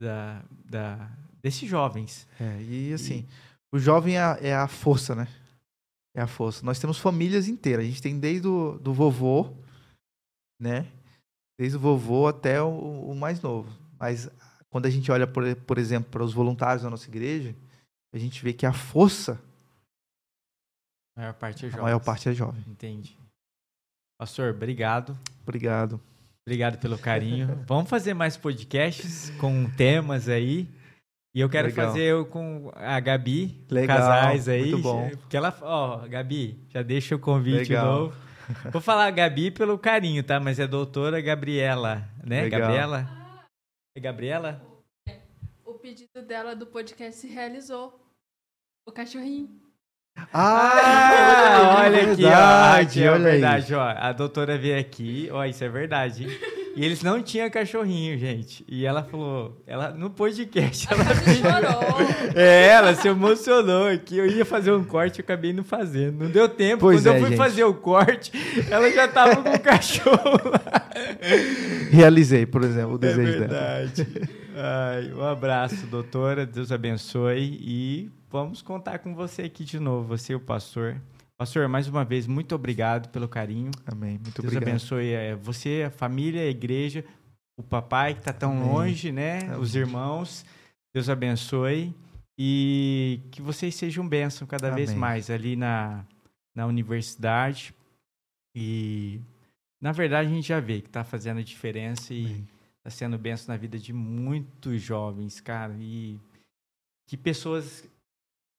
[0.00, 1.10] da, da,
[1.42, 2.28] desses jovens.
[2.40, 3.26] É, e assim,
[3.72, 5.28] o jovem é a, é a força, né?
[6.16, 6.64] É a força.
[6.64, 7.84] Nós temos famílias inteiras.
[7.84, 9.54] A gente tem desde o do vovô,
[10.60, 10.90] né?
[11.58, 12.68] Desde o vovô até o,
[13.10, 13.68] o mais novo.
[13.98, 14.30] Mas
[14.70, 17.54] quando a gente olha, por, por exemplo, para os voluntários da nossa igreja,
[18.14, 19.40] a gente vê que a força,
[21.16, 21.82] A maior parte é a jovens.
[21.82, 22.64] maior parte é jovem.
[22.68, 23.16] Entendi.
[24.20, 25.18] Pastor, obrigado.
[25.42, 26.00] Obrigado.
[26.46, 27.62] Obrigado pelo carinho.
[27.66, 30.68] Vamos fazer mais podcasts com temas aí.
[31.34, 31.88] E eu quero Legal.
[31.88, 34.70] fazer eu com a Gabi, Legal, casais aí.
[34.70, 35.10] muito bom.
[35.10, 37.86] Porque ela, ó, Gabi, já deixa o convite Legal.
[37.86, 38.27] novo.
[38.72, 40.38] Vou falar Gabi pelo carinho, tá?
[40.40, 42.42] Mas é doutora Gabriela, né?
[42.42, 42.60] Legal.
[42.60, 43.08] Gabriela?
[43.96, 44.62] É Gabriela?
[45.64, 48.00] O pedido dela do podcast se realizou.
[48.86, 49.48] O cachorrinho.
[50.32, 52.28] Ah, olha aqui, ó.
[52.28, 53.32] verdade, Aqui, é olha aí.
[53.40, 53.82] verdade, ó.
[53.88, 56.24] A doutora veio aqui, ó, isso é verdade.
[56.24, 56.30] hein?
[56.76, 58.64] E eles não tinham cachorrinho, gente.
[58.68, 61.14] E ela falou, ela no podcast, ela Ela
[61.72, 61.98] chorou.
[62.36, 64.16] É, ela se emocionou aqui.
[64.16, 66.22] Eu ia fazer um corte, eu acabei não fazendo.
[66.24, 66.80] Não deu tempo.
[66.82, 67.36] Pois Quando é, eu fui gente.
[67.38, 68.30] fazer o corte,
[68.70, 70.88] ela já tava com o cachorro lá.
[71.90, 73.46] Realizei, por exemplo, o É desejo dela.
[73.48, 74.06] verdade.
[74.56, 76.46] Ai, um abraço, doutora.
[76.46, 77.58] Deus abençoe.
[77.60, 80.96] E vamos contar com você aqui de novo, você e o pastor.
[81.38, 83.70] Pastor, mais uma vez, muito obrigado pelo carinho.
[83.86, 84.14] Amém.
[84.14, 84.70] Muito Deus obrigado.
[84.70, 87.04] abençoe é, você, a família, a igreja,
[87.56, 88.68] o papai que está tão Amém.
[88.68, 89.42] longe, né?
[89.42, 89.60] Amém.
[89.60, 90.44] Os irmãos.
[90.92, 91.94] Deus abençoe.
[92.36, 95.00] E que vocês sejam bênção cada vez Amém.
[95.00, 96.04] mais ali na,
[96.56, 97.72] na universidade.
[98.52, 99.20] E,
[99.80, 102.44] na verdade, a gente já vê que está fazendo diferença e
[102.78, 105.76] está sendo bênção na vida de muitos jovens, cara.
[105.78, 106.18] E
[107.06, 107.88] que pessoas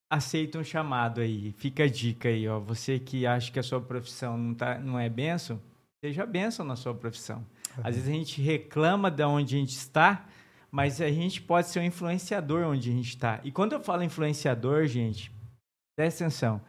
[0.09, 1.53] aceitam o chamado aí.
[1.57, 2.59] Fica a dica aí, ó.
[2.59, 5.61] Você que acha que a sua profissão não, tá, não é bênção,
[6.03, 7.45] seja bênção na sua profissão.
[7.83, 10.25] Às vezes a gente reclama de onde a gente está,
[10.71, 13.39] mas a gente pode ser um influenciador onde a gente está.
[13.43, 15.31] E quando eu falo influenciador, gente,
[15.95, 16.61] presta atenção.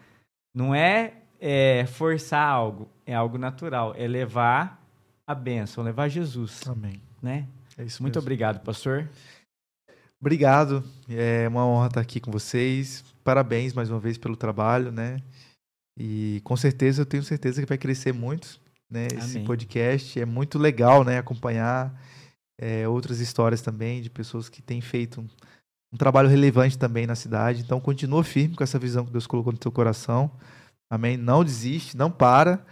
[0.55, 3.95] Não é, é forçar algo, é algo natural.
[3.97, 4.81] É levar
[5.27, 7.01] a bênção, levar Jesus, Amém.
[7.23, 7.47] né?
[7.79, 8.27] É isso Muito mesmo.
[8.27, 9.09] obrigado, pastor.
[10.21, 10.85] Obrigado.
[11.09, 13.03] É uma honra estar aqui com vocês.
[13.25, 15.19] Parabéns mais uma vez pelo trabalho, né?
[15.99, 18.61] E com certeza eu tenho certeza que vai crescer muito,
[18.91, 19.09] né?
[19.17, 21.19] Esse podcast é muito legal, né?
[21.19, 21.99] Acompanhar
[22.61, 25.29] é, outras histórias também de pessoas que têm feito um,
[25.95, 27.63] um trabalho relevante também na cidade.
[27.63, 30.31] Então continua firme com essa visão que Deus colocou no teu coração.
[30.91, 31.17] Amém.
[31.17, 32.63] Não desiste, não para,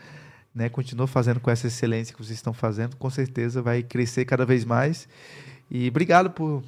[0.54, 0.68] né?
[0.68, 2.94] Continua fazendo com essa excelência que vocês estão fazendo.
[2.96, 5.08] Com certeza vai crescer cada vez mais.
[5.70, 6.62] E obrigado por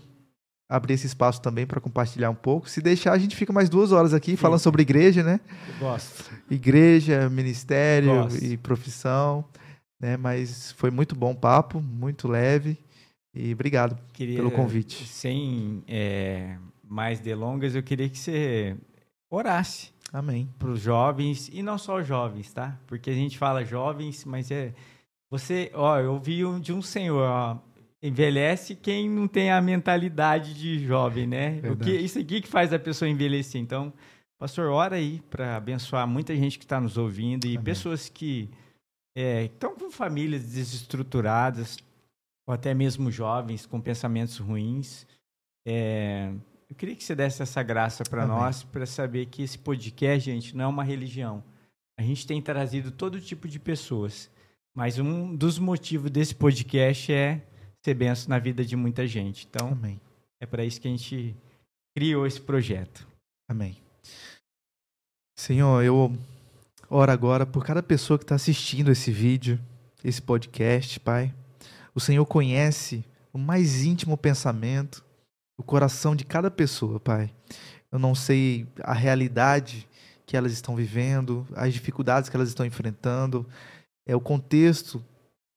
[0.71, 2.71] abrir esse espaço também para compartilhar um pouco.
[2.71, 4.37] Se deixar, a gente fica mais duas horas aqui Sim.
[4.37, 5.41] falando sobre igreja, né?
[5.81, 6.31] Gosto.
[6.49, 9.45] Igreja, ministério e profissão,
[10.01, 10.17] né?
[10.17, 12.79] Mas foi muito bom papo, muito leve.
[13.35, 15.07] E obrigado Queria, pelo convite.
[15.07, 16.57] Sem é,
[16.89, 18.77] mais delongas, eu queria que você
[19.31, 20.49] orasse Amém.
[20.59, 22.77] para os jovens e não só os jovens, tá?
[22.87, 24.73] Porque a gente fala jovens, mas é
[25.31, 27.57] você, ó, eu ouvi um- de um senhor, ó,
[28.03, 31.59] envelhece quem não tem a mentalidade de jovem, né?
[31.59, 32.05] O que Verdade.
[32.05, 33.61] isso aqui que faz a pessoa envelhecer.
[33.61, 33.93] Então,
[34.39, 37.65] pastor, ora aí para abençoar muita gente que está nos ouvindo e Amém.
[37.65, 38.49] pessoas que
[39.15, 41.79] é, estão com famílias desestruturadas
[42.47, 45.07] ou até mesmo jovens com pensamentos ruins.
[45.67, 46.33] É,
[46.71, 50.57] eu queria que você desse essa graça para nós, para saber que esse podcast, gente,
[50.57, 51.45] não é uma religião.
[51.99, 54.31] A gente tem trazido todo tipo de pessoas,
[54.75, 57.43] mas um dos motivos desse podcast é
[57.85, 59.47] ser benção na vida de muita gente.
[59.49, 60.01] Então, Amém.
[60.41, 61.37] é para isso que a gente
[61.95, 63.07] criou esse projeto.
[63.49, 63.77] Amém.
[65.39, 66.17] Senhor, eu
[66.89, 69.59] oro agora por cada pessoa que está assistindo esse vídeo,
[70.05, 71.35] esse podcast, Pai.
[71.95, 75.05] O Senhor conhece o mais íntimo pensamento,
[75.59, 77.33] o coração de cada pessoa, Pai.
[77.91, 79.89] Eu não sei a realidade
[80.27, 83.45] que elas estão vivendo, as dificuldades que elas estão enfrentando,
[84.07, 85.05] é o contexto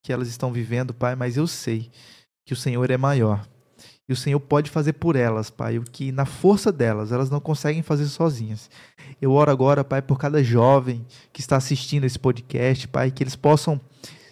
[0.04, 1.90] que elas estão vivendo, Pai, mas eu sei
[2.46, 3.48] que o Senhor é maior.
[4.08, 7.40] E o Senhor pode fazer por elas, Pai, o que na força delas elas não
[7.40, 8.70] conseguem fazer sozinhas.
[9.22, 13.38] Eu oro agora, Pai, por cada jovem que está assistindo esse podcast, Pai, que eles
[13.38, 13.80] possam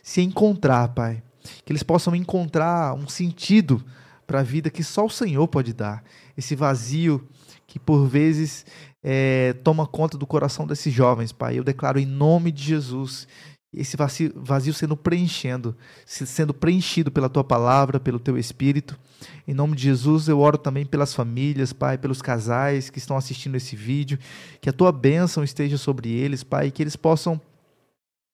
[0.03, 1.23] se encontrar, Pai.
[1.63, 3.81] Que eles possam encontrar um sentido
[4.27, 6.03] para a vida que só o Senhor pode dar.
[6.37, 7.25] Esse vazio
[7.65, 8.65] que por vezes
[9.01, 11.57] é, toma conta do coração desses jovens, Pai.
[11.57, 13.25] Eu declaro em nome de Jesus
[13.73, 13.95] esse
[14.35, 15.75] vazio, sendo preenchendo,
[16.05, 18.99] sendo preenchido pela tua palavra, pelo teu espírito.
[19.47, 23.55] Em nome de Jesus, eu oro também pelas famílias, Pai, pelos casais que estão assistindo
[23.55, 24.19] esse vídeo,
[24.59, 27.39] que a tua bênção esteja sobre eles, Pai, que eles possam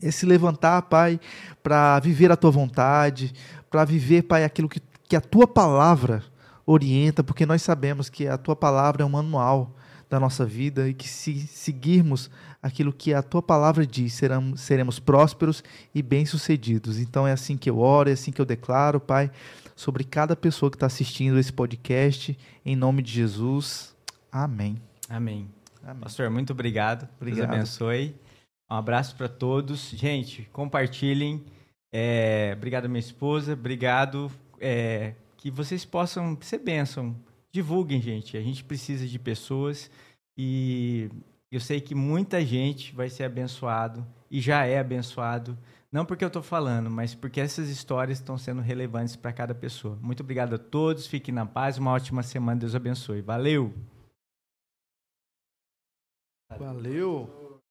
[0.01, 1.19] eh, se levantar, Pai,
[1.61, 3.31] para viver a tua vontade,
[3.69, 6.23] para viver, Pai, aquilo que, que a tua palavra
[6.65, 9.75] orienta, porque nós sabemos que a tua palavra é um manual
[10.09, 12.29] da nossa vida e que se seguirmos
[12.61, 15.63] aquilo que a tua palavra diz, seremos, seremos prósperos
[15.93, 16.99] e bem-sucedidos.
[16.99, 19.31] Então é assim que eu oro, é assim que eu declaro, Pai,
[19.75, 23.95] sobre cada pessoa que está assistindo esse podcast, em nome de Jesus.
[24.31, 24.77] Amém.
[25.09, 25.47] Amém.
[25.83, 26.01] Amém.
[26.01, 27.07] Pastor, muito obrigado.
[27.19, 27.47] obrigado.
[27.47, 28.15] Deus abençoe.
[28.69, 29.91] Um abraço para todos.
[29.91, 31.43] Gente, compartilhem.
[31.91, 33.53] É, obrigado, minha esposa.
[33.53, 34.29] Obrigado.
[34.59, 37.15] É, que vocês possam ser bênção.
[37.51, 38.35] Divulguem, gente.
[38.35, 39.89] A gente precisa de pessoas
[40.37, 41.09] e
[41.51, 45.57] eu sei que muita gente vai ser abençoado e já é abençoado,
[45.89, 49.97] não porque eu estou falando, mas porque essas histórias estão sendo relevantes para cada pessoa.
[50.01, 53.21] Muito obrigado a todos, fiquem na paz, uma ótima semana, Deus abençoe.
[53.21, 53.73] Valeu!
[56.59, 57.61] Valeu!